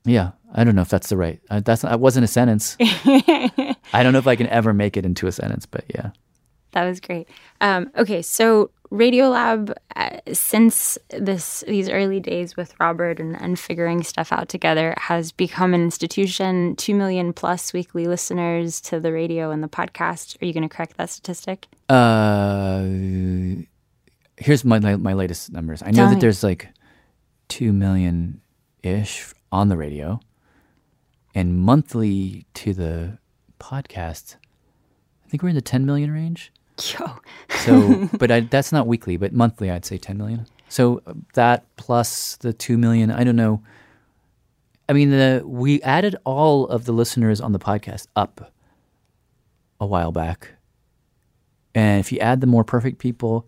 Yeah, 0.04 0.32
I 0.54 0.64
don't 0.64 0.76
know 0.76 0.82
if 0.82 0.90
that's 0.90 1.10
the 1.10 1.18
right. 1.18 1.40
Uh, 1.50 1.60
that's 1.60 1.84
that 1.84 2.00
wasn't 2.00 2.24
a 2.24 2.28
sentence. 2.28 2.76
I 2.80 4.04
don't 4.04 4.14
know 4.14 4.20
if 4.20 4.28
I 4.28 4.36
can 4.36 4.48
ever 4.48 4.74
make 4.74 4.98
it 4.98 5.06
into 5.06 5.28
a 5.28 5.32
sentence, 5.32 5.66
but 5.66 5.84
yeah. 5.94 6.12
That 6.72 6.86
was 6.86 7.00
great. 7.00 7.28
Um, 7.60 7.92
okay, 7.98 8.22
so 8.22 8.72
Radiolab, 8.92 9.74
uh, 9.96 10.18
since 10.34 10.98
this 11.10 11.64
these 11.66 11.88
early 11.90 12.20
days 12.20 12.58
with 12.58 12.78
Robert 12.80 13.20
and, 13.20 13.40
and 13.42 13.58
figuring 13.58 14.04
stuff 14.04 14.32
out 14.34 14.50
together, 14.50 14.94
has 14.98 15.32
become 15.32 15.74
an 15.74 15.82
institution. 15.82 16.76
Two 16.76 16.96
million 16.96 17.32
plus 17.32 17.72
weekly 17.72 18.06
listeners 18.08 18.82
to 18.82 19.00
the 19.00 19.14
radio 19.14 19.52
and 19.52 19.64
the 19.64 19.70
podcast. 19.70 20.42
Are 20.42 20.46
you 20.46 20.54
going 20.54 20.68
to 20.68 20.74
correct 20.74 20.98
that 20.98 21.10
statistic? 21.10 21.68
Uh, 21.88 22.84
here's 24.38 24.66
my 24.66 24.80
my 24.80 25.14
latest 25.14 25.54
numbers. 25.54 25.82
I 25.82 25.92
know 25.92 25.96
Tell 25.96 26.10
that 26.10 26.16
me. 26.16 26.22
there's 26.22 26.44
like 26.44 26.70
two 27.48 27.72
million 27.72 28.42
ish 28.84 29.34
on 29.54 29.70
the 29.70 29.78
radio, 29.78 30.20
and 31.34 31.58
monthly 31.58 32.46
to 32.56 32.74
the 32.74 33.20
podcast. 33.60 34.36
I 35.26 35.30
think 35.30 35.44
we're 35.44 35.50
in 35.50 35.56
the 35.56 35.62
ten 35.62 35.86
million 35.86 36.12
range. 36.12 36.52
Yo. 36.82 37.20
So, 37.60 38.10
but 38.18 38.32
I, 38.32 38.42
that's 38.42 38.72
not 38.72 38.88
weekly, 38.88 39.18
but 39.18 39.34
monthly, 39.34 39.70
I'd 39.70 39.86
say 39.86 39.98
10 39.98 40.18
million. 40.18 40.48
So 40.70 41.02
that 41.34 41.66
plus 41.76 42.38
the 42.38 42.54
2 42.54 42.78
million, 42.78 43.12
I 43.12 43.24
don't 43.24 43.36
know. 43.36 43.62
I 44.88 44.94
mean, 44.94 45.12
the, 45.12 45.44
we 45.46 45.82
added 45.82 46.16
all 46.26 46.68
of 46.68 46.86
the 46.86 46.92
listeners 46.92 47.42
on 47.42 47.52
the 47.52 47.60
podcast 47.60 48.08
up 48.16 48.54
a 49.80 49.86
while 49.86 50.12
back. 50.12 50.52
And 51.74 52.00
if 52.00 52.12
you 52.12 52.20
add 52.20 52.42
the 52.42 52.48
More 52.48 52.64
Perfect 52.64 53.00
people 53.00 53.48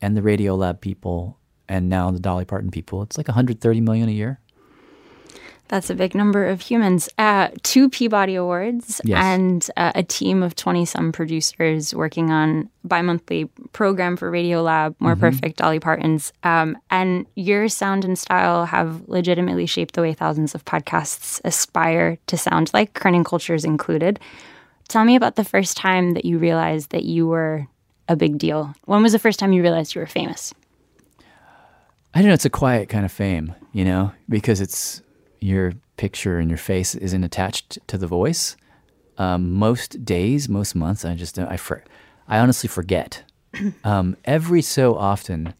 and 0.00 0.16
the 0.16 0.20
Radiolab 0.20 0.80
people 0.80 1.38
and 1.68 1.88
now 1.88 2.10
the 2.10 2.20
Dolly 2.20 2.44
Parton 2.44 2.70
people, 2.70 3.02
it's 3.02 3.16
like 3.16 3.28
130 3.28 3.80
million 3.80 4.08
a 4.08 4.12
year. 4.12 4.40
That's 5.72 5.88
a 5.88 5.94
big 5.94 6.14
number 6.14 6.44
of 6.46 6.60
humans. 6.60 7.08
Uh, 7.16 7.48
two 7.62 7.88
Peabody 7.88 8.34
Awards 8.34 9.00
Yes. 9.04 9.24
and 9.24 9.70
uh, 9.78 9.92
a 9.94 10.02
team 10.02 10.42
of 10.42 10.54
20 10.54 10.84
some 10.84 11.12
producers 11.12 11.94
working 11.94 12.30
on 12.30 12.68
bi 12.84 13.00
monthly 13.00 13.46
program 13.72 14.18
for 14.18 14.30
Radiolab, 14.30 14.94
More 14.98 15.16
Mhm. 15.16 15.20
Perfect, 15.20 15.56
Dolly 15.56 15.80
Parton's. 15.80 16.30
Um, 16.42 16.76
and 16.90 17.24
your 17.36 17.70
sound 17.70 18.04
and 18.04 18.18
style 18.18 18.66
have 18.66 19.00
legitimately 19.08 19.64
shaped 19.64 19.94
the 19.94 20.02
way 20.02 20.12
thousands 20.12 20.54
of 20.54 20.62
podcasts 20.66 21.40
aspire 21.42 22.18
to 22.26 22.36
sound 22.36 22.70
like, 22.74 22.92
Kerning 22.92 23.24
Cultures 23.24 23.64
included. 23.64 24.20
Tell 24.88 25.06
me 25.06 25.16
about 25.16 25.36
the 25.36 25.44
first 25.44 25.78
time 25.78 26.12
that 26.12 26.26
you 26.26 26.36
realized 26.36 26.90
that 26.90 27.04
you 27.04 27.26
were 27.26 27.66
a 28.08 28.14
big 28.16 28.36
deal. 28.36 28.74
When 28.84 29.02
was 29.02 29.12
the 29.12 29.18
first 29.18 29.38
time 29.38 29.54
you 29.54 29.62
realized 29.62 29.94
you 29.94 30.02
were 30.02 30.06
famous? 30.06 30.52
I 32.12 32.18
don't 32.18 32.28
know. 32.28 32.34
It's 32.34 32.44
a 32.44 32.50
quiet 32.50 32.90
kind 32.90 33.06
of 33.06 33.10
fame, 33.12 33.54
you 33.72 33.86
know, 33.86 34.12
because 34.28 34.60
it's 34.60 35.00
your 35.42 35.74
picture 35.96 36.38
and 36.38 36.48
your 36.48 36.58
face 36.58 36.94
isn't 36.94 37.24
attached 37.24 37.78
to 37.88 37.98
the 37.98 38.06
voice. 38.06 38.56
Um, 39.18 39.52
most 39.52 40.04
days, 40.04 40.48
most 40.48 40.74
months, 40.74 41.04
I 41.04 41.14
just. 41.14 41.38
I 41.38 41.56
for, 41.56 41.84
I 42.28 42.38
honestly 42.38 42.68
forget. 42.68 43.24
um, 43.84 44.16
every 44.24 44.62
so 44.62 44.96
often, 44.96 45.54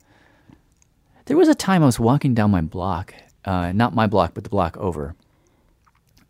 there 1.26 1.36
was 1.36 1.48
a 1.48 1.54
time 1.54 1.82
I 1.82 1.86
was 1.86 2.00
walking 2.00 2.34
down 2.34 2.50
my 2.50 2.62
block, 2.62 3.14
uh, 3.44 3.72
not 3.72 3.94
my 3.94 4.06
block, 4.06 4.32
but 4.34 4.44
the 4.44 4.50
block 4.50 4.76
over, 4.78 5.14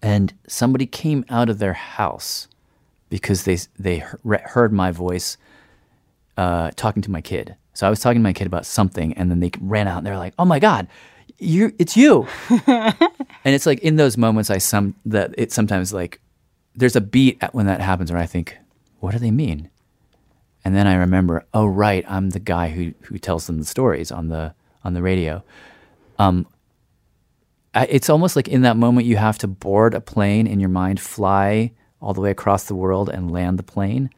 and 0.02 0.34
somebody 0.48 0.86
came 0.86 1.24
out 1.28 1.48
of 1.48 1.58
their 1.58 1.74
house 1.74 2.48
because 3.08 3.44
they 3.44 3.58
they 3.78 3.98
heard 3.98 4.72
my 4.72 4.90
voice 4.90 5.36
uh, 6.36 6.72
talking 6.74 7.02
to 7.02 7.10
my 7.10 7.20
kid. 7.20 7.54
So 7.74 7.86
I 7.86 7.90
was 7.90 8.00
talking 8.00 8.20
to 8.20 8.24
my 8.24 8.32
kid 8.32 8.46
about 8.46 8.66
something, 8.66 9.12
and 9.14 9.30
then 9.30 9.40
they 9.40 9.52
ran 9.60 9.86
out 9.86 9.98
and 9.98 10.06
they're 10.06 10.18
like, 10.18 10.34
"Oh 10.38 10.44
my 10.44 10.58
god, 10.58 10.88
you! 11.42 11.72
It's 11.78 11.96
you!" 11.96 12.26
and 12.66 12.94
it's 13.44 13.66
like 13.66 13.80
in 13.80 13.96
those 13.96 14.16
moments, 14.16 14.50
I 14.50 14.58
some 14.58 14.94
that 15.06 15.34
it 15.36 15.52
sometimes 15.52 15.92
like 15.92 16.20
there's 16.74 16.96
a 16.96 17.00
beat 17.00 17.38
at 17.40 17.54
when 17.54 17.66
that 17.66 17.80
happens 17.80 18.10
where 18.10 18.20
I 18.20 18.26
think, 18.26 18.58
"What 19.00 19.12
do 19.12 19.18
they 19.18 19.30
mean?" 19.30 19.70
And 20.64 20.74
then 20.74 20.86
I 20.86 20.94
remember, 20.94 21.44
"Oh 21.52 21.66
right, 21.66 22.04
I'm 22.08 22.30
the 22.30 22.40
guy 22.40 22.68
who 22.68 22.94
who 23.02 23.18
tells 23.18 23.46
them 23.46 23.58
the 23.58 23.64
stories 23.64 24.12
on 24.12 24.28
the 24.28 24.54
on 24.84 24.94
the 24.94 25.02
radio." 25.02 25.42
Um, 26.18 26.46
I, 27.74 27.86
it's 27.86 28.10
almost 28.10 28.36
like 28.36 28.48
in 28.48 28.62
that 28.62 28.76
moment 28.76 29.06
you 29.06 29.16
have 29.16 29.38
to 29.38 29.48
board 29.48 29.94
a 29.94 30.00
plane 30.00 30.46
in 30.46 30.60
your 30.60 30.68
mind, 30.68 31.00
fly 31.00 31.72
all 32.00 32.14
the 32.14 32.20
way 32.20 32.30
across 32.30 32.64
the 32.64 32.74
world, 32.74 33.08
and 33.08 33.30
land 33.30 33.58
the 33.58 33.62
plane, 33.62 34.10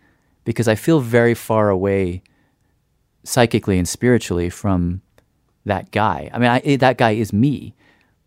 because 0.45 0.69
I 0.69 0.75
feel 0.75 1.01
very 1.01 1.35
far 1.35 1.71
away 1.71 2.23
psychically 3.25 3.79
and 3.79 3.89
spiritually 3.89 4.51
from 4.51 5.01
that 5.65 5.91
guy. 5.91 6.31
I 6.33 6.39
mean, 6.39 6.51
I, 6.51 6.77
that 6.77 6.99
guy 6.99 7.13
is 7.13 7.33
me, 7.33 7.75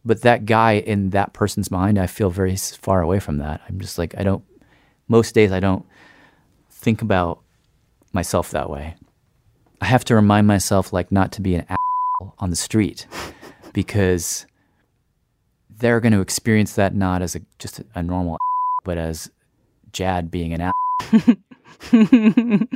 but 0.05 0.21
that 0.21 0.45
guy 0.45 0.73
in 0.73 1.11
that 1.11 1.33
person's 1.33 1.69
mind, 1.69 1.99
I 1.99 2.07
feel 2.07 2.29
very 2.29 2.55
far 2.55 3.01
away 3.01 3.19
from 3.19 3.38
that. 3.38 3.61
I'm 3.67 3.79
just 3.79 3.97
like, 3.97 4.17
I 4.17 4.23
don't, 4.23 4.43
most 5.07 5.35
days 5.35 5.51
I 5.51 5.59
don't 5.59 5.85
think 6.69 7.01
about 7.01 7.41
myself 8.13 8.51
that 8.51 8.69
way. 8.69 8.95
I 9.81 9.85
have 9.85 10.05
to 10.05 10.15
remind 10.15 10.47
myself, 10.47 10.91
like, 10.91 11.11
not 11.11 11.31
to 11.33 11.41
be 11.41 11.55
an 11.55 11.65
asshole 11.69 12.33
on 12.39 12.49
the 12.49 12.55
street 12.55 13.05
because 13.73 14.45
they're 15.69 15.99
going 15.99 16.13
to 16.13 16.21
experience 16.21 16.73
that 16.73 16.95
not 16.95 17.21
as 17.21 17.35
a, 17.35 17.41
just 17.59 17.79
a, 17.79 17.85
a 17.95 18.01
normal, 18.03 18.38
but 18.83 18.97
as 18.97 19.29
Jad 19.91 20.31
being 20.31 20.53
an 20.53 20.71
asshole. 21.11 21.35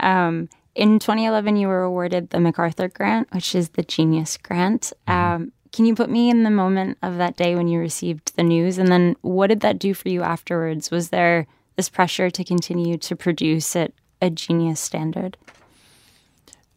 um, 0.00 0.48
in 0.78 1.00
2011, 1.00 1.56
you 1.56 1.66
were 1.66 1.82
awarded 1.82 2.30
the 2.30 2.38
MacArthur 2.38 2.88
Grant, 2.88 3.28
which 3.34 3.54
is 3.54 3.70
the 3.70 3.82
Genius 3.82 4.36
Grant. 4.36 4.92
Um, 5.08 5.52
can 5.72 5.84
you 5.84 5.94
put 5.94 6.08
me 6.08 6.30
in 6.30 6.44
the 6.44 6.50
moment 6.50 6.98
of 7.02 7.18
that 7.18 7.36
day 7.36 7.56
when 7.56 7.66
you 7.66 7.80
received 7.80 8.36
the 8.36 8.44
news? 8.44 8.78
And 8.78 8.88
then 8.88 9.16
what 9.22 9.48
did 9.48 9.60
that 9.60 9.80
do 9.80 9.92
for 9.92 10.08
you 10.08 10.22
afterwards? 10.22 10.92
Was 10.92 11.08
there 11.08 11.48
this 11.74 11.88
pressure 11.88 12.30
to 12.30 12.44
continue 12.44 12.96
to 12.96 13.16
produce 13.16 13.74
at 13.74 13.92
a 14.22 14.30
genius 14.30 14.78
standard? 14.78 15.36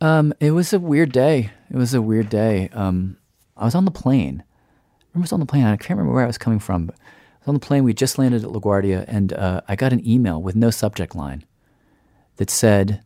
Um, 0.01 0.33
it 0.39 0.51
was 0.51 0.73
a 0.73 0.79
weird 0.79 1.11
day. 1.11 1.51
It 1.69 1.77
was 1.77 1.93
a 1.93 2.01
weird 2.01 2.29
day. 2.29 2.69
Um, 2.73 3.17
I 3.55 3.65
was 3.65 3.75
on 3.75 3.85
the 3.85 3.91
plane. 3.91 4.43
I 4.43 5.05
remember 5.13 5.19
I 5.19 5.19
was 5.21 5.31
on 5.33 5.39
the 5.41 5.45
plane. 5.45 5.65
I 5.65 5.77
can't 5.77 5.91
remember 5.91 6.13
where 6.13 6.23
I 6.23 6.27
was 6.27 6.39
coming 6.39 6.59
from, 6.59 6.87
but 6.87 6.95
I 6.95 7.39
was 7.41 7.47
on 7.49 7.53
the 7.53 7.59
plane. 7.59 7.83
We 7.83 7.93
just 7.93 8.17
landed 8.17 8.43
at 8.43 8.49
LaGuardia, 8.49 9.05
and 9.07 9.31
uh, 9.33 9.61
I 9.67 9.75
got 9.75 9.93
an 9.93 10.05
email 10.07 10.41
with 10.41 10.55
no 10.55 10.71
subject 10.71 11.15
line 11.15 11.45
that 12.37 12.49
said, 12.49 13.03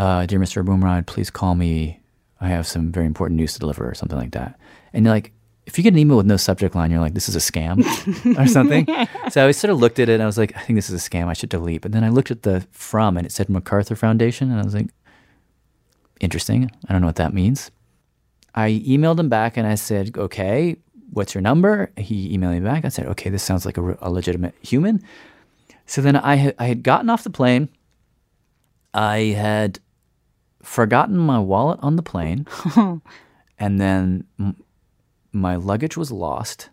uh, 0.00 0.26
"Dear 0.26 0.40
Mr. 0.40 0.64
Abumrad, 0.64 1.06
please 1.06 1.30
call 1.30 1.54
me. 1.54 2.00
I 2.40 2.48
have 2.48 2.66
some 2.66 2.90
very 2.90 3.06
important 3.06 3.36
news 3.36 3.52
to 3.54 3.58
deliver," 3.58 3.88
or 3.88 3.94
something 3.94 4.18
like 4.18 4.32
that. 4.32 4.58
And 4.92 5.04
you're 5.04 5.14
like, 5.14 5.32
if 5.66 5.78
you 5.78 5.84
get 5.84 5.92
an 5.92 5.98
email 5.98 6.16
with 6.16 6.26
no 6.26 6.36
subject 6.36 6.74
line, 6.74 6.90
you're 6.90 7.00
like, 7.00 7.14
"This 7.14 7.28
is 7.28 7.36
a 7.36 7.38
scam," 7.38 7.84
or 8.38 8.46
something. 8.58 8.86
so 9.30 9.46
I 9.46 9.50
sort 9.52 9.70
of 9.70 9.78
looked 9.78 9.98
at 9.98 10.08
it, 10.08 10.14
and 10.14 10.22
I 10.22 10.26
was 10.26 10.38
like, 10.38 10.56
"I 10.56 10.60
think 10.60 10.76
this 10.76 10.90
is 10.90 11.06
a 11.06 11.10
scam. 11.10 11.28
I 11.28 11.32
should 11.34 11.50
delete." 11.50 11.82
But 11.82 11.92
then 11.92 12.02
I 12.02 12.08
looked 12.08 12.30
at 12.30 12.42
the 12.42 12.66
from, 12.72 13.16
and 13.16 13.26
it 13.26 13.30
said 13.32 13.48
MacArthur 13.48 13.94
Foundation, 13.94 14.50
and 14.50 14.60
I 14.60 14.64
was 14.64 14.74
like 14.74 14.88
interesting. 16.20 16.70
I 16.88 16.92
don't 16.92 17.00
know 17.00 17.06
what 17.08 17.16
that 17.16 17.34
means. 17.34 17.70
I 18.54 18.82
emailed 18.86 19.18
him 19.18 19.28
back 19.28 19.56
and 19.56 19.66
I 19.66 19.74
said, 19.74 20.16
okay, 20.16 20.76
what's 21.12 21.34
your 21.34 21.42
number? 21.42 21.90
He 21.96 22.36
emailed 22.36 22.54
me 22.54 22.60
back. 22.60 22.84
I 22.84 22.88
said, 22.88 23.06
okay, 23.06 23.30
this 23.30 23.42
sounds 23.42 23.64
like 23.64 23.76
a, 23.76 23.98
a 24.00 24.10
legitimate 24.10 24.54
human. 24.60 25.02
So 25.86 26.02
then 26.02 26.16
I 26.16 26.34
had, 26.36 26.54
I 26.58 26.66
had 26.66 26.82
gotten 26.82 27.10
off 27.10 27.24
the 27.24 27.30
plane. 27.30 27.68
I 28.92 29.18
had 29.18 29.80
forgotten 30.62 31.16
my 31.16 31.38
wallet 31.38 31.78
on 31.82 31.96
the 31.96 32.02
plane. 32.02 32.46
and 33.58 33.80
then 33.80 34.24
my 35.32 35.56
luggage 35.56 35.96
was 35.96 36.10
lost. 36.10 36.70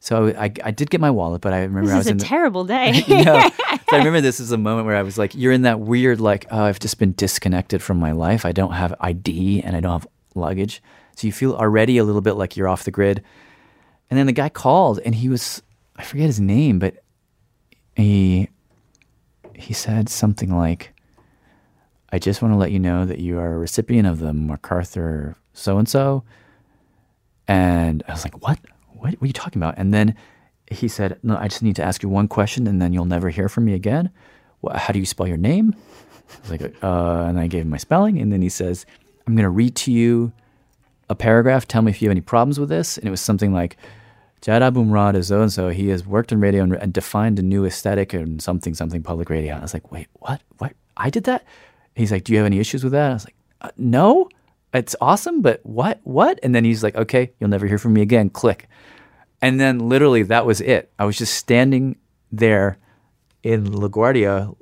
So 0.00 0.28
I, 0.36 0.52
I 0.64 0.70
did 0.72 0.90
get 0.90 1.00
my 1.00 1.10
wallet, 1.10 1.40
but 1.42 1.52
I 1.52 1.62
remember 1.62 1.82
This 1.88 1.92
I 1.94 1.98
is 1.98 1.98
was 1.98 2.06
a 2.08 2.10
in 2.10 2.18
the, 2.18 2.24
terrible 2.24 2.64
day. 2.76 3.04
yeah. 3.06 3.48
So 3.48 3.96
I 3.96 3.98
remember 3.98 4.20
this 4.20 4.40
is 4.40 4.50
a 4.50 4.58
moment 4.58 4.86
where 4.86 4.96
I 4.96 5.02
was 5.02 5.16
like, 5.16 5.34
you're 5.34 5.52
in 5.52 5.62
that 5.62 5.78
weird, 5.80 6.20
like, 6.20 6.46
oh, 6.50 6.62
I've 6.64 6.80
just 6.80 6.98
been 6.98 7.12
disconnected 7.12 7.82
from 7.82 7.98
my 7.98 8.10
life. 8.12 8.44
I 8.44 8.52
don't 8.52 8.72
have 8.72 8.94
ID 9.00 9.62
and 9.62 9.76
I 9.76 9.80
don't 9.80 9.92
have 9.92 10.08
luggage. 10.34 10.82
So 11.16 11.26
you 11.26 11.32
feel 11.32 11.54
already 11.54 11.98
a 11.98 12.04
little 12.04 12.20
bit 12.22 12.32
like 12.32 12.56
you're 12.56 12.68
off 12.68 12.82
the 12.84 12.90
grid. 12.90 13.22
And 14.10 14.18
then 14.18 14.26
the 14.26 14.32
guy 14.32 14.48
called 14.48 14.98
and 15.04 15.14
he 15.14 15.28
was, 15.28 15.62
I 15.96 16.02
forget 16.02 16.26
his 16.26 16.40
name, 16.40 16.78
but 16.80 16.96
he, 17.94 18.48
he 19.54 19.72
said 19.72 20.08
something 20.08 20.56
like, 20.56 20.92
I 22.12 22.18
just 22.18 22.42
want 22.42 22.52
to 22.52 22.58
let 22.58 22.70
you 22.70 22.78
know 22.78 23.04
that 23.06 23.18
you 23.18 23.38
are 23.38 23.54
a 23.54 23.58
recipient 23.58 24.06
of 24.06 24.18
the 24.18 24.32
MacArthur 24.32 25.36
so 25.54 25.78
and 25.78 25.88
so. 25.88 26.24
And 27.48 28.02
I 28.06 28.12
was 28.12 28.24
like, 28.24 28.42
what? 28.42 28.58
what? 29.02 29.14
Are 29.14 29.26
you 29.26 29.32
talking 29.32 29.60
about? 29.60 29.74
And 29.78 29.92
then 29.92 30.14
he 30.70 30.88
said, 30.88 31.18
no, 31.22 31.36
I 31.36 31.48
just 31.48 31.62
need 31.62 31.76
to 31.76 31.82
ask 31.82 32.02
you 32.02 32.08
one 32.08 32.28
question 32.28 32.66
and 32.66 32.80
then 32.80 32.92
you'll 32.92 33.04
never 33.04 33.30
hear 33.30 33.48
from 33.48 33.64
me 33.64 33.74
again. 33.74 34.10
Well, 34.60 34.76
how 34.76 34.92
do 34.92 34.98
you 34.98 35.06
spell 35.06 35.26
your 35.26 35.36
name? 35.36 35.74
I 35.74 36.40
was 36.40 36.50
like, 36.50 36.62
uh, 36.82 37.24
and 37.28 37.38
I 37.38 37.46
gave 37.46 37.62
him 37.62 37.70
my 37.70 37.76
spelling. 37.76 38.18
And 38.20 38.32
then 38.32 38.42
he 38.42 38.48
says, 38.48 38.86
I'm 39.26 39.34
going 39.34 39.44
to 39.44 39.50
read 39.50 39.74
to 39.76 39.92
you 39.92 40.32
a 41.10 41.14
paragraph. 41.14 41.66
Tell 41.66 41.82
me 41.82 41.90
if 41.90 42.00
you 42.00 42.08
have 42.08 42.12
any 42.12 42.20
problems 42.20 42.60
with 42.60 42.68
this. 42.68 42.96
And 42.96 43.06
it 43.06 43.10
was 43.10 43.20
something 43.20 43.52
like, 43.52 43.76
Jad 44.40 44.62
Abumrad 44.62 45.14
is 45.14 45.28
so 45.28 45.42
and 45.42 45.52
so. 45.52 45.68
He 45.68 45.88
has 45.88 46.06
worked 46.06 46.32
in 46.32 46.40
radio 46.40 46.64
and, 46.64 46.74
and 46.74 46.92
defined 46.92 47.38
a 47.38 47.42
new 47.42 47.64
aesthetic 47.64 48.12
and 48.12 48.42
something, 48.42 48.74
something 48.74 49.02
public 49.02 49.30
radio. 49.30 49.54
I 49.54 49.60
was 49.60 49.74
like, 49.74 49.92
wait, 49.92 50.08
what? 50.14 50.40
What? 50.58 50.72
I 50.96 51.10
did 51.10 51.24
that? 51.24 51.44
He's 51.94 52.10
like, 52.10 52.24
do 52.24 52.32
you 52.32 52.38
have 52.38 52.46
any 52.46 52.58
issues 52.58 52.82
with 52.82 52.92
that? 52.92 53.10
I 53.10 53.14
was 53.14 53.24
like, 53.24 53.36
uh, 53.60 53.70
no, 53.76 54.28
it's 54.72 54.96
awesome, 55.00 55.42
but 55.42 55.60
what? 55.64 56.00
What? 56.04 56.40
And 56.42 56.54
then 56.54 56.64
he's 56.64 56.82
like, 56.82 56.96
okay, 56.96 57.32
you'll 57.38 57.50
never 57.50 57.66
hear 57.66 57.78
from 57.78 57.92
me 57.92 58.02
again. 58.02 58.30
Click. 58.30 58.68
And 59.40 59.60
then 59.60 59.88
literally 59.88 60.22
that 60.24 60.46
was 60.46 60.60
it. 60.60 60.92
I 60.98 61.04
was 61.04 61.18
just 61.18 61.34
standing 61.34 61.96
there 62.30 62.78
in 63.42 63.66
LaGuardia 63.66 64.56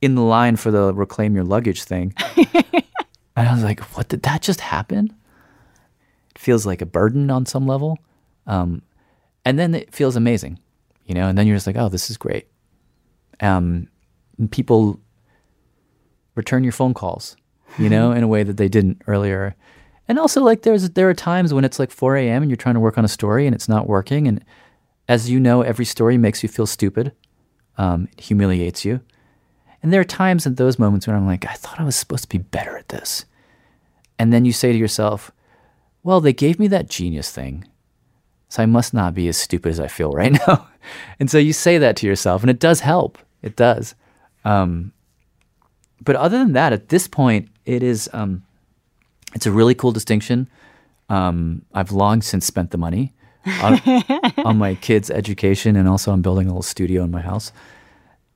in 0.00 0.14
the 0.14 0.22
line 0.22 0.56
for 0.56 0.70
the 0.70 0.92
reclaim 0.94 1.34
your 1.34 1.44
luggage 1.44 1.84
thing. 1.84 2.14
and 2.36 3.48
I 3.48 3.52
was 3.52 3.62
like, 3.62 3.80
what 3.96 4.08
did 4.08 4.22
that 4.22 4.42
just 4.42 4.60
happen? 4.60 5.14
It 6.30 6.38
feels 6.38 6.66
like 6.66 6.82
a 6.82 6.86
burden 6.86 7.30
on 7.30 7.46
some 7.46 7.66
level. 7.66 7.98
Um, 8.46 8.82
and 9.44 9.58
then 9.58 9.74
it 9.74 9.94
feels 9.94 10.16
amazing, 10.16 10.58
you 11.04 11.14
know, 11.14 11.28
and 11.28 11.38
then 11.38 11.46
you're 11.46 11.56
just 11.56 11.66
like, 11.66 11.76
oh, 11.76 11.88
this 11.88 12.10
is 12.10 12.16
great. 12.16 12.48
Um, 13.40 13.88
people 14.50 15.00
return 16.36 16.62
your 16.62 16.72
phone 16.72 16.94
calls, 16.94 17.36
you 17.78 17.88
know, 17.88 18.12
in 18.12 18.22
a 18.22 18.28
way 18.28 18.44
that 18.44 18.56
they 18.56 18.68
didn't 18.68 19.02
earlier. 19.08 19.56
And 20.08 20.18
also, 20.18 20.40
like, 20.42 20.62
there's 20.62 20.90
there 20.90 21.08
are 21.10 21.14
times 21.14 21.52
when 21.52 21.64
it's 21.64 21.80
like 21.80 21.90
4 21.90 22.16
a.m. 22.16 22.42
and 22.42 22.50
you're 22.50 22.56
trying 22.56 22.76
to 22.76 22.80
work 22.80 22.96
on 22.96 23.04
a 23.04 23.08
story 23.08 23.46
and 23.46 23.54
it's 23.54 23.68
not 23.68 23.88
working. 23.88 24.28
And 24.28 24.44
as 25.08 25.28
you 25.28 25.40
know, 25.40 25.62
every 25.62 25.84
story 25.84 26.16
makes 26.16 26.42
you 26.44 26.48
feel 26.48 26.66
stupid, 26.66 27.12
um, 27.76 28.08
it 28.12 28.20
humiliates 28.20 28.84
you. 28.84 29.00
And 29.82 29.92
there 29.92 30.00
are 30.00 30.04
times 30.04 30.46
at 30.46 30.56
those 30.56 30.78
moments 30.78 31.06
when 31.06 31.16
I'm 31.16 31.26
like, 31.26 31.44
I 31.46 31.54
thought 31.54 31.80
I 31.80 31.84
was 31.84 31.96
supposed 31.96 32.22
to 32.22 32.28
be 32.28 32.38
better 32.38 32.76
at 32.76 32.88
this. 32.88 33.24
And 34.18 34.32
then 34.32 34.44
you 34.44 34.52
say 34.52 34.72
to 34.72 34.78
yourself, 34.78 35.30
well, 36.02 36.20
they 36.20 36.32
gave 36.32 36.58
me 36.58 36.68
that 36.68 36.88
genius 36.88 37.30
thing. 37.30 37.66
So 38.48 38.62
I 38.62 38.66
must 38.66 38.94
not 38.94 39.14
be 39.14 39.28
as 39.28 39.36
stupid 39.36 39.70
as 39.70 39.80
I 39.80 39.88
feel 39.88 40.12
right 40.12 40.32
now. 40.46 40.68
and 41.18 41.30
so 41.30 41.38
you 41.38 41.52
say 41.52 41.78
that 41.78 41.96
to 41.96 42.06
yourself, 42.06 42.42
and 42.42 42.50
it 42.50 42.60
does 42.60 42.80
help. 42.80 43.18
It 43.42 43.56
does. 43.56 43.94
Um, 44.44 44.92
but 46.06 46.16
other 46.16 46.38
than 46.38 46.54
that, 46.54 46.72
at 46.72 46.88
this 46.88 47.06
point, 47.06 47.48
it 47.66 47.82
is 47.82 48.08
um, 48.14 48.42
it's 49.34 49.44
a 49.44 49.52
really 49.52 49.74
cool 49.74 49.92
distinction. 49.92 50.48
Um, 51.10 51.62
I've 51.74 51.92
long 51.92 52.22
since 52.22 52.46
spent 52.46 52.70
the 52.70 52.78
money 52.78 53.12
on, 53.62 53.80
on 54.44 54.56
my 54.56 54.76
kids' 54.76 55.10
education, 55.10 55.76
and 55.76 55.88
also 55.88 56.12
I'm 56.12 56.22
building 56.22 56.46
a 56.46 56.50
little 56.50 56.62
studio 56.62 57.02
in 57.02 57.10
my 57.10 57.20
house. 57.20 57.52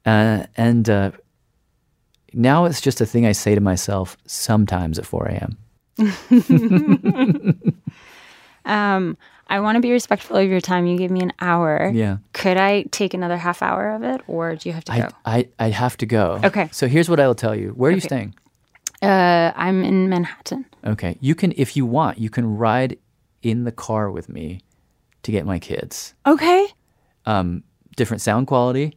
Uh, 0.05 0.45
and 0.57 0.91
uh, 0.91 1.13
now 2.33 2.65
it's 2.65 2.81
just 2.81 3.01
a 3.01 3.07
thing 3.07 3.25
I 3.25 3.33
say 3.33 3.55
to 3.55 3.61
myself 3.61 4.17
sometimes 4.27 4.99
at 4.99 5.07
4 5.07 5.27
a.m. 5.29 5.57
um, 8.65 9.17
I 9.51 9.61
want 9.61 9.77
to 9.77 9.81
be 9.81 9.91
respectful 9.93 10.37
of 10.37 10.49
your 10.49 10.61
time. 10.61 10.87
You 10.87 10.97
gave 10.97 11.11
me 11.11 11.21
an 11.21 11.33
hour. 11.41 11.91
Yeah. 11.93 12.19
Could 12.33 12.57
I 12.57 12.83
take 12.93 13.13
another 13.15 13.37
half 13.37 13.63
hour 13.63 13.91
of 13.91 14.03
it, 14.05 14.21
or 14.29 14.55
do 14.55 14.69
you 14.69 14.73
have 14.73 14.85
to 14.85 14.93
go? 14.93 15.09
I, 15.27 15.39
I, 15.39 15.49
I 15.67 15.69
have 15.71 15.97
to 15.99 16.07
go. 16.07 16.41
Okay. 16.45 16.69
So 16.73 16.87
here's 16.87 17.09
what 17.11 17.19
I 17.21 17.27
will 17.27 17.35
tell 17.35 17.55
you. 17.57 17.71
Where 17.71 17.91
are 17.91 17.95
you 17.95 18.01
staying? 18.01 18.35
Uh, 19.03 19.53
I'm 19.57 19.83
in 19.83 20.09
Manhattan. 20.09 20.67
Okay. 20.87 21.19
You 21.21 21.35
can, 21.35 21.53
if 21.57 21.77
you 21.77 21.85
want, 21.85 22.19
you 22.19 22.31
can 22.31 22.57
ride 22.57 22.97
in 23.43 23.65
the 23.65 23.73
car 23.73 24.11
with 24.11 24.29
me 24.29 24.61
to 25.25 25.33
get 25.33 25.45
my 25.47 25.59
kids. 25.59 26.15
Okay. 26.27 26.67
Um, 27.27 27.65
different 27.97 28.21
sound 28.21 28.47
quality, 28.47 28.97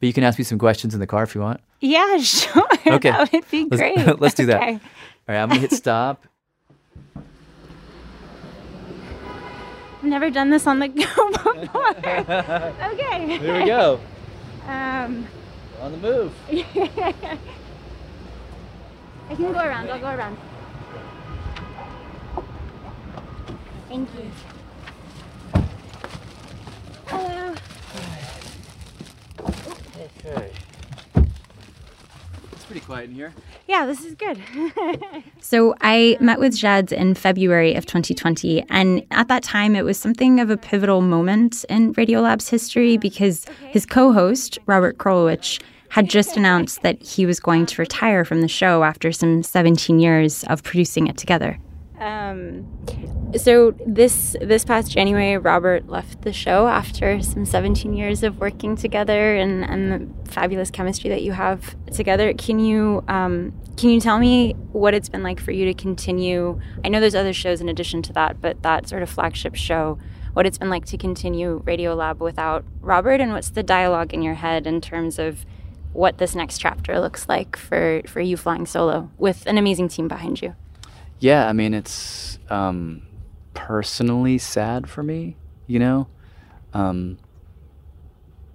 but 0.00 0.06
you 0.06 0.12
can 0.12 0.24
ask 0.24 0.38
me 0.38 0.44
some 0.44 0.58
questions 0.58 0.94
in 0.94 1.00
the 1.00 1.06
car 1.06 1.22
if 1.24 1.34
you 1.34 1.40
want. 1.42 1.60
Yeah, 1.80 2.16
sure. 2.22 2.66
Okay. 2.86 3.10
that 3.10 3.30
would 3.32 3.50
be 3.50 3.66
Let's- 3.70 3.76
great. 3.80 4.20
let's 4.20 4.34
do 4.34 4.46
that. 4.46 4.56
Okay. 4.62 4.72
All 4.72 4.80
right. 5.28 5.38
I'm 5.42 5.48
going 5.48 5.60
to 5.60 5.68
hit 5.68 5.72
stop. 5.76 6.24
I've 10.02 10.08
never 10.08 10.30
done 10.30 10.50
this 10.50 10.66
on 10.66 10.80
the 10.80 10.88
go 10.88 11.30
before. 11.30 11.90
okay. 11.96 13.38
Here 13.38 13.60
we 13.60 13.66
go. 13.66 14.00
Um, 14.66 15.28
On 15.80 15.92
the 15.92 15.98
move. 15.98 16.32
I 16.50 16.64
can 19.36 19.52
go 19.52 19.60
around. 19.60 19.88
I'll 19.90 20.00
go 20.00 20.08
around. 20.08 20.36
Thank 23.88 24.08
you. 24.16 24.30
Hello. 27.06 27.54
Okay. 30.26 30.52
It's 32.74 32.86
pretty 32.86 32.86
quiet 32.86 33.10
in 33.10 33.16
here. 33.16 33.34
Yeah, 33.68 33.84
this 33.84 34.02
is 34.02 34.14
good. 34.14 34.42
so 35.40 35.74
I 35.82 36.16
met 36.20 36.40
with 36.40 36.54
Jads 36.54 36.90
in 36.90 37.14
February 37.14 37.74
of 37.74 37.84
2020, 37.84 38.64
and 38.70 39.04
at 39.10 39.28
that 39.28 39.42
time 39.42 39.76
it 39.76 39.84
was 39.84 39.98
something 39.98 40.40
of 40.40 40.48
a 40.48 40.56
pivotal 40.56 41.02
moment 41.02 41.66
in 41.68 41.92
Radiolab's 41.92 42.48
history 42.48 42.96
because 42.96 43.44
his 43.68 43.84
co-host 43.84 44.58
Robert 44.64 44.96
Krulwich 44.96 45.60
had 45.90 46.08
just 46.08 46.38
announced 46.38 46.80
that 46.80 47.02
he 47.02 47.26
was 47.26 47.40
going 47.40 47.66
to 47.66 47.82
retire 47.82 48.24
from 48.24 48.40
the 48.40 48.48
show 48.48 48.84
after 48.84 49.12
some 49.12 49.42
17 49.42 50.00
years 50.00 50.42
of 50.44 50.62
producing 50.62 51.08
it 51.08 51.18
together. 51.18 51.58
Um, 52.02 52.66
so 53.36 53.74
this 53.86 54.36
this 54.40 54.64
past 54.64 54.90
January, 54.90 55.38
Robert 55.38 55.88
left 55.88 56.22
the 56.22 56.32
show 56.32 56.66
after 56.66 57.22
some 57.22 57.44
17 57.44 57.94
years 57.94 58.24
of 58.24 58.40
working 58.40 58.76
together 58.76 59.36
and, 59.36 59.64
and 59.64 59.92
the 59.92 60.30
fabulous 60.30 60.70
chemistry 60.70 61.08
that 61.10 61.22
you 61.22 61.32
have 61.32 61.76
together. 61.92 62.34
Can 62.34 62.58
you 62.58 63.04
um, 63.06 63.52
can 63.76 63.90
you 63.90 64.00
tell 64.00 64.18
me 64.18 64.54
what 64.72 64.94
it's 64.94 65.08
been 65.08 65.22
like 65.22 65.40
for 65.40 65.52
you 65.52 65.64
to 65.66 65.74
continue? 65.74 66.60
I 66.84 66.88
know 66.88 66.98
there's 66.98 67.14
other 67.14 67.32
shows 67.32 67.60
in 67.60 67.68
addition 67.68 68.02
to 68.02 68.12
that, 68.14 68.40
but 68.40 68.62
that 68.62 68.88
sort 68.88 69.02
of 69.02 69.08
flagship 69.08 69.54
show. 69.54 69.98
What 70.32 70.46
it's 70.46 70.58
been 70.58 70.70
like 70.70 70.86
to 70.86 70.98
continue 70.98 71.62
Radiolab 71.64 72.18
without 72.18 72.64
Robert, 72.80 73.20
and 73.20 73.32
what's 73.32 73.50
the 73.50 73.62
dialogue 73.62 74.12
in 74.12 74.22
your 74.22 74.34
head 74.34 74.66
in 74.66 74.80
terms 74.80 75.18
of 75.18 75.44
what 75.92 76.18
this 76.18 76.34
next 76.34 76.58
chapter 76.58 76.98
looks 76.98 77.28
like 77.28 77.54
for 77.54 78.02
for 78.06 78.20
you 78.20 78.36
flying 78.36 78.66
solo 78.66 79.10
with 79.18 79.46
an 79.46 79.56
amazing 79.56 79.88
team 79.88 80.08
behind 80.08 80.42
you. 80.42 80.56
Yeah, 81.22 81.48
I 81.48 81.52
mean, 81.52 81.72
it's 81.72 82.40
um, 82.50 83.02
personally 83.54 84.38
sad 84.38 84.90
for 84.90 85.04
me, 85.04 85.36
you 85.68 85.78
know? 85.78 86.08
Um, 86.74 87.16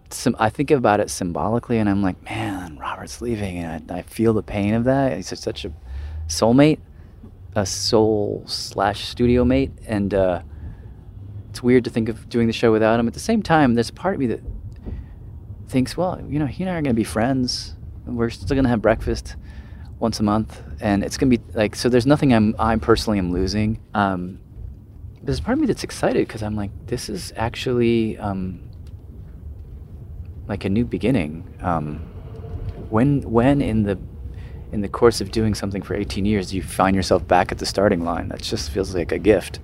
sim- 0.09 0.35
I 0.37 0.49
think 0.49 0.71
about 0.71 0.99
it 0.99 1.09
symbolically 1.09 1.77
and 1.77 1.89
I'm 1.89 2.03
like, 2.03 2.21
man, 2.25 2.77
Robert's 2.77 3.21
leaving. 3.21 3.59
And 3.59 3.89
I, 3.89 3.99
I 3.99 4.01
feel 4.01 4.33
the 4.33 4.43
pain 4.43 4.73
of 4.73 4.83
that. 4.83 5.15
He's 5.15 5.29
such 5.39 5.63
a 5.63 5.71
soulmate, 6.27 6.79
a 7.55 7.65
soul 7.65 8.43
slash 8.47 9.07
studio 9.07 9.45
mate. 9.45 9.71
And 9.87 10.13
uh, 10.13 10.41
it's 11.49 11.63
weird 11.63 11.85
to 11.85 11.89
think 11.89 12.09
of 12.09 12.27
doing 12.27 12.47
the 12.47 12.53
show 12.53 12.73
without 12.73 12.99
him. 12.99 13.07
At 13.07 13.13
the 13.13 13.21
same 13.21 13.41
time, 13.41 13.75
there's 13.75 13.91
a 13.91 13.93
part 13.93 14.15
of 14.15 14.19
me 14.19 14.27
that 14.27 14.41
thinks, 15.69 15.95
well, 15.95 16.21
you 16.27 16.37
know, 16.37 16.47
he 16.47 16.63
and 16.63 16.69
I 16.69 16.73
are 16.73 16.81
going 16.81 16.93
to 16.93 16.99
be 16.99 17.05
friends. 17.05 17.75
We're 18.05 18.29
still 18.29 18.55
going 18.55 18.65
to 18.65 18.69
have 18.69 18.81
breakfast 18.81 19.37
once 19.99 20.19
a 20.19 20.23
month, 20.23 20.61
and 20.79 21.03
it's 21.03 21.17
gonna 21.17 21.29
be 21.29 21.39
like 21.53 21.75
so. 21.75 21.89
There's 21.89 22.05
nothing 22.05 22.33
I'm 22.33 22.55
I 22.59 22.75
personally 22.75 23.19
am 23.19 23.31
losing. 23.31 23.79
Um, 23.93 24.39
there's 25.21 25.39
part 25.39 25.57
of 25.57 25.59
me 25.59 25.67
that's 25.67 25.83
excited 25.83 26.27
because 26.27 26.43
I'm 26.43 26.55
like, 26.55 26.71
this 26.85 27.09
is 27.09 27.33
actually 27.35 28.17
um, 28.17 28.61
like 30.47 30.65
a 30.65 30.69
new 30.69 30.85
beginning. 30.85 31.43
Um, 31.61 31.97
when 32.89 33.21
when 33.23 33.61
in 33.61 33.83
the 33.83 33.97
in 34.71 34.81
the 34.81 34.89
course 34.89 35.21
of 35.21 35.31
doing 35.31 35.55
something 35.55 35.81
for 35.81 35.95
18 35.95 36.25
years, 36.25 36.53
you 36.53 36.61
find 36.61 36.95
yourself 36.95 37.27
back 37.27 37.51
at 37.51 37.57
the 37.57 37.65
starting 37.65 38.03
line. 38.03 38.27
That 38.29 38.41
just 38.41 38.69
feels 38.69 38.93
like 38.93 39.11
a 39.11 39.19
gift. 39.19 39.59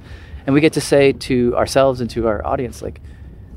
And 0.45 0.53
we 0.53 0.61
get 0.61 0.73
to 0.73 0.81
say 0.81 1.13
to 1.13 1.55
ourselves 1.55 2.01
and 2.01 2.09
to 2.11 2.27
our 2.27 2.45
audience, 2.45 2.81
like, 2.81 3.01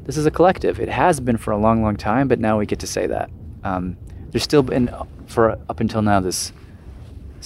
this 0.04 0.16
is 0.16 0.26
a 0.26 0.30
collective. 0.30 0.78
It 0.80 0.88
has 0.88 1.20
been 1.20 1.36
for 1.36 1.52
a 1.52 1.56
long, 1.56 1.82
long 1.82 1.96
time, 1.96 2.28
but 2.28 2.38
now 2.38 2.58
we 2.58 2.66
get 2.66 2.80
to 2.80 2.86
say 2.86 3.06
that. 3.06 3.30
Um, 3.64 3.96
there's 4.30 4.44
still 4.44 4.62
been, 4.62 4.90
for 5.26 5.58
up 5.68 5.80
until 5.80 6.02
now, 6.02 6.20
this 6.20 6.52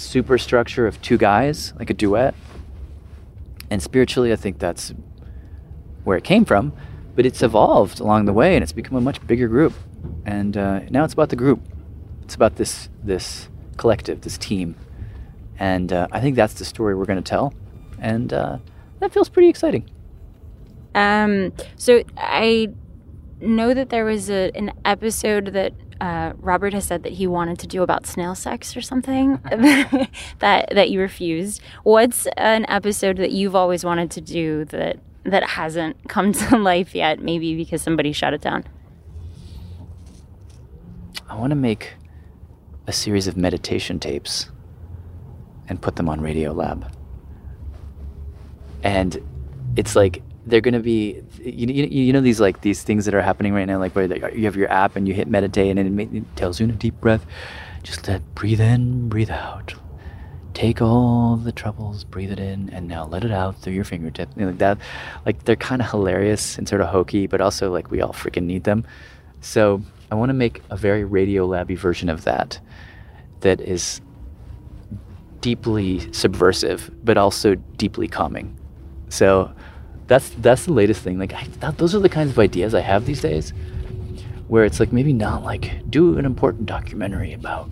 superstructure 0.00 0.86
of 0.86 1.00
two 1.02 1.18
guys, 1.18 1.72
like 1.78 1.90
a 1.90 1.94
duet. 1.94 2.34
And 3.70 3.82
spiritually, 3.82 4.32
I 4.32 4.36
think 4.36 4.58
that's 4.58 4.92
where 6.04 6.16
it 6.16 6.24
came 6.24 6.44
from, 6.44 6.72
but 7.14 7.26
it's 7.26 7.42
evolved 7.42 8.00
along 8.00 8.24
the 8.24 8.32
way 8.32 8.54
and 8.54 8.62
it's 8.62 8.72
become 8.72 8.96
a 8.96 9.00
much 9.00 9.24
bigger 9.26 9.48
group. 9.48 9.74
And 10.24 10.56
uh, 10.56 10.80
now 10.90 11.04
it's 11.04 11.12
about 11.12 11.28
the 11.28 11.36
group. 11.36 11.60
It's 12.22 12.34
about 12.34 12.56
this 12.56 12.88
this 13.02 13.48
collective, 13.76 14.22
this 14.22 14.38
team. 14.38 14.76
And 15.58 15.92
uh, 15.92 16.08
I 16.10 16.20
think 16.20 16.36
that's 16.36 16.54
the 16.54 16.64
story 16.64 16.94
we're 16.94 17.04
going 17.04 17.22
to 17.22 17.28
tell. 17.28 17.52
And 18.00 18.32
uh, 18.32 18.58
that 19.00 19.12
feels 19.12 19.28
pretty 19.28 19.48
exciting. 19.48 19.88
Um, 20.94 21.52
so 21.76 22.02
I 22.16 22.68
know 23.40 23.74
that 23.74 23.90
there 23.90 24.04
was 24.04 24.30
a, 24.30 24.50
an 24.54 24.72
episode 24.84 25.46
that 25.46 25.72
uh, 26.00 26.32
Robert 26.38 26.72
has 26.72 26.84
said 26.84 27.02
that 27.02 27.12
he 27.12 27.26
wanted 27.26 27.58
to 27.58 27.66
do 27.66 27.82
about 27.82 28.06
snail 28.06 28.34
sex 28.34 28.76
or 28.76 28.80
something 28.80 29.38
that 30.38 30.68
that 30.70 30.90
you 30.90 31.00
refused. 31.00 31.60
What's 31.82 32.26
an 32.36 32.64
episode 32.68 33.18
that 33.18 33.32
you've 33.32 33.54
always 33.54 33.84
wanted 33.84 34.10
to 34.12 34.20
do 34.20 34.64
that 34.66 34.98
that 35.24 35.44
hasn't 35.50 36.08
come 36.08 36.32
to 36.32 36.56
life 36.56 36.94
yet? 36.94 37.20
Maybe 37.20 37.54
because 37.54 37.82
somebody 37.82 38.12
shut 38.12 38.32
it 38.32 38.40
down. 38.40 38.64
I 41.28 41.36
want 41.36 41.50
to 41.50 41.56
make 41.56 41.92
a 42.86 42.92
series 42.92 43.28
of 43.28 43.36
meditation 43.36 44.00
tapes 44.00 44.50
and 45.68 45.80
put 45.80 45.96
them 45.96 46.08
on 46.08 46.20
Radiolab. 46.20 46.90
And 48.82 49.22
it's 49.76 49.94
like 49.94 50.22
they're 50.46 50.60
going 50.60 50.74
to 50.74 50.80
be 50.80 51.22
you, 51.42 51.66
you, 51.66 51.84
you 51.84 52.12
know 52.12 52.20
these 52.20 52.40
like 52.40 52.62
these 52.62 52.82
things 52.82 53.04
that 53.04 53.14
are 53.14 53.20
happening 53.20 53.52
right 53.52 53.66
now 53.66 53.78
like 53.78 53.94
where 53.94 54.06
you 54.34 54.44
have 54.44 54.56
your 54.56 54.70
app 54.70 54.96
and 54.96 55.06
you 55.06 55.14
hit 55.14 55.28
meditate 55.28 55.76
and 55.76 56.00
it, 56.00 56.36
tells 56.36 56.58
you 56.58 56.64
in 56.64 56.70
a 56.70 56.74
deep 56.74 56.98
breath 57.00 57.26
just 57.82 58.08
let 58.08 58.34
breathe 58.34 58.60
in 58.60 59.08
breathe 59.08 59.30
out. 59.30 59.74
Take 60.54 60.82
all 60.82 61.36
the 61.36 61.52
troubles 61.52 62.04
breathe 62.04 62.32
it 62.32 62.38
in 62.40 62.70
and 62.70 62.88
now 62.88 63.04
let 63.06 63.24
it 63.24 63.30
out 63.30 63.56
through 63.60 63.74
your 63.74 63.84
fingertips 63.84 64.32
you 64.36 64.42
know, 64.42 64.48
like 64.48 64.58
that 64.58 64.78
like 65.24 65.44
they're 65.44 65.56
kind 65.56 65.80
of 65.80 65.90
hilarious 65.90 66.58
and 66.58 66.68
sort 66.68 66.80
of 66.80 66.88
hokey 66.88 67.26
but 67.26 67.40
also 67.40 67.70
like 67.70 67.90
we 67.90 68.00
all 68.00 68.12
freaking 68.12 68.44
need 68.44 68.64
them. 68.64 68.84
So 69.40 69.82
i 70.10 70.14
want 70.14 70.30
to 70.30 70.34
make 70.34 70.62
a 70.70 70.76
very 70.76 71.04
radio 71.04 71.46
labby 71.46 71.76
version 71.76 72.08
of 72.08 72.24
that 72.24 72.58
that 73.40 73.60
is 73.60 74.00
deeply 75.40 76.12
subversive 76.12 76.90
but 77.04 77.16
also 77.18 77.54
deeply 77.76 78.08
calming. 78.08 78.56
So 79.08 79.52
that's 80.10 80.30
that's 80.30 80.66
the 80.66 80.72
latest 80.72 81.02
thing. 81.02 81.20
Like 81.20 81.32
I, 81.32 81.44
that, 81.60 81.78
those 81.78 81.94
are 81.94 82.00
the 82.00 82.08
kinds 82.08 82.32
of 82.32 82.38
ideas 82.40 82.74
I 82.74 82.80
have 82.80 83.06
these 83.06 83.20
days, 83.20 83.52
where 84.48 84.64
it's 84.64 84.80
like 84.80 84.92
maybe 84.92 85.12
not 85.12 85.44
like 85.44 85.88
do 85.88 86.18
an 86.18 86.26
important 86.26 86.66
documentary 86.66 87.32
about, 87.32 87.70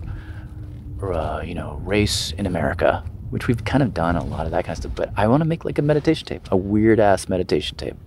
uh, 1.03 1.41
you 1.43 1.53
know, 1.53 1.81
race 1.83 2.31
in 2.37 2.45
America, 2.45 3.03
which 3.29 3.49
we've 3.49 3.65
kind 3.65 3.83
of 3.83 3.93
done 3.93 4.15
a 4.15 4.23
lot 4.23 4.45
of 4.45 4.51
that 4.53 4.63
kind 4.63 4.71
of 4.71 4.77
stuff. 4.77 4.95
But 4.95 5.11
I 5.17 5.27
want 5.27 5.41
to 5.41 5.45
make 5.45 5.65
like 5.65 5.77
a 5.79 5.81
meditation 5.81 6.25
tape, 6.25 6.47
a 6.49 6.55
weird 6.55 7.01
ass 7.01 7.27
meditation 7.27 7.75
tape. 7.75 7.97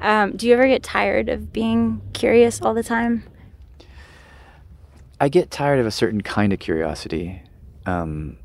Um, 0.00 0.36
do 0.36 0.46
you 0.46 0.54
ever 0.54 0.68
get 0.68 0.84
tired 0.84 1.28
of 1.28 1.52
being 1.52 2.00
curious 2.12 2.62
all 2.62 2.74
the 2.74 2.84
time? 2.84 3.24
I 5.20 5.28
get 5.28 5.50
tired 5.50 5.80
of 5.80 5.86
a 5.86 5.90
certain 5.90 6.20
kind 6.20 6.52
of 6.52 6.60
curiosity. 6.60 7.42
Um, 7.86 8.36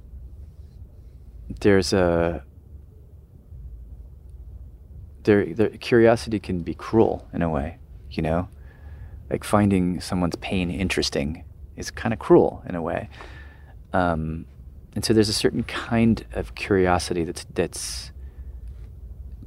there's 1.61 1.93
a 1.93 2.43
their 5.23 5.45
their 5.53 5.69
curiosity 5.69 6.39
can 6.39 6.61
be 6.61 6.73
cruel 6.73 7.27
in 7.33 7.41
a 7.41 7.49
way, 7.49 7.77
you 8.11 8.21
know, 8.21 8.49
like 9.29 9.43
finding 9.43 9.99
someone's 9.99 10.35
pain 10.37 10.69
interesting 10.69 11.43
is 11.75 11.91
kind 11.91 12.13
of 12.13 12.19
cruel 12.19 12.63
in 12.67 12.75
a 12.75 12.81
way. 12.81 13.09
Um, 13.93 14.45
and 14.95 15.03
so 15.03 15.13
there's 15.13 15.29
a 15.29 15.33
certain 15.33 15.63
kind 15.63 16.25
of 16.33 16.55
curiosity 16.55 17.23
that's 17.23 17.45
that's 17.53 18.11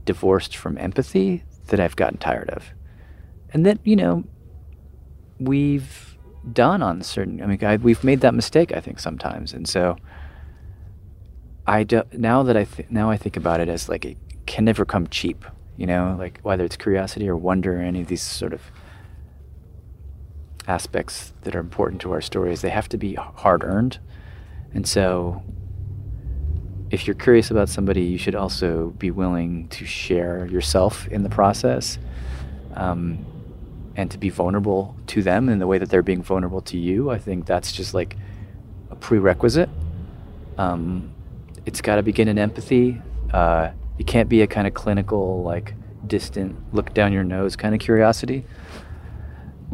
divorced 0.05 0.57
from 0.57 0.79
empathy 0.79 1.45
that 1.69 1.81
I've 1.81 1.97
gotten 1.97 2.19
tired 2.19 2.51
of, 2.51 2.73
and 3.53 3.65
that 3.67 3.79
you 3.85 3.97
know 3.97 4.25
we've 5.39 6.17
done 6.53 6.83
on 6.83 7.03
certain. 7.03 7.43
I 7.43 7.47
mean, 7.47 7.65
I, 7.65 7.77
we've 7.77 8.03
made 8.03 8.21
that 8.21 8.35
mistake 8.35 8.73
I 8.73 8.81
think 8.81 8.99
sometimes, 8.99 9.53
and 9.53 9.69
so 9.69 9.97
I 11.67 11.83
do, 11.85 12.03
now 12.13 12.43
that 12.45 12.57
I 12.57 12.65
th- 12.65 12.91
now 12.91 13.11
I 13.11 13.17
think 13.17 13.37
about 13.37 13.61
it 13.61 13.69
as 13.69 13.89
like 13.89 14.05
it 14.05 14.17
can 14.47 14.65
never 14.65 14.85
come 14.85 15.07
cheap 15.09 15.45
you 15.77 15.87
know, 15.87 16.17
like 16.19 16.41
whether 16.43 16.65
it's 16.65 16.77
curiosity 16.77 17.29
or 17.29 17.37
wonder 17.37 17.79
or 17.79 17.83
any 17.83 18.01
of 18.01 18.09
these 18.09 18.23
sort 18.23 18.53
of 18.53 18.63
aspects 20.67 21.33
that 21.43 21.55
are 21.55 21.61
important 21.61 22.01
to 22.03 22.13
our 22.13 22.21
stories, 22.21 22.63
they 22.63 22.71
have 22.71 22.89
to 22.89 22.99
be 22.99 23.15
hard 23.15 23.63
earned. 23.63 23.99
And 24.75 24.87
so 24.87 25.43
if 26.91 27.07
you're 27.07 27.15
curious 27.17 27.51
about 27.51 27.69
somebody, 27.69 28.03
you 28.03 28.19
should 28.19 28.35
also 28.35 28.91
be 28.99 29.11
willing 29.11 29.69
to 29.69 29.85
share 29.85 30.47
yourself 30.47 31.07
in 31.09 31.23
the 31.23 31.29
process 31.29 31.99
um, 32.75 33.25
and 33.97 34.11
to 34.11 34.19
be 34.19 34.29
vulnerable 34.29 34.97
to 35.09 35.23
them 35.23 35.49
in 35.49 35.59
the 35.59 35.67
way 35.67 35.79
that 35.79 35.89
they're 35.89 36.03
being 36.03 36.23
vulnerable 36.23 36.61
to 36.63 36.79
you. 36.79 37.11
I 37.11 37.19
think 37.19 37.47
that's 37.47 37.73
just 37.73 37.95
like 37.95 38.17
a 38.91 38.97
prerequisite. 38.97 39.69
Um, 40.59 41.13
it's 41.65 41.81
got 41.81 41.97
to 41.97 42.03
begin 42.03 42.29
in 42.29 42.39
empathy. 42.39 43.01
Uh, 43.33 43.71
it 43.99 44.07
can't 44.07 44.29
be 44.29 44.43
a 44.43 44.47
kind 44.47 44.67
of 44.67 44.75
clinical, 44.75 45.43
like 45.43 45.75
distant, 46.07 46.57
look 46.75 46.95
down 46.95 47.13
your 47.13 47.25
nose 47.25 47.57
kind 47.57 47.75
of 47.75 47.81
curiosity. 47.81 48.45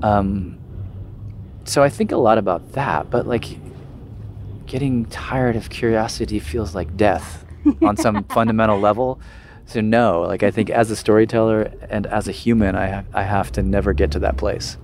Um, 0.03 0.59
so 1.65 1.83
I 1.83 1.89
think 1.89 2.13
a 2.13 2.17
lot 2.17 2.39
about 2.39 2.73
that, 2.73 3.11
but 3.11 3.27
like 3.27 3.59
getting 4.67 5.05
tired 5.07 5.57
of 5.57 5.71
curiosity 5.71 6.39
feels 6.39 6.75
like 6.75 6.97
death 6.97 7.45
on 7.83 7.97
some 7.97 8.25
fundamental 8.25 8.81
level. 8.81 9.21
So 9.67 9.81
no, 9.81 10.23
like 10.23 10.43
I 10.43 10.51
think 10.51 10.71
as 10.71 10.91
a 10.91 10.97
storyteller 10.97 11.73
and 11.89 12.07
as 12.07 12.29
a 12.29 12.33
human, 12.33 12.75
I 12.75 12.87
have, 12.87 13.07
I 13.15 13.23
have 13.23 13.53
to 13.53 13.63
never 13.63 13.93
get 13.93 14.11
to 14.13 14.19
that 14.21 14.37
place. 14.37 14.77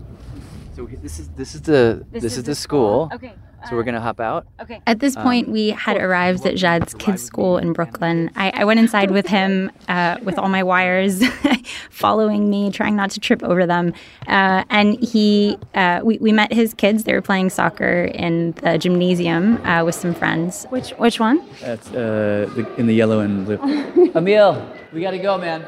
So 0.76 0.86
this 1.02 1.18
is 1.18 1.28
this 1.30 1.56
is 1.56 1.62
the 1.62 2.06
this, 2.12 2.22
this 2.22 2.32
is, 2.32 2.38
is, 2.38 2.44
the 2.44 2.54
school. 2.54 3.08
school. 3.08 3.16
Okay. 3.16 3.34
So 3.68 3.76
we're 3.76 3.82
gonna 3.82 4.00
hop 4.00 4.20
out. 4.20 4.46
Okay. 4.60 4.80
At 4.86 5.00
this 5.00 5.16
point, 5.16 5.48
um, 5.48 5.52
we 5.52 5.70
had 5.70 5.96
arrived 5.96 6.46
at 6.46 6.54
Jad's 6.56 6.94
kids' 6.94 7.22
school 7.22 7.58
in 7.58 7.72
Brooklyn. 7.72 8.30
I, 8.36 8.50
I 8.50 8.64
went 8.64 8.80
inside 8.80 9.10
with 9.10 9.26
him 9.26 9.70
uh, 9.88 10.16
with 10.22 10.38
all 10.38 10.48
my 10.48 10.62
wires 10.62 11.22
following 11.90 12.48
me, 12.48 12.70
trying 12.70 12.96
not 12.96 13.10
to 13.12 13.20
trip 13.20 13.42
over 13.42 13.66
them. 13.66 13.92
Uh, 14.26 14.64
and 14.70 15.02
he, 15.02 15.58
uh, 15.74 16.00
we, 16.02 16.18
we 16.18 16.32
met 16.32 16.52
his 16.52 16.72
kids. 16.72 17.04
They 17.04 17.12
were 17.12 17.22
playing 17.22 17.50
soccer 17.50 18.04
in 18.04 18.52
the 18.62 18.78
gymnasium 18.78 19.64
uh, 19.66 19.84
with 19.84 19.94
some 19.94 20.14
friends. 20.14 20.64
Which 20.70 20.90
which 20.90 21.18
one? 21.20 21.42
That's 21.60 21.88
uh, 21.88 22.48
the, 22.54 22.74
in 22.76 22.86
the 22.86 22.94
yellow 22.94 23.20
and 23.20 23.44
blue. 23.44 24.12
Emil, 24.14 24.70
we 24.92 25.00
gotta 25.00 25.18
go, 25.18 25.36
man. 25.36 25.66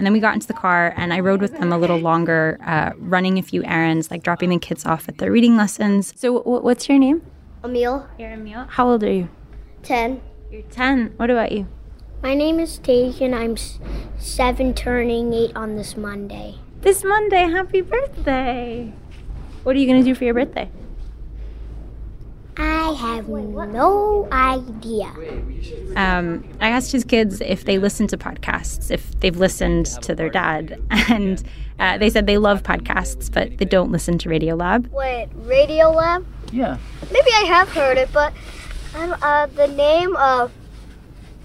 And 0.00 0.06
then 0.06 0.14
we 0.14 0.20
got 0.20 0.32
into 0.32 0.46
the 0.46 0.54
car 0.54 0.94
and 0.96 1.12
I 1.12 1.20
rode 1.20 1.42
with 1.42 1.58
them 1.58 1.74
a 1.74 1.76
little 1.76 1.98
longer, 1.98 2.56
uh, 2.64 2.92
running 2.96 3.36
a 3.38 3.42
few 3.42 3.62
errands, 3.64 4.10
like 4.10 4.22
dropping 4.22 4.48
the 4.48 4.58
kids 4.58 4.86
off 4.86 5.10
at 5.10 5.18
their 5.18 5.30
reading 5.30 5.58
lessons. 5.58 6.14
So, 6.16 6.38
w- 6.38 6.62
what's 6.62 6.88
your 6.88 6.98
name? 6.98 7.20
Emil. 7.62 8.08
You're 8.18 8.30
Emil. 8.30 8.64
How 8.70 8.88
old 8.88 9.04
are 9.04 9.12
you? 9.12 9.28
10. 9.82 10.22
You're 10.50 10.62
10. 10.62 11.12
What 11.18 11.28
about 11.28 11.52
you? 11.52 11.66
My 12.22 12.32
name 12.32 12.60
is 12.60 12.78
Tajan. 12.78 13.34
I'm 13.34 13.58
seven, 14.18 14.72
turning 14.72 15.34
eight 15.34 15.54
on 15.54 15.76
this 15.76 15.98
Monday. 15.98 16.54
This 16.80 17.04
Monday, 17.04 17.42
happy 17.50 17.82
birthday! 17.82 18.94
What 19.64 19.76
are 19.76 19.78
you 19.78 19.86
going 19.86 20.00
to 20.00 20.04
do 20.04 20.14
for 20.14 20.24
your 20.24 20.32
birthday? 20.32 20.70
I 22.60 22.92
have 22.92 23.28
no 23.28 24.28
idea. 24.30 25.12
Um, 25.96 26.44
I 26.60 26.68
asked 26.70 26.92
his 26.92 27.04
kids 27.04 27.40
if 27.40 27.64
they 27.64 27.78
listen 27.78 28.06
to 28.08 28.18
podcasts, 28.18 28.90
if 28.90 29.18
they've 29.20 29.36
listened 29.36 29.86
to 30.02 30.14
their 30.14 30.28
dad, 30.28 30.80
and 30.90 31.42
uh, 31.78 31.98
they 31.98 32.10
said 32.10 32.26
they 32.26 32.38
love 32.38 32.62
podcasts, 32.62 33.32
but 33.32 33.58
they 33.58 33.64
don't 33.64 33.90
listen 33.90 34.18
to 34.18 34.28
Radiolab. 34.28 34.90
Wait, 34.90 35.28
Radiolab? 35.46 36.24
Yeah. 36.52 36.76
Maybe 37.10 37.30
I 37.34 37.44
have 37.48 37.70
heard 37.70 37.96
it, 37.96 38.12
but 38.12 38.32
uh, 38.94 39.46
the 39.46 39.68
name 39.68 40.14
of 40.16 40.52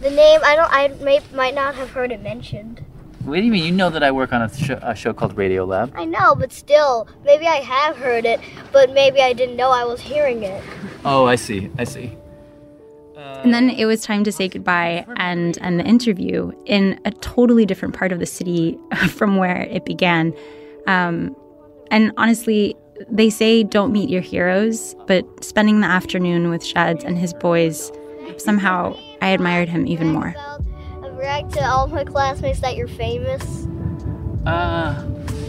the 0.01 0.09
name 0.09 0.41
I 0.43 0.55
don't 0.55 0.71
I 0.71 0.87
may, 1.03 1.21
might 1.33 1.55
not 1.55 1.75
have 1.75 1.91
heard 1.91 2.11
it 2.11 2.21
mentioned. 2.21 2.84
What 3.25 3.37
do 3.37 3.41
you 3.41 3.51
mean? 3.51 3.63
You 3.65 3.71
know 3.71 3.89
that 3.89 4.03
I 4.03 4.11
work 4.11 4.31
on 4.33 4.43
a, 4.43 4.55
sh- 4.55 4.69
a 4.81 4.95
show 4.95 5.11
called 5.13 5.35
Radiolab. 5.35 5.91
I 5.95 6.05
know, 6.05 6.35
but 6.35 6.53
still, 6.53 7.07
maybe 7.23 7.47
I 7.47 7.55
have 7.55 7.97
heard 7.97 8.23
it, 8.25 8.39
but 8.71 8.93
maybe 8.93 9.19
I 9.19 9.33
didn't 9.33 9.55
know 9.55 9.71
I 9.71 9.83
was 9.83 9.99
hearing 9.99 10.43
it. 10.43 10.63
Oh, 11.03 11.25
I 11.25 11.35
see. 11.35 11.71
I 11.79 11.85
see. 11.85 12.15
And 13.17 13.53
then 13.53 13.69
it 13.69 13.85
was 13.85 14.01
time 14.01 14.23
to 14.23 14.31
say 14.31 14.47
goodbye 14.47 15.05
and 15.17 15.57
end 15.61 15.79
the 15.79 15.83
interview 15.85 16.51
in 16.65 16.99
a 17.05 17.11
totally 17.11 17.65
different 17.65 17.95
part 17.95 18.11
of 18.11 18.19
the 18.19 18.25
city 18.25 18.77
from 19.09 19.37
where 19.37 19.61
it 19.63 19.85
began. 19.85 20.33
Um, 20.87 21.35
and 21.91 22.11
honestly, 22.17 22.75
They 23.09 23.29
say 23.29 23.63
don't 23.63 23.91
meet 23.91 24.09
your 24.09 24.21
heroes, 24.21 24.95
but 25.07 25.25
spending 25.43 25.81
the 25.81 25.87
afternoon 25.87 26.49
with 26.49 26.65
Jad 26.65 27.03
and 27.03 27.17
his 27.17 27.33
boys, 27.33 27.91
somehow 28.37 28.95
I 29.21 29.29
admired 29.29 29.67
him 29.69 29.85
even 29.85 30.09
more. 30.13 30.33
Brag 31.25 31.51
to 31.53 31.65
all 31.65 31.87
my 31.87 32.03
classmates 32.03 32.59
that 32.59 32.75
you're 32.75 32.87
famous. 32.87 33.65
Uh, 34.45 34.93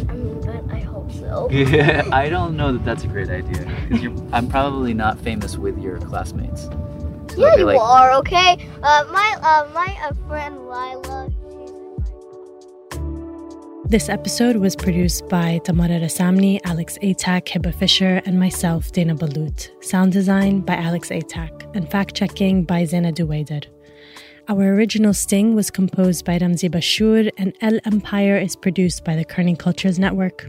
I 0.09 0.13
mean, 0.15 0.41
but 0.41 0.75
I 0.75 0.79
hope 0.79 1.13
so. 1.13 1.51
yeah, 1.51 2.09
I 2.13 2.31
don't 2.31 2.57
know 2.57 2.73
that 2.73 2.83
that's 2.83 3.05
a 3.05 3.07
great 3.09 3.29
idea. 3.29 3.71
Because 3.91 4.23
I'm 4.33 4.49
probably 4.49 4.95
not 4.95 5.21
famous 5.21 5.59
with 5.59 5.79
your 5.79 5.99
classmates. 5.99 6.63
So 6.63 7.37
Yeah, 7.37 7.57
you 7.57 7.67
like, 7.67 7.79
are. 7.79 8.13
Okay. 8.21 8.67
Uh, 8.83 9.05
my 9.13 9.37
uh, 9.43 9.69
my 9.75 9.99
uh, 10.03 10.15
friend 10.27 10.67
Lila. 10.67 11.29
This 13.85 14.09
episode 14.09 14.57
was 14.57 14.75
produced 14.75 15.29
by 15.29 15.59
Tamara 15.59 16.01
Rasamny, 16.01 16.59
Alex 16.65 16.97
Atack, 17.03 17.49
Hebah 17.49 17.75
Fisher, 17.75 18.23
and 18.25 18.41
myself, 18.41 18.93
Dana 18.93 19.15
Ballout. 19.15 19.69
Sound 19.85 20.13
design 20.13 20.63
by 20.63 20.77
Alex 20.77 21.11
Atack, 21.11 21.71
and 21.77 21.91
fact 21.91 22.15
checking 22.15 22.65
by 22.65 22.85
Zeina 22.85 23.13
Dowidar. 23.15 23.76
Our 24.49 24.75
original 24.75 25.13
sting 25.13 25.57
was 25.57 25.73
composed 25.73 26.25
by 26.25 26.39
Ramzi 26.39 26.71
Bashour, 26.71 27.33
and 27.37 27.53
Al 27.63 27.81
Empire 27.85 28.37
is 28.37 28.55
produced 28.55 29.05
by 29.05 29.17
the 29.17 29.25
Kerning 29.25 29.59
Cultures 29.59 29.99
Network. 29.99 30.49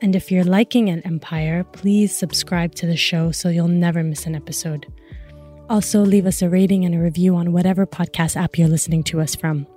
And 0.00 0.16
if 0.16 0.32
you're 0.32 0.42
liking 0.42 0.90
Al 0.90 1.00
Empire, 1.04 1.62
please 1.62 2.12
subscribe 2.12 2.74
to 2.74 2.86
the 2.86 2.96
show 2.96 3.30
so 3.30 3.48
you'll 3.48 3.68
never 3.68 4.02
miss 4.02 4.26
an 4.26 4.34
episode. 4.34 4.92
Also, 5.70 6.00
leave 6.00 6.26
us 6.26 6.42
a 6.42 6.50
rating 6.50 6.84
and 6.84 6.96
a 6.96 6.98
review 6.98 7.36
on 7.36 7.52
whatever 7.52 7.86
podcast 7.86 8.34
app 8.34 8.58
you're 8.58 8.66
listening 8.66 9.04
to 9.04 9.20
us 9.20 9.36
from. 9.36 9.68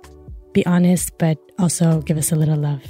Be 0.52 0.66
honest, 0.66 1.16
but 1.16 1.38
also 1.56 2.00
give 2.00 2.18
us 2.18 2.32
a 2.32 2.36
little 2.36 2.56
love. 2.56 2.82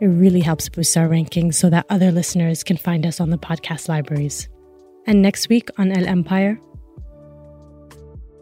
It 0.00 0.06
really 0.06 0.40
helps 0.40 0.70
boost 0.70 0.96
our 0.96 1.06
rankings 1.06 1.56
so 1.56 1.68
that 1.68 1.84
other 1.90 2.10
listeners 2.12 2.64
can 2.64 2.78
find 2.78 3.04
us 3.04 3.20
on 3.20 3.28
the 3.28 3.36
podcast 3.36 3.90
libraries. 3.90 4.48
And 5.06 5.20
next 5.20 5.50
week 5.50 5.68
on 5.76 5.92
Al 5.92 6.06
Empire, 6.06 6.58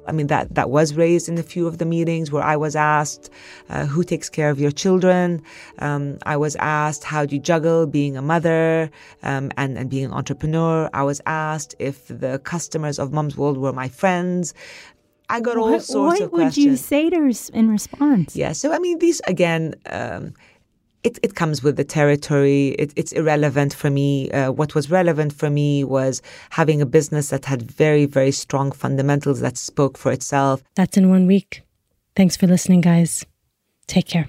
I 0.07 0.13
mean, 0.13 0.29
that, 0.29 0.55
that 0.55 0.71
was 0.71 0.95
raised 0.95 1.29
in 1.29 1.39
a 1.39 1.43
few 1.43 1.67
of 1.67 1.79
the 1.79 1.85
meetings 1.85 2.31
where 2.31 2.43
I 2.43 2.57
was 2.57 2.77
asked, 2.77 3.31
uh, 3.69 3.87
who 3.87 4.05
takes 4.05 4.29
care 4.29 4.51
of 4.51 4.61
your 4.61 4.71
children? 4.71 5.43
Um, 5.79 6.19
I 6.25 6.37
was 6.37 6.57
asked, 6.57 7.05
how 7.05 7.27
do 7.27 7.35
you 7.35 7.41
juggle 7.41 7.87
being 7.87 8.17
a 8.17 8.23
mother 8.23 8.91
um, 9.23 9.51
and, 9.57 9.77
and 9.79 9.91
being 9.91 10.07
an 10.07 10.13
entrepreneur? 10.13 10.89
I 10.93 11.03
was 11.03 11.21
asked 11.27 11.75
if 11.79 12.07
the 12.09 12.39
customers 12.45 12.99
of 12.99 13.11
Mumzworld 13.11 13.57
were 13.57 13.73
my 13.73 13.89
friends. 13.89 14.55
I 15.29 15.41
got 15.41 15.57
all 15.57 15.73
what 15.73 15.83
sorts 15.83 16.21
what 16.21 16.27
of 16.27 16.31
questions. 16.31 16.33
What 16.33 16.45
would 16.45 16.57
you 16.57 16.77
say 16.77 17.11
to 17.11 17.19
res- 17.19 17.49
in 17.51 17.69
response? 17.69 18.37
Yeah, 18.37 18.53
so 18.53 18.73
I 18.73 18.79
mean, 18.79 18.99
these 19.01 19.21
again, 19.27 19.75
um, 19.91 20.35
it, 21.03 21.19
it 21.23 21.35
comes 21.35 21.63
with 21.63 21.77
the 21.77 21.85
territory. 21.85 22.69
It, 22.79 22.93
it's 22.97 23.13
irrelevant 23.13 23.75
for 23.75 23.91
me. 23.91 24.31
Uh, 24.31 24.53
what 24.53 24.75
was 24.75 24.91
relevant 24.91 25.33
for 25.33 25.51
me 25.51 25.85
was 25.85 26.23
having 26.51 26.81
a 26.81 26.87
business 26.87 27.31
that 27.31 27.45
had 27.45 27.63
very, 27.63 28.07
very 28.07 28.33
strong 28.33 28.73
fundamentals 28.73 29.41
that 29.41 29.57
spoke 29.57 29.97
for 29.99 30.13
itself. 30.13 30.63
that's 30.75 30.97
in 30.97 31.11
one 31.11 31.27
week. 31.27 31.63
Thanks 32.15 32.37
for 32.37 32.47
listening, 32.47 32.81
guys. 32.81 33.25
Take 33.87 34.07
care. 34.09 34.29